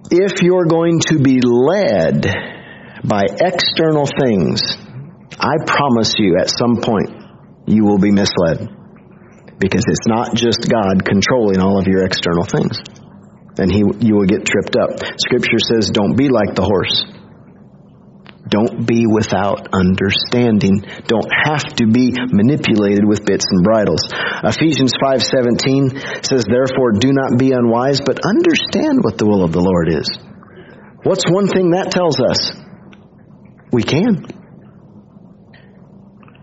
If 0.10 0.41
you're 0.41 0.66
going 0.66 0.99
to 1.14 1.22
be 1.22 1.39
led 1.45 2.26
by 3.04 3.24
external 3.24 4.06
things, 4.06 4.62
I 5.39 5.56
promise 5.66 6.16
you 6.18 6.38
at 6.39 6.50
some 6.50 6.82
point 6.82 7.10
you 7.68 7.86
will 7.86 8.00
be 8.00 8.12
misled. 8.12 8.68
Because 9.60 9.84
it's 9.88 10.08
not 10.08 10.36
just 10.36 10.70
God 10.72 11.04
controlling 11.06 11.60
all 11.60 11.80
of 11.80 11.88
your 11.88 12.06
external 12.06 12.45
things. 12.45 12.80
And 13.60 13.70
he, 13.72 13.84
you 14.00 14.16
will 14.16 14.26
get 14.26 14.45
tripped 14.45 14.76
up. 14.80 15.04
Scripture 15.20 15.60
says, 15.60 15.91
don't 15.91 16.16
be 16.16 16.30
like 16.30 16.56
the 16.56 16.64
horse. 16.64 17.04
Don't 18.50 18.88
be 18.88 19.06
without 19.06 19.70
understanding. 19.74 20.82
Don't 21.06 21.30
have 21.30 21.64
to 21.78 21.86
be 21.86 22.16
manipulated 22.34 23.06
with 23.06 23.26
bits 23.26 23.45
and 23.45 23.64
bridles. 23.64 24.02
Ephesians 24.41 24.93
5:17 24.97 26.26
says 26.26 26.50
therefore 26.50 26.97
do 26.97 27.14
not 27.14 27.38
be 27.38 27.52
unwise 27.54 28.02
but 28.02 28.26
understand 28.26 29.06
what 29.06 29.20
the 29.20 29.28
will 29.28 29.43
of 29.43 29.54
the 29.54 29.62
Lord 29.62 29.93
is. 29.93 30.10
What's 31.04 31.30
one 31.30 31.45
thing 31.45 31.78
that 31.78 31.91
tells 31.91 32.18
us? 32.18 32.69
We 33.72 33.84
can. 33.84 34.26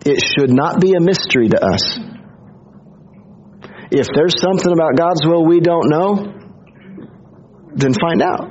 It 0.04 0.22
should 0.22 0.50
not 0.50 0.80
be 0.80 0.94
a 0.94 1.00
mystery 1.00 1.48
to 1.48 1.64
us. 1.64 1.98
If 3.90 4.06
there's 4.14 4.40
something 4.40 4.72
about 4.72 4.96
God's 4.96 5.26
will 5.26 5.44
we 5.44 5.60
don't 5.60 5.88
know, 5.88 6.32
then 7.74 7.92
find 7.94 8.22
out. 8.22 8.50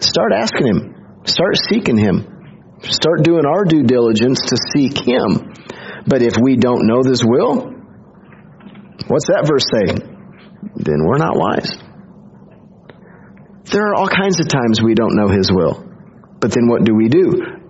Start 0.00 0.32
asking 0.34 0.66
Him. 0.66 0.94
Start 1.24 1.56
seeking 1.68 1.98
Him. 1.98 2.78
Start 2.82 3.22
doing 3.22 3.44
our 3.46 3.64
due 3.64 3.82
diligence 3.82 4.40
to 4.48 4.56
seek 4.72 4.98
Him. 4.98 5.52
But 6.06 6.22
if 6.22 6.34
we 6.40 6.56
don't 6.56 6.86
know 6.86 7.02
this 7.02 7.22
will, 7.24 7.72
what's 9.06 9.28
that 9.28 9.46
verse 9.46 9.64
say? 9.72 9.94
Then 10.76 11.04
we're 11.04 11.18
not 11.18 11.36
wise. 11.36 11.72
There 13.72 13.82
are 13.88 13.94
all 13.94 14.08
kinds 14.08 14.40
of 14.40 14.48
times 14.48 14.82
we 14.82 14.94
don't 14.94 15.16
know 15.16 15.28
His 15.28 15.50
will. 15.50 15.84
But 16.40 16.52
then 16.52 16.68
what 16.68 16.84
do 16.84 16.94
we 16.94 17.08
do? 17.08 17.63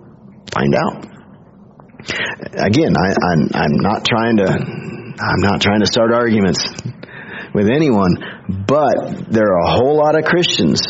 Find 0.55 0.73
out. 0.73 1.05
Again, 2.55 2.93
I, 2.95 3.11
I'm, 3.11 3.41
I'm 3.53 3.75
not 3.75 4.05
trying 4.05 4.37
to 4.37 4.47
I'm 4.47 5.41
not 5.41 5.61
trying 5.61 5.79
to 5.79 5.85
start 5.85 6.13
arguments 6.13 6.59
with 7.53 7.69
anyone, 7.69 8.17
but 8.67 9.31
there 9.31 9.47
are 9.47 9.59
a 9.59 9.71
whole 9.71 9.97
lot 9.97 10.17
of 10.17 10.25
Christians 10.25 10.81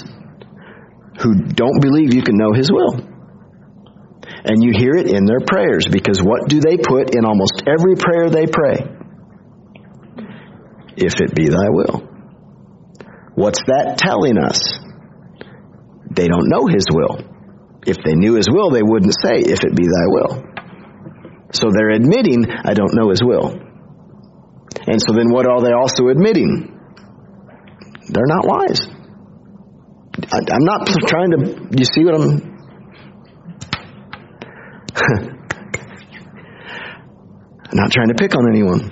who 1.22 1.36
don't 1.36 1.82
believe 1.82 2.13
you 2.13 2.22
can 2.24 2.38
know 2.38 2.53
His 2.53 2.72
will. 2.72 3.16
And 4.45 4.63
you 4.63 4.74
hear 4.78 4.95
it 4.95 5.07
in 5.07 5.26
their 5.26 5.39
prayers 5.39 5.88
because 5.91 6.22
what 6.22 6.47
do 6.47 6.59
they 6.59 6.78
put 6.78 7.16
in 7.16 7.26
almost 7.26 7.63
every 7.66 7.95
prayer 7.95 8.30
they 8.30 8.45
pray? 8.45 8.78
If 10.97 11.20
it 11.20 11.36
be 11.36 11.47
thy 11.49 11.70
will. 11.70 12.07
What's 13.36 13.59
that 13.66 13.97
telling 13.97 14.38
us? 14.38 14.61
They 16.11 16.28
don't 16.28 16.47
know 16.47 16.68
his 16.68 16.86
will. 16.89 17.34
If 17.86 17.97
they 18.03 18.15
knew 18.15 18.36
his 18.36 18.49
will, 18.49 18.71
they 18.71 18.83
wouldn't 18.83 19.13
say, 19.21 19.39
if 19.39 19.63
it 19.63 19.75
be 19.75 19.86
thy 19.86 20.07
will. 20.07 20.43
So 21.53 21.69
they're 21.71 21.91
admitting, 21.91 22.45
I 22.49 22.73
don't 22.73 22.95
know 22.95 23.09
his 23.09 23.21
will. 23.23 23.53
And 24.88 24.99
so 25.01 25.13
then 25.13 25.31
what 25.31 25.45
are 25.47 25.61
they 25.61 25.71
also 25.71 26.07
admitting? 26.07 26.75
they're 28.09 28.27
not 28.27 28.45
wise. 28.45 28.81
I, 30.31 30.38
I'm 30.53 30.63
not 30.63 30.88
trying 31.07 31.31
to, 31.31 31.38
you 31.77 31.86
see 31.86 32.05
what 32.05 32.15
I'm. 32.15 32.55
I'm 37.65 37.77
not 37.81 37.91
trying 37.91 38.09
to 38.09 38.15
pick 38.15 38.36
on 38.36 38.47
anyone. 38.49 38.89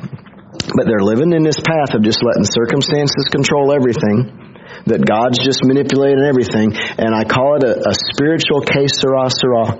But 0.75 0.87
they're 0.87 0.99
living 0.99 1.31
in 1.33 1.43
this 1.43 1.59
path 1.59 1.93
of 1.93 2.01
just 2.03 2.23
letting 2.23 2.43
circumstances 2.43 3.29
control 3.31 3.71
everything 3.71 4.42
that 4.85 4.99
God's 4.99 5.39
just 5.39 5.63
manipulating 5.63 6.23
everything, 6.27 6.75
and 6.75 7.15
I 7.15 7.23
call 7.23 7.55
it 7.55 7.63
a, 7.63 7.87
a 7.87 7.95
spiritual 8.13 8.67
que 8.67 8.87
sera 8.91 9.31
sera. 9.31 9.79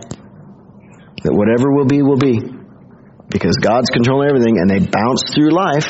That 1.28 1.36
whatever 1.36 1.72
will 1.72 1.88
be, 1.88 2.01
will 2.01 2.20
be. 2.20 2.39
Because 3.28 3.56
God's 3.60 3.89
controlling 3.91 4.30
everything, 4.30 4.60
and 4.60 4.70
they 4.70 4.80
bounce 4.80 5.24
through 5.36 5.51
life, 5.51 5.88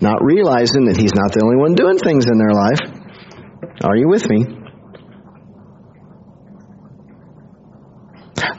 not 0.00 0.22
realizing 0.22 0.86
that 0.86 0.96
He's 0.98 1.14
not 1.14 1.30
the 1.34 1.42
only 1.42 1.58
one 1.58 1.74
doing 1.74 1.98
things 1.98 2.26
in 2.26 2.38
their 2.38 2.54
life. 2.54 2.82
Are 3.82 3.96
you 3.96 4.08
with 4.08 4.26
me? 4.30 4.46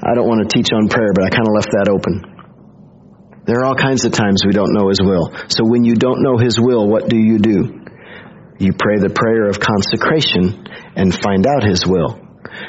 I 0.05 0.13
don't 0.13 0.27
want 0.27 0.47
to 0.47 0.49
teach 0.51 0.69
on 0.71 0.87
prayer, 0.87 1.11
but 1.15 1.25
I 1.25 1.29
kind 1.29 1.47
of 1.47 1.53
left 1.55 1.71
that 1.73 1.89
open. 1.89 2.35
There 3.45 3.59
are 3.61 3.65
all 3.65 3.75
kinds 3.75 4.05
of 4.05 4.11
times 4.11 4.43
we 4.45 4.53
don't 4.53 4.73
know 4.73 4.89
His 4.89 5.01
will. 5.01 5.31
So 5.49 5.65
when 5.65 5.83
you 5.83 5.95
don't 5.95 6.21
know 6.21 6.37
His 6.37 6.59
will, 6.59 6.87
what 6.87 7.09
do 7.09 7.17
you 7.17 7.39
do? 7.39 7.84
You 8.57 8.71
pray 8.71 9.03
the 9.03 9.11
prayer 9.11 9.51
of 9.51 9.59
consecration 9.59 10.63
and 10.95 11.11
find 11.11 11.43
out 11.43 11.67
His 11.67 11.83
will. 11.83 12.25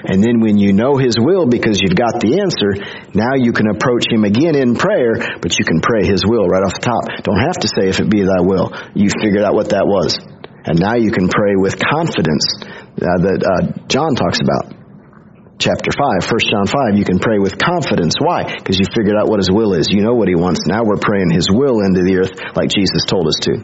And 0.06 0.18
then 0.18 0.42
when 0.42 0.58
you 0.58 0.74
know 0.74 0.98
His 0.98 1.14
will 1.14 1.46
because 1.46 1.78
you've 1.78 1.94
got 1.94 2.18
the 2.18 2.42
answer, 2.42 2.74
now 3.14 3.38
you 3.38 3.54
can 3.54 3.70
approach 3.70 4.10
Him 4.10 4.26
again 4.26 4.58
in 4.58 4.74
prayer, 4.74 5.14
but 5.38 5.54
you 5.58 5.64
can 5.64 5.78
pray 5.78 6.02
His 6.02 6.26
will 6.26 6.50
right 6.50 6.66
off 6.66 6.74
the 6.74 6.86
top. 6.90 7.04
Don't 7.22 7.38
have 7.38 7.62
to 7.62 7.68
say 7.70 7.86
if 7.86 8.02
it 8.02 8.10
be 8.10 8.26
thy 8.26 8.42
will. 8.42 8.74
You 8.98 9.14
figured 9.14 9.46
out 9.46 9.54
what 9.54 9.70
that 9.70 9.86
was. 9.86 10.18
And 10.66 10.82
now 10.82 10.98
you 10.98 11.14
can 11.14 11.30
pray 11.30 11.54
with 11.54 11.78
confidence 11.78 12.42
uh, 12.66 13.22
that 13.22 13.38
uh, 13.46 13.86
John 13.86 14.18
talks 14.18 14.42
about. 14.42 14.74
Chapter 15.62 15.88
5, 15.94 16.26
1 16.28 16.50
John 16.52 16.66
5, 16.66 16.98
you 16.98 17.06
can 17.06 17.22
pray 17.22 17.38
with 17.38 17.56
confidence. 17.56 18.18
Why? 18.18 18.44
Because 18.44 18.76
you 18.76 18.84
figured 18.92 19.14
out 19.16 19.30
what 19.30 19.38
His 19.38 19.48
will 19.48 19.72
is. 19.72 19.88
You 19.88 20.02
know 20.02 20.18
what 20.18 20.28
He 20.28 20.34
wants. 20.34 20.66
Now 20.66 20.82
we're 20.82 21.00
praying 21.00 21.30
His 21.30 21.46
will 21.48 21.80
into 21.80 22.02
the 22.02 22.18
earth 22.18 22.34
like 22.58 22.74
Jesus 22.74 23.06
told 23.06 23.30
us 23.30 23.38
to. 23.46 23.54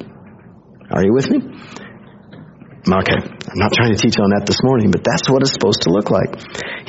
Are 0.95 1.03
you 1.05 1.13
with 1.13 1.29
me? 1.29 1.41
Okay, 2.83 3.15
I'm 3.15 3.61
not 3.63 3.71
trying 3.79 3.95
to 3.95 4.01
teach 4.03 4.19
on 4.19 4.35
that 4.35 4.43
this 4.43 4.59
morning, 4.67 4.91
but 4.91 5.07
that's 5.07 5.31
what 5.31 5.47
it's 5.47 5.55
supposed 5.55 5.87
to 5.87 5.95
look 5.95 6.11
like. 6.11 6.35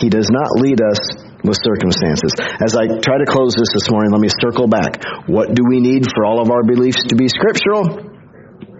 He 0.01 0.09
does 0.09 0.25
not 0.25 0.49
lead 0.57 0.81
us 0.81 0.97
with 1.45 1.53
circumstances. 1.61 2.33
As 2.65 2.73
I 2.73 2.97
try 2.97 3.21
to 3.21 3.29
close 3.29 3.53
this 3.53 3.69
this 3.77 3.93
morning, 3.93 4.09
let 4.09 4.17
me 4.17 4.33
circle 4.41 4.65
back. 4.65 4.97
What 5.29 5.53
do 5.53 5.61
we 5.61 5.77
need 5.77 6.09
for 6.09 6.25
all 6.25 6.41
of 6.41 6.49
our 6.49 6.65
beliefs 6.65 6.97
to 7.13 7.15
be 7.15 7.29
scriptural? 7.29 8.09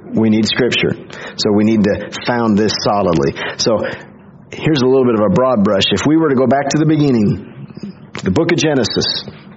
We 0.10 0.34
need 0.34 0.50
scripture. 0.50 1.06
So 1.38 1.54
we 1.54 1.70
need 1.70 1.86
to 1.86 2.10
found 2.26 2.58
this 2.58 2.74
solidly. 2.82 3.38
So 3.62 3.78
here's 4.50 4.82
a 4.82 4.90
little 4.90 5.06
bit 5.06 5.14
of 5.14 5.22
a 5.22 5.30
broad 5.38 5.62
brush. 5.62 5.86
If 5.94 6.10
we 6.10 6.18
were 6.18 6.34
to 6.34 6.40
go 6.40 6.50
back 6.50 6.74
to 6.74 6.82
the 6.82 6.90
beginning, 6.90 8.10
the 8.26 8.34
book 8.34 8.50
of 8.50 8.58
Genesis, 8.58 9.06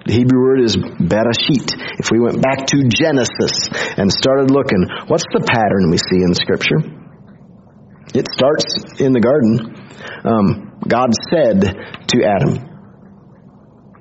the 0.05 0.13
Hebrew 0.13 0.45
word 0.45 0.61
is 0.61 0.77
bereshit. 0.77 1.73
If 1.97 2.13
we 2.13 2.21
went 2.21 2.37
back 2.37 2.69
to 2.69 2.85
Genesis 2.85 3.65
and 3.97 4.13
started 4.13 4.53
looking, 4.53 5.09
what's 5.09 5.25
the 5.33 5.41
pattern 5.41 5.89
we 5.89 5.97
see 5.97 6.21
in 6.21 6.37
scripture? 6.37 6.96
It 8.13 8.27
starts 8.31 8.65
in 8.99 9.11
the 9.11 9.19
garden. 9.19 9.75
Um, 10.23 10.79
God 10.87 11.09
said 11.31 11.61
to 12.07 12.23
Adam, 12.23 12.67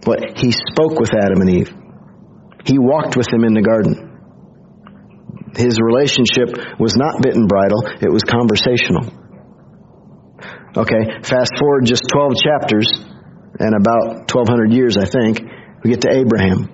what 0.05 0.39
he 0.39 0.53
spoke 0.53 0.99
with 0.99 1.11
Adam 1.15 1.41
and 1.43 1.51
Eve. 1.51 1.75
He 2.65 2.79
walked 2.79 3.17
with 3.17 3.27
them 3.27 3.45
in 3.45 3.55
the 3.55 3.63
garden. 3.63 4.07
His 5.57 5.79
relationship 5.83 6.79
was 6.79 6.95
not 6.97 7.23
bit 7.23 7.35
and 7.35 7.49
bridle, 7.49 7.83
it 8.01 8.13
was 8.13 8.23
conversational. 8.23 9.11
Okay, 10.77 11.25
fast 11.25 11.57
forward 11.59 11.87
just 11.87 12.05
12 12.13 12.33
chapters 12.37 12.87
and 13.59 13.75
about 13.75 14.29
1200 14.29 14.73
years, 14.73 14.97
I 14.97 15.07
think, 15.07 15.41
we 15.83 15.91
get 15.91 16.03
to 16.03 16.13
Abraham. 16.13 16.69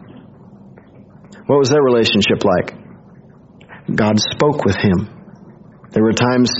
What 1.46 1.58
was 1.58 1.70
their 1.70 1.82
relationship 1.82 2.42
like? 2.44 2.74
God 3.94 4.18
spoke 4.18 4.64
with 4.64 4.76
him. 4.76 5.08
There 5.90 6.02
were 6.02 6.12
times 6.12 6.50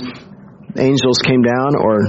angels 0.76 1.18
came 1.24 1.42
down 1.42 1.76
or 1.76 2.00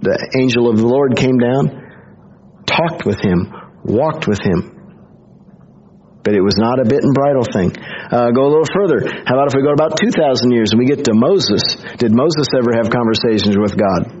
the 0.00 0.16
angel 0.40 0.68
of 0.70 0.78
the 0.78 0.86
Lord 0.86 1.16
came 1.16 1.36
down, 1.36 2.64
talked 2.64 3.04
with 3.04 3.20
him, 3.20 3.52
walked 3.84 4.26
with 4.26 4.40
him. 4.40 4.80
But 6.22 6.36
it 6.36 6.44
was 6.44 6.56
not 6.60 6.80
a 6.80 6.84
bit 6.84 7.00
and 7.00 7.12
bridle 7.16 7.48
thing. 7.48 7.72
Uh, 8.12 8.28
go 8.32 8.44
a 8.44 8.52
little 8.52 8.68
further. 8.68 9.08
How 9.24 9.40
about 9.40 9.48
if 9.48 9.56
we 9.56 9.64
go 9.64 9.72
about 9.72 9.96
2,000 9.96 10.52
years 10.52 10.72
and 10.72 10.78
we 10.78 10.84
get 10.84 11.04
to 11.08 11.16
Moses? 11.16 11.80
Did 11.96 12.12
Moses 12.12 12.52
ever 12.52 12.76
have 12.76 12.92
conversations 12.92 13.56
with 13.56 13.72
God? 13.72 14.20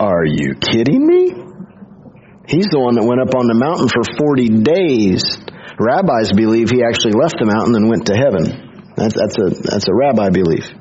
Are 0.00 0.24
you 0.24 0.56
kidding 0.56 1.04
me? 1.04 1.36
He's 2.48 2.72
the 2.72 2.80
one 2.80 2.96
that 2.96 3.04
went 3.04 3.20
up 3.20 3.36
on 3.36 3.44
the 3.44 3.54
mountain 3.54 3.92
for 3.92 4.02
40 4.16 4.64
days. 4.64 5.20
Rabbis 5.76 6.32
believe 6.32 6.72
he 6.72 6.80
actually 6.80 7.12
left 7.12 7.36
the 7.36 7.44
mountain 7.44 7.76
and 7.76 7.84
went 7.88 8.08
to 8.08 8.16
heaven. 8.16 8.90
That's, 8.96 9.12
that's, 9.12 9.36
a, 9.36 9.48
that's 9.60 9.88
a 9.88 9.94
rabbi 9.94 10.32
belief. 10.32 10.79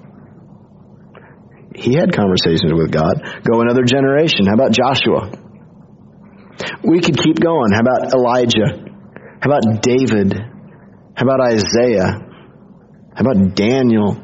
He 1.80 1.96
had 1.96 2.12
conversations 2.16 2.74
with 2.76 2.92
God. 2.92 3.24
Go 3.44 3.62
another 3.62 3.84
generation. 3.84 4.46
How 4.46 4.56
about 4.56 4.72
Joshua? 4.72 5.32
We 6.84 7.00
could 7.00 7.18
keep 7.18 7.40
going. 7.40 7.72
How 7.72 7.82
about 7.82 8.14
Elijah? 8.14 8.84
How 9.40 9.48
about 9.48 9.82
David? 9.82 10.36
How 11.16 11.24
about 11.24 11.40
Isaiah? 11.40 12.20
How 13.16 13.22
about 13.24 13.56
Daniel? 13.56 14.20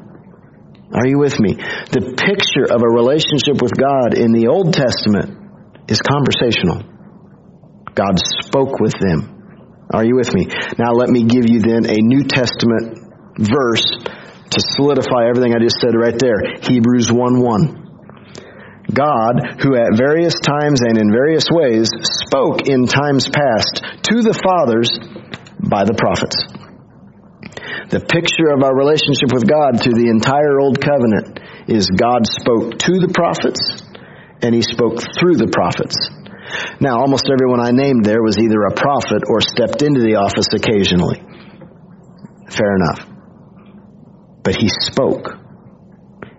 Are 0.93 1.08
you 1.08 1.20
with 1.20 1.39
me? 1.39 1.56
The 1.56 2.16
picture 2.20 2.68
of 2.68 2.84
a 2.84 2.91
relationship 2.91 3.62
with 3.62 3.74
God 3.76 4.14
in 4.14 4.32
the 4.32 4.47
Old 4.47 4.76
Testament 4.76 5.88
is 5.88 5.99
conversational. 5.99 6.84
God 7.95 8.20
spoke 8.43 8.80
with 8.80 8.93
them. 8.99 9.88
Are 9.91 10.03
you 10.03 10.16
with 10.16 10.34
me? 10.34 10.47
Now 10.78 10.91
let 10.91 11.10
me 11.10 11.24
give 11.24 11.47
you 11.47 11.60
then 11.60 11.88
a 11.88 11.99
New 11.99 12.28
Testament 12.28 12.99
verse 13.39 13.88
to 14.56 14.62
solidify 14.76 15.28
everything 15.28 15.53
I 15.53 15.60
just 15.60 15.80
said 15.84 15.93
right 15.93 16.16
there. 16.16 16.39
Hebrews 16.64 17.12
1 17.12 17.39
1. 17.39 17.86
God, 18.95 19.60
who 19.60 19.76
at 19.76 19.97
various 19.97 20.39
times 20.39 20.80
and 20.82 20.97
in 20.97 21.12
various 21.12 21.51
ways 21.51 21.91
spoke 22.24 22.70
in 22.70 22.88
times 22.88 23.28
past 23.28 23.84
to 24.08 24.24
the 24.24 24.32
fathers 24.32 24.88
by 25.60 25.84
the 25.84 25.97
prophets. 25.97 26.38
The 27.89 27.99
picture 27.99 28.53
of 28.53 28.64
our 28.64 28.74
relationship 28.74 29.34
with 29.34 29.49
God 29.49 29.82
through 29.82 29.97
the 29.97 30.10
entire 30.10 30.62
Old 30.62 30.80
Covenant 30.80 31.39
is 31.68 31.89
God 31.89 32.26
spoke 32.30 32.78
to 32.88 32.93
the 33.01 33.12
prophets 33.12 33.84
and 34.41 34.53
He 34.53 34.62
spoke 34.62 35.01
through 35.18 35.41
the 35.41 35.51
prophets. 35.51 35.97
Now, 36.80 37.01
almost 37.01 37.26
everyone 37.26 37.60
I 37.60 37.74
named 37.74 38.06
there 38.06 38.22
was 38.22 38.38
either 38.38 38.70
a 38.70 38.78
prophet 38.78 39.26
or 39.28 39.41
stepped 39.41 39.82
into 39.82 40.01
the 40.01 40.22
office 40.22 40.47
occasionally. 40.53 41.20
Fair 42.53 42.78
enough. 42.78 43.14
But 44.45 44.55
he 44.55 44.69
spoke. 44.69 45.41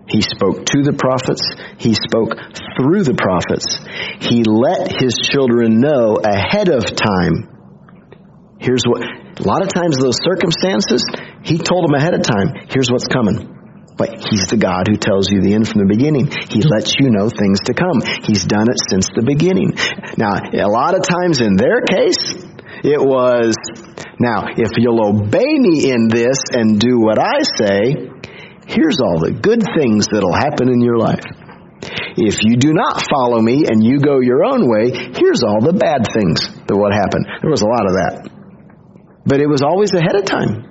He 0.07 0.23
spoke 0.23 0.63
to 0.63 0.79
the 0.87 0.95
prophets. 0.95 1.43
He 1.77 1.91
spoke 1.91 2.39
through 2.79 3.03
the 3.03 3.19
prophets. 3.19 3.67
He 4.23 4.47
let 4.47 4.87
his 4.95 5.19
children 5.19 5.83
know 5.83 6.15
ahead 6.15 6.71
of 6.71 6.87
time. 6.87 7.51
Here's 8.63 8.87
what, 8.87 9.03
a 9.03 9.43
lot 9.43 9.61
of 9.61 9.67
times 9.67 9.99
those 9.99 10.17
circumstances, 10.23 11.03
he 11.43 11.59
told 11.59 11.83
them 11.83 11.93
ahead 11.93 12.15
of 12.15 12.23
time, 12.23 12.55
here's 12.71 12.89
what's 12.89 13.11
coming. 13.11 13.53
But 13.99 14.23
he's 14.31 14.47
the 14.47 14.57
God 14.57 14.87
who 14.87 14.95
tells 14.95 15.27
you 15.27 15.41
the 15.41 15.53
end 15.53 15.67
from 15.67 15.83
the 15.83 15.89
beginning. 15.89 16.31
He 16.31 16.63
lets 16.63 16.95
you 16.95 17.11
know 17.11 17.27
things 17.27 17.59
to 17.67 17.73
come. 17.73 17.99
He's 18.23 18.45
done 18.45 18.69
it 18.69 18.79
since 18.87 19.09
the 19.11 19.25
beginning. 19.25 19.75
Now, 20.15 20.39
a 20.39 20.71
lot 20.71 20.95
of 20.95 21.03
times 21.03 21.41
in 21.41 21.57
their 21.57 21.81
case, 21.81 22.31
it 22.85 23.01
was, 23.01 23.57
now, 24.19 24.49
if 24.49 24.73
you'll 24.77 24.97
obey 24.97 25.53
me 25.61 25.93
in 25.93 26.09
this 26.09 26.41
and 26.49 26.81
do 26.81 26.97
what 26.97 27.21
I 27.21 27.45
say, 27.45 28.09
here's 28.65 28.97
all 28.97 29.21
the 29.21 29.37
good 29.37 29.61
things 29.77 30.09
that'll 30.09 30.33
happen 30.33 30.73
in 30.73 30.81
your 30.81 30.97
life. 30.97 31.21
If 32.17 32.41
you 32.41 32.57
do 32.57 32.73
not 32.73 33.05
follow 33.05 33.37
me 33.37 33.69
and 33.69 33.85
you 33.85 34.01
go 34.01 34.17
your 34.17 34.41
own 34.41 34.65
way, 34.65 34.89
here's 34.89 35.45
all 35.45 35.61
the 35.61 35.77
bad 35.77 36.09
things 36.09 36.41
that 36.65 36.73
would 36.73 36.97
happen. 36.97 37.21
There 37.45 37.53
was 37.53 37.61
a 37.61 37.69
lot 37.69 37.85
of 37.85 37.93
that. 37.93 38.13
But 39.21 39.37
it 39.37 39.45
was 39.45 39.61
always 39.61 39.93
ahead 39.93 40.17
of 40.17 40.25
time. 40.25 40.65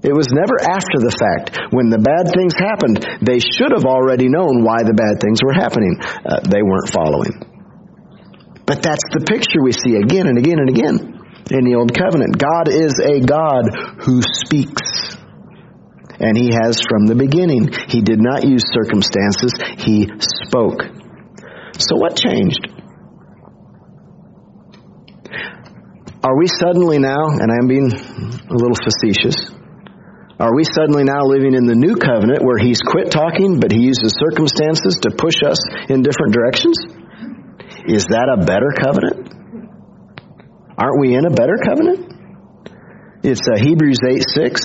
It 0.00 0.16
was 0.16 0.32
never 0.32 0.56
after 0.56 0.96
the 0.96 1.12
fact. 1.12 1.60
When 1.76 1.92
the 1.92 2.00
bad 2.00 2.32
things 2.32 2.56
happened, 2.56 3.04
they 3.20 3.36
should 3.36 3.76
have 3.76 3.84
already 3.84 4.32
known 4.32 4.64
why 4.64 4.80
the 4.80 4.96
bad 4.96 5.20
things 5.20 5.44
were 5.44 5.52
happening. 5.52 6.00
Uh, 6.00 6.40
they 6.40 6.64
weren't 6.64 6.88
following. 6.88 7.36
But 8.64 8.80
that's 8.80 9.04
the 9.12 9.28
picture 9.28 9.60
we 9.60 9.76
see 9.76 10.00
again 10.00 10.24
and 10.24 10.40
again 10.40 10.56
and 10.56 10.70
again 10.72 11.15
in 11.50 11.64
the 11.64 11.76
Old 11.78 11.94
Covenant. 11.94 12.38
God 12.38 12.66
is 12.66 12.98
a 12.98 13.22
God 13.22 13.70
who 14.02 14.20
speaks. 14.22 15.14
And 16.18 16.36
He 16.36 16.50
has 16.50 16.80
from 16.88 17.06
the 17.06 17.14
beginning. 17.14 17.70
He 17.88 18.00
did 18.00 18.18
not 18.18 18.42
use 18.42 18.64
circumstances, 18.72 19.52
He 19.84 20.08
spoke. 20.18 20.82
So 21.78 21.94
what 22.00 22.16
changed? 22.16 22.66
Are 26.24 26.36
we 26.36 26.48
suddenly 26.48 26.98
now, 26.98 27.30
and 27.30 27.52
I'm 27.52 27.68
being 27.68 27.92
a 27.92 28.54
little 28.56 28.74
facetious, 28.74 29.52
Are 30.40 30.54
we 30.56 30.64
suddenly 30.64 31.04
now 31.04 31.24
living 31.24 31.54
in 31.54 31.64
the 31.64 31.76
new 31.76 31.94
covenant 31.94 32.42
where 32.42 32.58
he's 32.58 32.80
quit 32.80 33.10
talking, 33.10 33.60
but 33.60 33.70
he 33.70 33.80
uses 33.80 34.18
circumstances 34.18 34.98
to 35.04 35.14
push 35.16 35.40
us 35.44 35.60
in 35.88 36.02
different 36.02 36.34
directions? 36.34 36.76
Is 37.86 38.04
that 38.10 38.28
a 38.28 38.44
better 38.44 38.72
covenant? 38.74 39.35
Aren't 40.78 41.00
we 41.00 41.14
in 41.14 41.24
a 41.24 41.30
better 41.30 41.56
covenant? 41.56 42.12
It's 43.22 43.48
uh, 43.48 43.56
Hebrews 43.56 43.98
8 44.06 44.22
6 44.22 44.62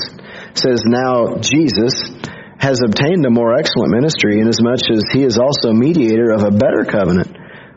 says, 0.53 0.83
Now 0.85 1.39
Jesus 1.39 2.11
has 2.59 2.81
obtained 2.83 3.25
a 3.25 3.31
more 3.31 3.57
excellent 3.57 3.91
ministry 3.91 4.39
inasmuch 4.39 4.91
as 4.91 5.03
he 5.13 5.23
is 5.23 5.39
also 5.39 5.71
mediator 5.71 6.31
of 6.31 6.43
a 6.43 6.51
better 6.51 6.83
covenant, 6.83 7.31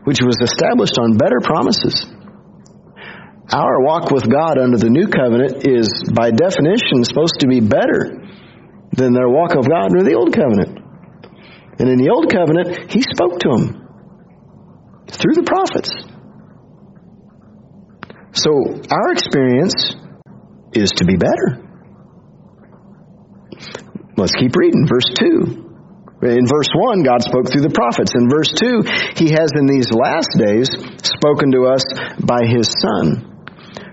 which 0.04 0.18
was 0.20 0.36
established 0.42 0.98
on 0.98 1.16
better 1.16 1.40
promises. 1.40 2.04
Our 3.52 3.80
walk 3.80 4.10
with 4.10 4.28
God 4.28 4.58
under 4.58 4.78
the 4.78 4.90
new 4.90 5.06
covenant 5.06 5.66
is, 5.66 5.88
by 6.12 6.30
definition, 6.30 7.04
supposed 7.04 7.40
to 7.40 7.46
be 7.46 7.60
better 7.60 8.18
than 8.92 9.12
their 9.12 9.28
walk 9.28 9.54
of 9.54 9.68
God 9.68 9.94
under 9.94 10.02
the 10.02 10.14
old 10.14 10.34
covenant. 10.34 10.80
And 11.78 11.88
in 11.88 11.98
the 11.98 12.10
old 12.10 12.32
covenant, 12.32 12.90
he 12.90 13.02
spoke 13.02 13.38
to 13.40 13.48
them 13.48 13.64
through 15.08 15.34
the 15.34 15.46
prophets. 15.46 15.90
So 18.34 18.50
our 18.90 19.12
experience 19.12 19.94
is 20.72 20.90
to 20.98 21.04
be 21.04 21.16
better. 21.16 21.62
Let's 24.16 24.32
keep 24.32 24.54
reading. 24.56 24.86
Verse 24.86 25.10
2. 25.18 25.62
In 26.22 26.46
verse 26.46 26.70
1, 26.72 27.02
God 27.02 27.22
spoke 27.22 27.50
through 27.50 27.62
the 27.62 27.74
prophets. 27.74 28.14
In 28.14 28.28
verse 28.28 28.52
2, 28.52 28.82
He 29.16 29.32
has 29.32 29.50
in 29.54 29.66
these 29.66 29.90
last 29.92 30.30
days 30.38 30.68
spoken 31.02 31.52
to 31.52 31.66
us 31.66 31.84
by 32.20 32.46
His 32.46 32.72
Son 32.80 33.34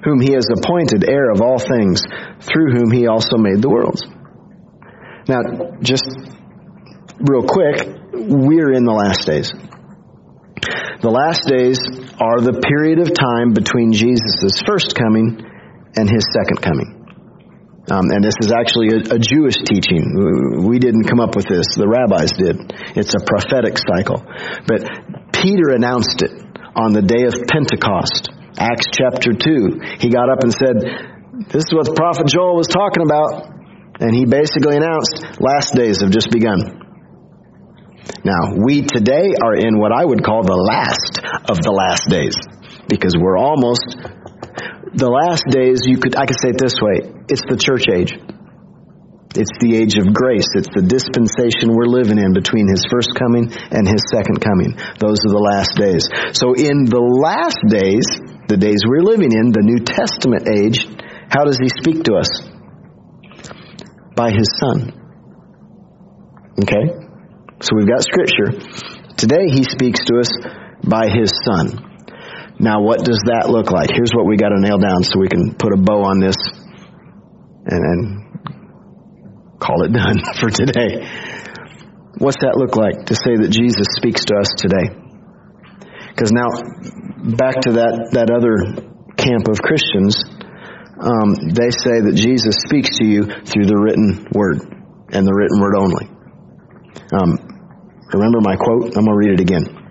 whom 0.03 0.19
he 0.19 0.33
has 0.33 0.45
appointed 0.49 1.07
heir 1.07 1.31
of 1.31 1.41
all 1.41 1.59
things, 1.59 2.01
through 2.41 2.73
whom 2.73 2.91
he 2.91 3.07
also 3.07 3.37
made 3.37 3.61
the 3.61 3.69
worlds. 3.69 4.05
Now, 5.27 5.77
just 5.81 6.09
real 7.19 7.45
quick, 7.45 7.85
we're 8.13 8.73
in 8.73 8.83
the 8.83 8.93
last 8.93 9.25
days. 9.25 9.53
The 11.01 11.09
last 11.09 11.45
days 11.47 11.79
are 12.21 12.37
the 12.37 12.61
period 12.61 13.01
of 13.01 13.09
time 13.17 13.57
between 13.57 13.97
Jesus' 13.97 14.61
first 14.61 14.93
coming 14.93 15.41
and 15.97 16.05
his 16.05 16.21
second 16.29 16.61
coming. 16.61 17.01
Um, 17.89 18.13
and 18.13 18.21
this 18.21 18.37
is 18.45 18.53
actually 18.53 18.93
a, 18.93 19.17
a, 19.17 19.19
Jewish 19.19 19.57
teaching. 19.65 20.05
We 20.69 20.77
didn't 20.77 21.09
come 21.09 21.19
up 21.19 21.33
with 21.33 21.49
this, 21.49 21.73
the 21.73 21.89
rabbis 21.89 22.29
did. 22.37 22.61
It's 22.93 23.17
a 23.17 23.25
prophetic 23.25 23.73
cycle. 23.81 24.21
But 24.69 24.85
Peter 25.33 25.73
announced 25.73 26.21
it 26.21 26.29
on 26.77 26.93
the 26.93 27.01
day 27.01 27.25
of 27.25 27.33
Pentecost 27.49 28.29
Acts 28.61 28.85
chapter 28.93 29.33
2. 29.33 29.97
He 29.97 30.13
got 30.13 30.29
up 30.29 30.45
and 30.45 30.53
said, 30.53 30.77
This 31.49 31.65
is 31.65 31.73
what 31.73 31.89
the 31.89 31.97
prophet 31.97 32.29
Joel 32.29 32.53
was 32.53 32.69
talking 32.69 33.01
about. 33.01 33.49
And 33.97 34.13
he 34.13 34.29
basically 34.29 34.77
announced, 34.77 35.41
Last 35.41 35.73
days 35.73 36.05
have 36.05 36.13
just 36.13 36.29
begun. 36.29 36.80
Now, 38.23 38.53
we 38.53 38.85
today 38.85 39.33
are 39.41 39.55
in 39.55 39.79
what 39.79 39.91
I 39.91 40.05
would 40.05 40.23
call 40.23 40.43
the 40.43 40.53
last 40.53 41.17
of 41.49 41.57
the 41.57 41.73
last 41.73 42.05
days. 42.05 42.37
Because 42.85 43.17
we're 43.17 43.37
almost, 43.37 43.97
the 44.93 45.09
last 45.09 45.49
days, 45.49 45.81
you 45.89 45.97
could, 45.97 46.15
I 46.15 46.29
could 46.29 46.37
say 46.37 46.53
it 46.53 46.59
this 46.61 46.77
way 46.77 47.09
it's 47.29 47.41
the 47.49 47.57
church 47.57 47.89
age. 47.89 48.13
It's 49.33 49.55
the 49.63 49.79
age 49.79 49.95
of 49.95 50.11
grace. 50.13 50.45
It's 50.59 50.69
the 50.75 50.83
dispensation 50.83 51.71
we're 51.71 51.87
living 51.87 52.19
in 52.19 52.35
between 52.35 52.67
His 52.67 52.83
first 52.91 53.15
coming 53.15 53.47
and 53.71 53.87
His 53.87 54.03
second 54.11 54.43
coming. 54.43 54.75
Those 54.99 55.23
are 55.23 55.33
the 55.33 55.41
last 55.41 55.73
days. 55.79 56.03
So 56.35 56.51
in 56.51 56.83
the 56.83 56.99
last 56.99 57.63
days, 57.71 58.05
the 58.51 58.59
days 58.59 58.83
we're 58.83 59.07
living 59.07 59.31
in, 59.31 59.55
the 59.55 59.63
New 59.63 59.81
Testament 59.87 60.51
age, 60.51 60.83
how 61.31 61.47
does 61.47 61.57
He 61.57 61.71
speak 61.71 62.03
to 62.11 62.19
us? 62.19 62.29
By 64.13 64.35
His 64.35 64.51
Son. 64.59 64.91
Okay? 66.59 67.10
So 67.61 67.77
we've 67.77 67.87
got 67.87 68.01
Scripture. 68.01 68.57
Today 69.17 69.45
He 69.53 69.61
speaks 69.61 70.01
to 70.05 70.17
us 70.17 70.33
by 70.81 71.09
His 71.13 71.29
Son. 71.45 71.77
Now, 72.57 72.81
what 72.81 73.05
does 73.05 73.21
that 73.29 73.49
look 73.49 73.69
like? 73.69 73.93
Here's 73.93 74.13
what 74.13 74.25
we 74.25 74.37
got 74.37 74.49
to 74.49 74.57
nail 74.57 74.77
down 74.81 75.03
so 75.05 75.21
we 75.21 75.29
can 75.29 75.53
put 75.53 75.69
a 75.73 75.77
bow 75.77 76.01
on 76.01 76.19
this 76.19 76.37
and, 77.69 78.17
call 79.61 79.85
it 79.85 79.93
done 79.93 80.17
for 80.41 80.49
today. 80.49 81.05
What's 82.17 82.41
that 82.41 82.57
look 82.57 82.73
like 82.77 83.05
to 83.09 83.15
say 83.15 83.37
that 83.37 83.53
Jesus 83.53 83.93
speaks 83.93 84.25
to 84.25 84.41
us 84.41 84.49
today? 84.57 84.89
Because 86.09 86.33
now, 86.33 86.49
back 87.37 87.61
to 87.69 87.77
that, 87.77 88.17
that 88.17 88.33
other 88.33 88.57
camp 89.21 89.45
of 89.45 89.61
Christians, 89.61 90.17
um, 90.97 91.53
they 91.53 91.69
say 91.69 92.01
that 92.09 92.17
Jesus 92.17 92.57
speaks 92.65 92.97
to 92.97 93.05
you 93.05 93.25
through 93.45 93.69
the 93.69 93.77
written 93.77 94.25
word 94.33 94.65
and 95.13 95.25
the 95.25 95.33
written 95.33 95.61
word 95.61 95.77
only. 95.77 96.09
Um, 97.13 97.50
remember 98.19 98.41
my 98.41 98.55
quote? 98.55 98.97
I'm 98.97 99.05
going 99.05 99.15
to 99.15 99.15
read 99.15 99.33
it 99.37 99.41
again. 99.41 99.81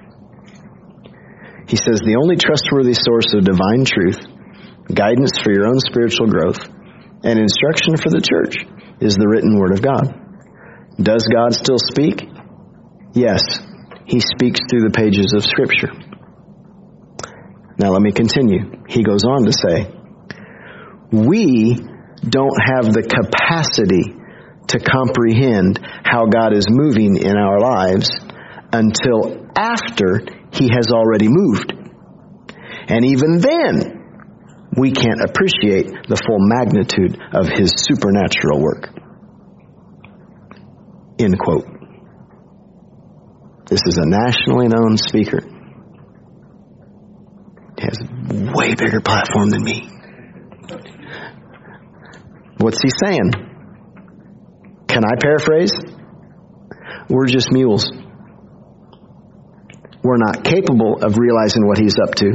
He 1.69 1.77
says, 1.77 2.03
The 2.03 2.19
only 2.21 2.37
trustworthy 2.37 2.95
source 2.95 3.33
of 3.33 3.45
divine 3.45 3.87
truth, 3.87 4.19
guidance 4.93 5.39
for 5.43 5.53
your 5.53 5.67
own 5.67 5.79
spiritual 5.79 6.27
growth, 6.27 6.59
and 7.23 7.39
instruction 7.39 7.97
for 7.97 8.11
the 8.11 8.21
church 8.21 8.57
is 9.01 9.15
the 9.15 9.29
written 9.29 9.57
word 9.59 9.73
of 9.73 9.83
God. 9.83 10.11
Does 11.01 11.25
God 11.33 11.55
still 11.55 11.79
speak? 11.79 12.27
Yes. 13.15 13.41
He 14.05 14.21
speaks 14.21 14.61
through 14.69 14.91
the 14.91 14.95
pages 14.95 15.33
of 15.33 15.45
Scripture. 15.45 15.95
Now 17.79 17.93
let 17.93 18.03
me 18.03 18.13
continue. 18.13 18.85
He 18.89 19.03
goes 19.03 19.25
on 19.25 19.47
to 19.47 19.53
say, 19.53 19.89
we 21.13 21.75
don't 22.21 22.59
have 22.61 22.93
the 22.93 23.03
capacity 23.03 24.20
to 24.71 24.79
comprehend 24.79 25.79
how 26.05 26.27
God 26.27 26.57
is 26.57 26.67
moving 26.69 27.17
in 27.17 27.37
our 27.37 27.61
lives 27.61 28.11
until 28.73 29.47
after 29.57 30.23
He 30.53 30.71
has 30.73 30.89
already 30.93 31.29
moved. 31.29 31.73
And 32.89 33.05
even 33.05 33.39
then, 33.39 33.97
we 34.77 34.93
can't 34.93 35.21
appreciate 35.21 36.09
the 36.09 36.17
full 36.17 36.39
magnitude 36.39 37.19
of 37.33 37.49
His 37.49 37.73
supernatural 37.77 38.61
work. 38.61 38.89
End 41.19 41.39
quote. 41.39 41.67
This 43.67 43.83
is 43.87 43.99
a 43.99 44.07
nationally 44.07 44.67
known 44.67 44.97
speaker 44.97 45.41
He 47.79 47.87
has 47.87 47.99
a 48.01 48.53
way 48.53 48.75
bigger 48.75 49.01
platform 49.01 49.51
than 49.51 49.63
me. 49.63 49.89
What's 52.59 52.83
he 52.83 52.91
saying? 53.03 53.50
Can 54.91 55.05
I 55.05 55.15
paraphrase? 55.23 55.73
We're 57.09 57.27
just 57.27 57.53
mules. 57.53 57.91
We're 60.03 60.19
not 60.19 60.43
capable 60.43 60.99
of 61.03 61.17
realizing 61.17 61.67
what 61.67 61.79
he's 61.79 61.97
up 61.99 62.15
to 62.17 62.31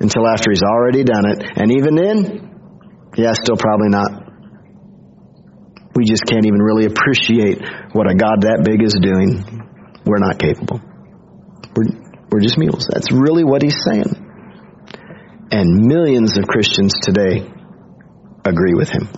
until 0.00 0.26
after 0.26 0.50
he's 0.50 0.62
already 0.62 1.04
done 1.04 1.26
it. 1.26 1.42
And 1.56 1.72
even 1.72 1.94
then, 1.96 3.10
yeah, 3.16 3.32
still 3.34 3.56
probably 3.56 3.88
not. 3.88 4.24
We 5.94 6.04
just 6.04 6.24
can't 6.24 6.46
even 6.46 6.60
really 6.60 6.86
appreciate 6.86 7.60
what 7.92 8.10
a 8.10 8.14
God 8.14 8.42
that 8.42 8.62
big 8.64 8.82
is 8.82 8.96
doing. 9.00 9.44
We're 10.04 10.18
not 10.18 10.38
capable. 10.38 10.80
We're, 11.74 11.92
we're 12.30 12.40
just 12.40 12.58
mules. 12.58 12.86
That's 12.92 13.12
really 13.12 13.44
what 13.44 13.62
he's 13.62 13.82
saying. 13.82 14.24
And 15.50 15.86
millions 15.86 16.36
of 16.38 16.46
Christians 16.46 16.94
today 17.02 17.48
agree 18.44 18.74
with 18.74 18.88
him. 18.88 19.08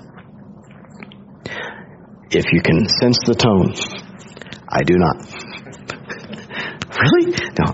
If 2.31 2.53
you 2.53 2.61
can 2.61 2.87
sense 2.87 3.19
the 3.25 3.35
tone, 3.35 3.73
I 4.69 4.85
do 4.85 4.99
not. 5.01 5.17
really? 7.01 7.33
No. 7.57 7.73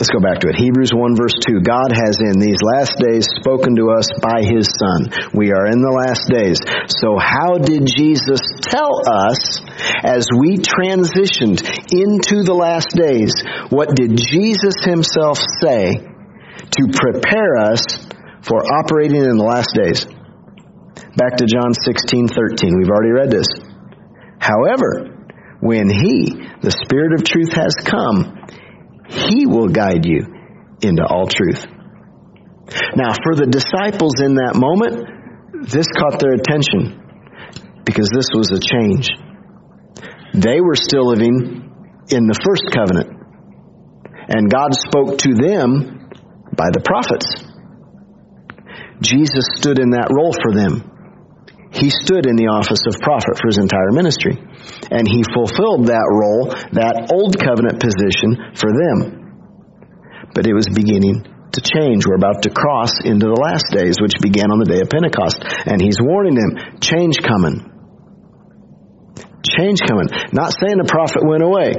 Let's 0.00 0.08
go 0.08 0.20
back 0.20 0.40
to 0.40 0.48
it. 0.48 0.56
Hebrews 0.56 0.96
1 0.96 1.16
verse 1.16 1.36
2. 1.44 1.60
God 1.60 1.92
has 1.92 2.16
in 2.24 2.40
these 2.40 2.56
last 2.64 2.96
days 2.96 3.28
spoken 3.36 3.76
to 3.76 3.92
us 3.92 4.08
by 4.24 4.40
His 4.40 4.72
Son. 4.80 5.12
We 5.36 5.52
are 5.52 5.68
in 5.68 5.84
the 5.84 5.92
last 5.92 6.24
days. 6.32 6.56
So 6.88 7.20
how 7.20 7.60
did 7.60 7.84
Jesus 7.84 8.40
tell 8.64 9.04
us 9.04 9.60
as 10.00 10.24
we 10.32 10.56
transitioned 10.56 11.60
into 11.92 12.40
the 12.48 12.56
last 12.56 12.96
days? 12.96 13.36
What 13.68 13.92
did 13.92 14.16
Jesus 14.16 14.80
Himself 14.80 15.36
say 15.60 16.00
to 16.00 16.82
prepare 16.88 17.56
us 17.58 17.84
for 18.42 18.62
operating 18.64 19.22
in 19.22 19.36
the 19.36 19.44
last 19.44 19.74
days. 19.74 20.06
Back 21.20 21.36
to 21.36 21.44
John 21.44 21.74
16, 21.74 22.28
13. 22.28 22.78
We've 22.78 22.88
already 22.88 23.12
read 23.12 23.30
this. 23.30 23.44
However, 24.38 25.28
when 25.60 25.90
He, 25.90 26.32
the 26.62 26.72
Spirit 26.72 27.12
of 27.12 27.28
truth, 27.28 27.52
has 27.52 27.76
come, 27.84 28.40
He 29.04 29.44
will 29.44 29.68
guide 29.68 30.06
you 30.08 30.24
into 30.80 31.04
all 31.04 31.28
truth. 31.28 31.60
Now, 32.96 33.12
for 33.20 33.36
the 33.36 33.52
disciples 33.52 34.16
in 34.24 34.40
that 34.40 34.56
moment, 34.56 35.68
this 35.68 35.92
caught 35.92 36.24
their 36.24 36.40
attention 36.40 37.04
because 37.84 38.08
this 38.08 38.32
was 38.32 38.48
a 38.56 38.60
change. 38.64 39.12
They 40.32 40.62
were 40.62 40.74
still 40.74 41.04
living 41.04 41.68
in 42.08 42.24
the 42.32 42.40
first 42.40 42.72
covenant. 42.72 43.12
And 44.24 44.48
God 44.48 44.72
spoke 44.72 45.18
to 45.18 45.34
them 45.36 46.08
by 46.56 46.72
the 46.72 46.80
prophets. 46.80 47.44
Jesus 49.02 49.44
stood 49.60 49.78
in 49.78 49.90
that 49.90 50.08
role 50.16 50.32
for 50.32 50.56
them. 50.56 50.89
He 51.70 51.90
stood 51.90 52.26
in 52.26 52.34
the 52.34 52.50
office 52.50 52.82
of 52.90 52.98
prophet 52.98 53.38
for 53.38 53.46
his 53.46 53.62
entire 53.62 53.94
ministry. 53.94 54.34
And 54.90 55.06
he 55.06 55.22
fulfilled 55.22 55.86
that 55.86 56.02
role, 56.10 56.50
that 56.74 57.14
old 57.14 57.38
covenant 57.38 57.78
position 57.78 58.58
for 58.58 58.74
them. 58.74 58.98
But 60.34 60.50
it 60.50 60.54
was 60.54 60.66
beginning 60.66 61.22
to 61.54 61.60
change. 61.62 62.06
We're 62.06 62.18
about 62.18 62.42
to 62.42 62.50
cross 62.50 62.98
into 63.06 63.30
the 63.30 63.38
last 63.38 63.70
days, 63.70 64.02
which 64.02 64.18
began 64.18 64.50
on 64.50 64.58
the 64.58 64.66
day 64.66 64.82
of 64.82 64.90
Pentecost. 64.90 65.38
And 65.66 65.78
he's 65.78 65.98
warning 66.02 66.34
them, 66.34 66.82
change 66.82 67.22
coming. 67.22 67.62
Change 69.46 69.80
coming. 69.86 70.10
Not 70.34 70.50
saying 70.50 70.78
the 70.78 70.90
prophet 70.90 71.22
went 71.22 71.46
away. 71.46 71.78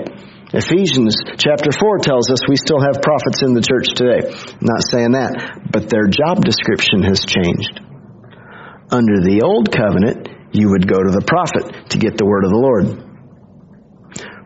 Ephesians 0.56 1.16
chapter 1.36 1.72
4 1.72 2.00
tells 2.04 2.32
us 2.32 2.44
we 2.48 2.60
still 2.60 2.80
have 2.80 3.04
prophets 3.04 3.44
in 3.44 3.56
the 3.56 3.64
church 3.64 3.92
today. 3.96 4.24
not 4.64 4.84
saying 4.88 5.16
that. 5.20 5.68
But 5.68 5.88
their 5.88 6.08
job 6.08 6.44
description 6.44 7.04
has 7.04 7.24
changed. 7.24 7.91
Under 8.92 9.24
the 9.24 9.42
old 9.44 9.72
covenant, 9.72 10.28
you 10.52 10.70
would 10.70 10.88
go 10.88 11.02
to 11.02 11.12
the 11.12 11.24
prophet 11.24 11.90
to 11.92 11.98
get 11.98 12.18
the 12.18 12.26
word 12.26 12.44
of 12.44 12.52
the 12.52 12.60
Lord. 12.60 13.08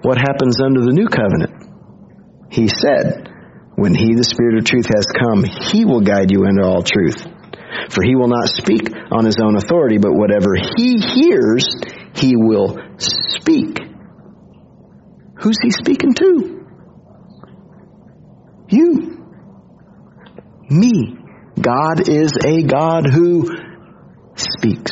What 0.06 0.20
happens 0.20 0.62
under 0.62 0.82
the 0.82 0.94
new 0.94 1.08
covenant? 1.10 1.66
He 2.52 2.68
said, 2.70 3.34
when 3.74 3.96
he, 3.96 4.14
the 4.14 4.24
Spirit 4.24 4.60
of 4.60 4.66
truth, 4.66 4.86
has 4.86 5.08
come, 5.10 5.44
he 5.44 5.84
will 5.84 6.02
guide 6.02 6.32
you 6.32 6.46
into 6.46 6.62
all 6.62 6.84
truth. 6.84 7.26
For 7.90 8.04
he 8.06 8.16
will 8.16 8.30
not 8.30 8.48
speak 8.48 8.88
on 9.12 9.26
his 9.26 9.38
own 9.42 9.58
authority, 9.58 9.98
but 9.98 10.14
whatever 10.14 10.54
he 10.56 11.02
hears, 11.02 11.66
he 12.14 12.38
will 12.38 12.78
speak. 12.98 13.80
Who's 15.42 15.58
he 15.62 15.72
speaking 15.72 16.14
to? 16.14 16.66
You. 18.70 19.26
Me. 20.70 21.18
God 21.60 22.08
is 22.08 22.38
a 22.46 22.64
God 22.64 23.08
who 23.12 23.50
speaks. 24.36 24.92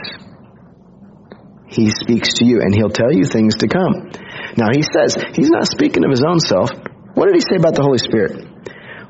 He 1.68 1.90
speaks 1.90 2.36
to 2.36 2.46
you 2.46 2.62
and 2.62 2.74
he'll 2.74 2.90
tell 2.90 3.12
you 3.12 3.24
things 3.26 3.56
to 3.56 3.68
come. 3.68 4.12
Now 4.58 4.70
he 4.74 4.84
says, 4.84 5.16
he's 5.34 5.50
not 5.50 5.68
speaking 5.68 6.04
of 6.04 6.12
his 6.12 6.24
own 6.26 6.40
self. 6.40 6.70
What 7.16 7.26
did 7.26 7.36
he 7.36 7.42
say 7.42 7.56
about 7.58 7.76
the 7.76 7.82
Holy 7.82 7.98
Spirit? 7.98 8.46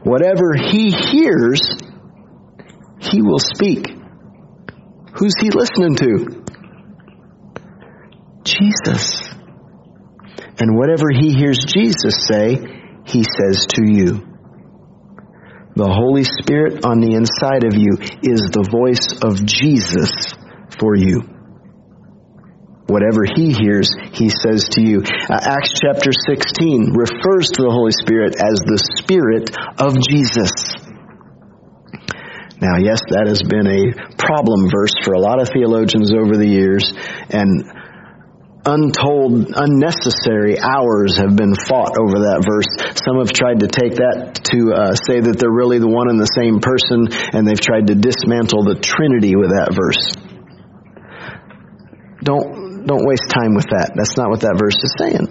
Whatever 0.03 0.55
he 0.55 0.91
hears, 0.91 1.61
he 2.99 3.21
will 3.21 3.39
speak. 3.39 3.87
Who's 5.15 5.35
he 5.39 5.49
listening 5.51 5.95
to? 5.97 6.43
Jesus. 8.43 9.21
And 10.59 10.77
whatever 10.77 11.09
he 11.11 11.33
hears 11.33 11.57
Jesus 11.65 12.25
say, 12.27 12.57
he 13.05 13.23
says 13.23 13.67
to 13.67 13.81
you. 13.85 14.32
The 15.75 15.89
Holy 15.89 16.21
Spirit 16.23 16.85
on 16.85 17.01
the 17.01 17.17
inside 17.17 17.65
of 17.65 17.73
you 17.73 17.97
is 18.21 18.45
the 18.53 18.61
voice 18.61 19.17
of 19.25 19.41
Jesus 19.41 20.13
for 20.77 20.93
you. 20.93 21.25
Whatever 22.85 23.25
he 23.25 23.57
hears, 23.57 23.89
he 24.13 24.29
says 24.29 24.69
to 24.77 24.81
you. 24.85 25.01
Uh, 25.01 25.39
Acts 25.41 25.73
chapter 25.73 26.13
16 26.13 26.93
refers 26.93 27.49
to 27.57 27.65
the 27.65 27.73
Holy 27.73 27.95
Spirit 27.95 28.37
as 28.37 28.61
the 28.61 28.77
Spirit 29.01 29.49
of 29.81 29.97
Jesus. 29.97 30.53
Now, 32.61 32.77
yes, 32.77 33.01
that 33.09 33.25
has 33.25 33.41
been 33.41 33.65
a 33.65 33.97
problem 34.21 34.69
verse 34.69 34.93
for 35.01 35.17
a 35.17 35.19
lot 35.19 35.41
of 35.41 35.49
theologians 35.49 36.13
over 36.13 36.37
the 36.37 36.47
years, 36.47 36.93
and 37.33 37.65
untold, 38.65 39.51
unnecessary 39.55 40.55
hours 40.59 41.17
have 41.19 41.35
been 41.35 41.55
fought 41.55 41.99
over 41.99 42.31
that 42.31 42.43
verse. 42.47 42.71
Some 43.03 43.19
have 43.19 43.31
tried 43.31 43.59
to 43.59 43.67
take 43.67 43.99
that 43.99 44.39
to 44.55 44.59
uh, 44.71 44.95
say 44.95 45.19
that 45.19 45.35
they're 45.39 45.51
really 45.51 45.79
the 45.79 45.91
one 45.91 46.09
and 46.09 46.19
the 46.19 46.31
same 46.31 46.63
person, 46.63 47.11
and 47.35 47.47
they've 47.47 47.59
tried 47.59 47.87
to 47.87 47.95
dismantle 47.95 48.63
the 48.63 48.79
Trinity 48.79 49.35
with 49.35 49.51
that 49.51 49.75
verse. 49.75 50.15
Don't 52.23 52.87
don't 52.87 53.05
waste 53.07 53.27
time 53.31 53.55
with 53.55 53.67
that. 53.71 53.95
That's 53.95 54.15
not 54.17 54.29
what 54.29 54.41
that 54.41 54.55
verse 54.59 54.79
is 54.79 54.95
saying. 54.99 55.27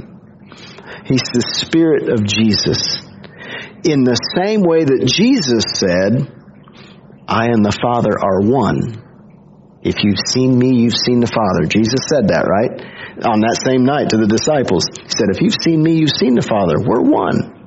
He's 1.04 1.24
the 1.32 1.44
Spirit 1.64 2.08
of 2.08 2.24
Jesus. 2.24 3.00
In 3.84 4.04
the 4.04 4.16
same 4.36 4.62
way 4.62 4.84
that 4.84 5.04
Jesus 5.08 5.64
said, 5.74 6.30
I 7.26 7.48
and 7.48 7.64
the 7.64 7.76
Father 7.80 8.12
are 8.12 8.40
one. 8.40 9.02
If 9.82 10.04
you've 10.04 10.20
seen 10.30 10.56
me, 10.56 10.78
you've 10.78 10.96
seen 10.96 11.18
the 11.18 11.26
Father. 11.26 11.66
Jesus 11.66 12.06
said 12.06 12.28
that, 12.30 12.46
right? 12.46 12.70
On 13.24 13.40
that 13.42 13.58
same 13.62 13.84
night 13.86 14.10
to 14.10 14.18
the 14.18 14.28
disciples. 14.28 14.86
He 14.92 15.10
said, 15.10 15.30
If 15.30 15.40
you've 15.40 15.58
seen 15.62 15.82
me, 15.82 15.98
you've 15.98 16.14
seen 16.14 16.34
the 16.34 16.44
Father. 16.44 16.78
We're 16.78 17.02
one. 17.02 17.62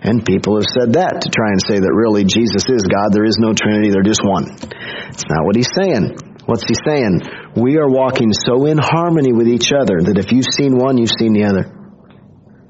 And 0.00 0.24
people 0.24 0.56
have 0.56 0.68
said 0.68 0.96
that 0.96 1.20
to 1.24 1.28
try 1.28 1.52
and 1.52 1.60
say 1.60 1.76
that 1.76 1.92
really 1.92 2.24
Jesus 2.24 2.64
is 2.64 2.88
God. 2.88 3.12
There 3.12 3.28
is 3.28 3.36
no 3.36 3.52
Trinity. 3.52 3.92
They're 3.92 4.06
just 4.06 4.24
one. 4.24 4.48
It's 5.12 5.28
not 5.28 5.44
what 5.44 5.56
he's 5.56 5.68
saying. 5.76 6.16
What's 6.48 6.64
he 6.64 6.72
saying? 6.72 7.20
We 7.54 7.76
are 7.76 7.88
walking 7.88 8.32
so 8.32 8.64
in 8.64 8.78
harmony 8.78 9.32
with 9.32 9.46
each 9.46 9.72
other 9.76 10.00
that 10.00 10.16
if 10.16 10.32
you've 10.32 10.48
seen 10.48 10.78
one, 10.80 10.96
you've 10.96 11.12
seen 11.12 11.36
the 11.36 11.44
other. 11.44 11.68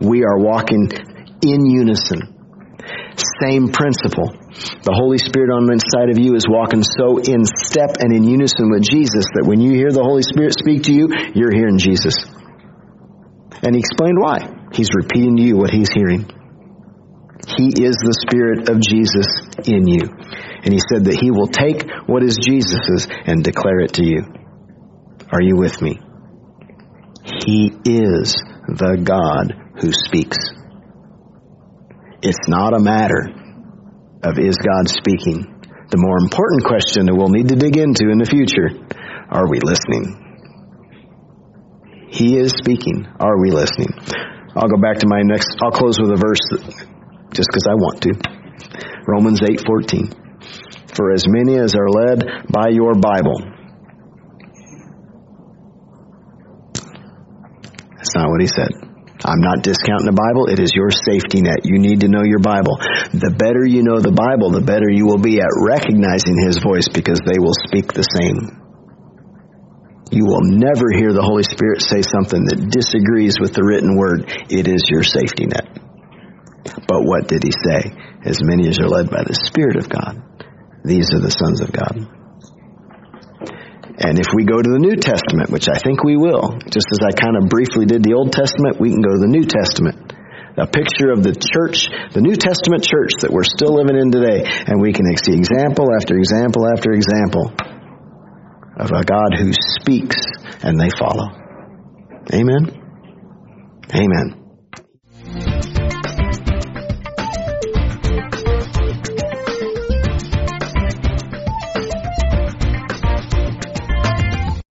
We 0.02 0.24
are 0.26 0.42
walking 0.42 0.90
in 1.46 1.64
unison. 1.64 2.39
Same 3.42 3.68
principle. 3.68 4.32
The 4.82 4.94
Holy 4.96 5.18
Spirit 5.18 5.50
on 5.52 5.66
the 5.66 5.76
inside 5.76 6.10
of 6.10 6.18
you 6.18 6.34
is 6.34 6.48
walking 6.48 6.82
so 6.82 7.18
in 7.18 7.44
step 7.44 7.96
and 8.00 8.12
in 8.12 8.24
unison 8.24 8.70
with 8.70 8.82
Jesus 8.82 9.26
that 9.36 9.46
when 9.46 9.60
you 9.60 9.72
hear 9.72 9.92
the 9.92 10.02
Holy 10.04 10.22
Spirit 10.22 10.58
speak 10.58 10.84
to 10.84 10.92
you, 10.92 11.08
you're 11.34 11.52
hearing 11.52 11.78
Jesus. 11.78 12.16
And 13.62 13.74
he 13.74 13.80
explained 13.80 14.18
why. 14.18 14.48
He's 14.72 14.90
repeating 14.94 15.36
to 15.36 15.42
you 15.42 15.56
what 15.56 15.70
he's 15.70 15.92
hearing. 15.92 16.28
He 17.56 17.68
is 17.68 17.96
the 17.96 18.16
Spirit 18.24 18.68
of 18.68 18.80
Jesus 18.80 19.26
in 19.66 19.86
you. 19.86 20.06
And 20.62 20.72
he 20.72 20.80
said 20.80 21.04
that 21.06 21.18
he 21.20 21.30
will 21.30 21.48
take 21.48 21.88
what 22.06 22.22
is 22.22 22.36
Jesus's 22.36 23.08
and 23.26 23.42
declare 23.42 23.80
it 23.80 23.94
to 23.94 24.04
you. 24.04 24.24
Are 25.32 25.42
you 25.42 25.56
with 25.56 25.80
me? 25.80 26.00
He 27.46 27.72
is 27.84 28.34
the 28.68 29.00
God 29.02 29.54
who 29.80 29.92
speaks. 29.92 30.38
It's 32.22 32.48
not 32.48 32.74
a 32.76 32.80
matter 32.80 33.32
of 34.22 34.38
is 34.38 34.56
God 34.56 34.88
speaking? 34.88 35.56
The 35.88 35.96
more 35.96 36.18
important 36.20 36.64
question 36.64 37.06
that 37.06 37.16
we'll 37.16 37.32
need 37.32 37.48
to 37.48 37.56
dig 37.56 37.76
into 37.76 38.10
in 38.12 38.18
the 38.18 38.28
future 38.28 38.76
are 39.30 39.48
we 39.48 39.60
listening? 39.60 40.26
He 42.10 42.36
is 42.36 42.52
speaking. 42.52 43.06
Are 43.18 43.40
we 43.40 43.50
listening? 43.52 43.94
I'll 44.56 44.68
go 44.68 44.82
back 44.82 44.98
to 44.98 45.06
my 45.06 45.22
next, 45.22 45.56
I'll 45.62 45.70
close 45.70 45.98
with 45.98 46.10
a 46.10 46.18
verse 46.18 46.42
just 47.32 47.48
because 47.48 47.66
I 47.70 47.74
want 47.74 48.02
to. 48.02 48.12
Romans 49.06 49.40
8:14. 49.40 50.12
For 50.94 51.12
as 51.12 51.24
many 51.26 51.56
as 51.56 51.74
are 51.74 51.88
led 51.88 52.24
by 52.50 52.68
your 52.68 52.94
Bible. 52.94 53.40
That's 57.96 58.14
not 58.14 58.28
what 58.28 58.40
he 58.40 58.48
said. 58.48 58.89
I'm 59.20 59.44
not 59.44 59.60
discounting 59.60 60.08
the 60.08 60.16
Bible. 60.16 60.48
It 60.48 60.58
is 60.58 60.72
your 60.72 60.88
safety 60.88 61.44
net. 61.44 61.68
You 61.68 61.76
need 61.76 62.00
to 62.00 62.08
know 62.08 62.24
your 62.24 62.40
Bible. 62.40 62.80
The 63.12 63.36
better 63.36 63.64
you 63.64 63.84
know 63.84 64.00
the 64.00 64.16
Bible, 64.16 64.50
the 64.50 64.64
better 64.64 64.88
you 64.88 65.04
will 65.04 65.20
be 65.20 65.40
at 65.44 65.52
recognizing 65.60 66.40
His 66.40 66.56
voice 66.64 66.88
because 66.88 67.20
they 67.20 67.36
will 67.36 67.56
speak 67.68 67.92
the 67.92 68.06
same. 68.06 68.56
You 70.10 70.24
will 70.24 70.42
never 70.42 70.90
hear 70.90 71.12
the 71.12 71.22
Holy 71.22 71.44
Spirit 71.44 71.84
say 71.84 72.00
something 72.00 72.48
that 72.48 72.72
disagrees 72.72 73.36
with 73.38 73.52
the 73.52 73.62
written 73.62 73.94
word. 73.94 74.26
It 74.48 74.66
is 74.66 74.88
your 74.88 75.04
safety 75.04 75.46
net. 75.46 75.68
But 76.88 77.04
what 77.04 77.28
did 77.28 77.44
He 77.44 77.52
say? 77.52 77.92
As 78.24 78.40
many 78.42 78.68
as 78.68 78.80
are 78.80 78.88
led 78.88 79.10
by 79.12 79.22
the 79.22 79.36
Spirit 79.36 79.76
of 79.76 79.88
God, 79.88 80.16
these 80.82 81.12
are 81.12 81.20
the 81.20 81.30
sons 81.30 81.60
of 81.60 81.70
God. 81.72 82.19
And 84.00 84.16
if 84.18 84.32
we 84.32 84.48
go 84.48 84.56
to 84.56 84.70
the 84.72 84.80
New 84.80 84.96
Testament, 84.96 85.52
which 85.52 85.68
I 85.68 85.76
think 85.76 86.02
we 86.02 86.16
will, 86.16 86.56
just 86.72 86.88
as 86.88 87.04
I 87.04 87.12
kind 87.12 87.36
of 87.36 87.52
briefly 87.52 87.84
did 87.84 88.00
the 88.00 88.16
Old 88.16 88.32
Testament, 88.32 88.80
we 88.80 88.88
can 88.88 89.04
go 89.04 89.12
to 89.12 89.20
the 89.20 89.28
New 89.28 89.44
Testament. 89.44 90.16
A 90.56 90.66
picture 90.66 91.12
of 91.12 91.20
the 91.20 91.36
church, 91.36 91.92
the 92.16 92.24
New 92.24 92.34
Testament 92.34 92.80
church 92.80 93.20
that 93.20 93.30
we're 93.30 93.44
still 93.44 93.76
living 93.76 94.00
in 94.00 94.08
today. 94.08 94.48
And 94.48 94.80
we 94.80 94.96
can 94.96 95.04
see 95.20 95.36
example 95.36 95.92
after 95.92 96.16
example 96.16 96.64
after 96.64 96.96
example 96.96 97.52
of 98.80 98.88
a 98.88 99.04
God 99.04 99.36
who 99.36 99.52
speaks 99.52 100.16
and 100.64 100.80
they 100.80 100.88
follow. 100.88 101.28
Amen? 102.32 102.72
Amen. 103.92 104.39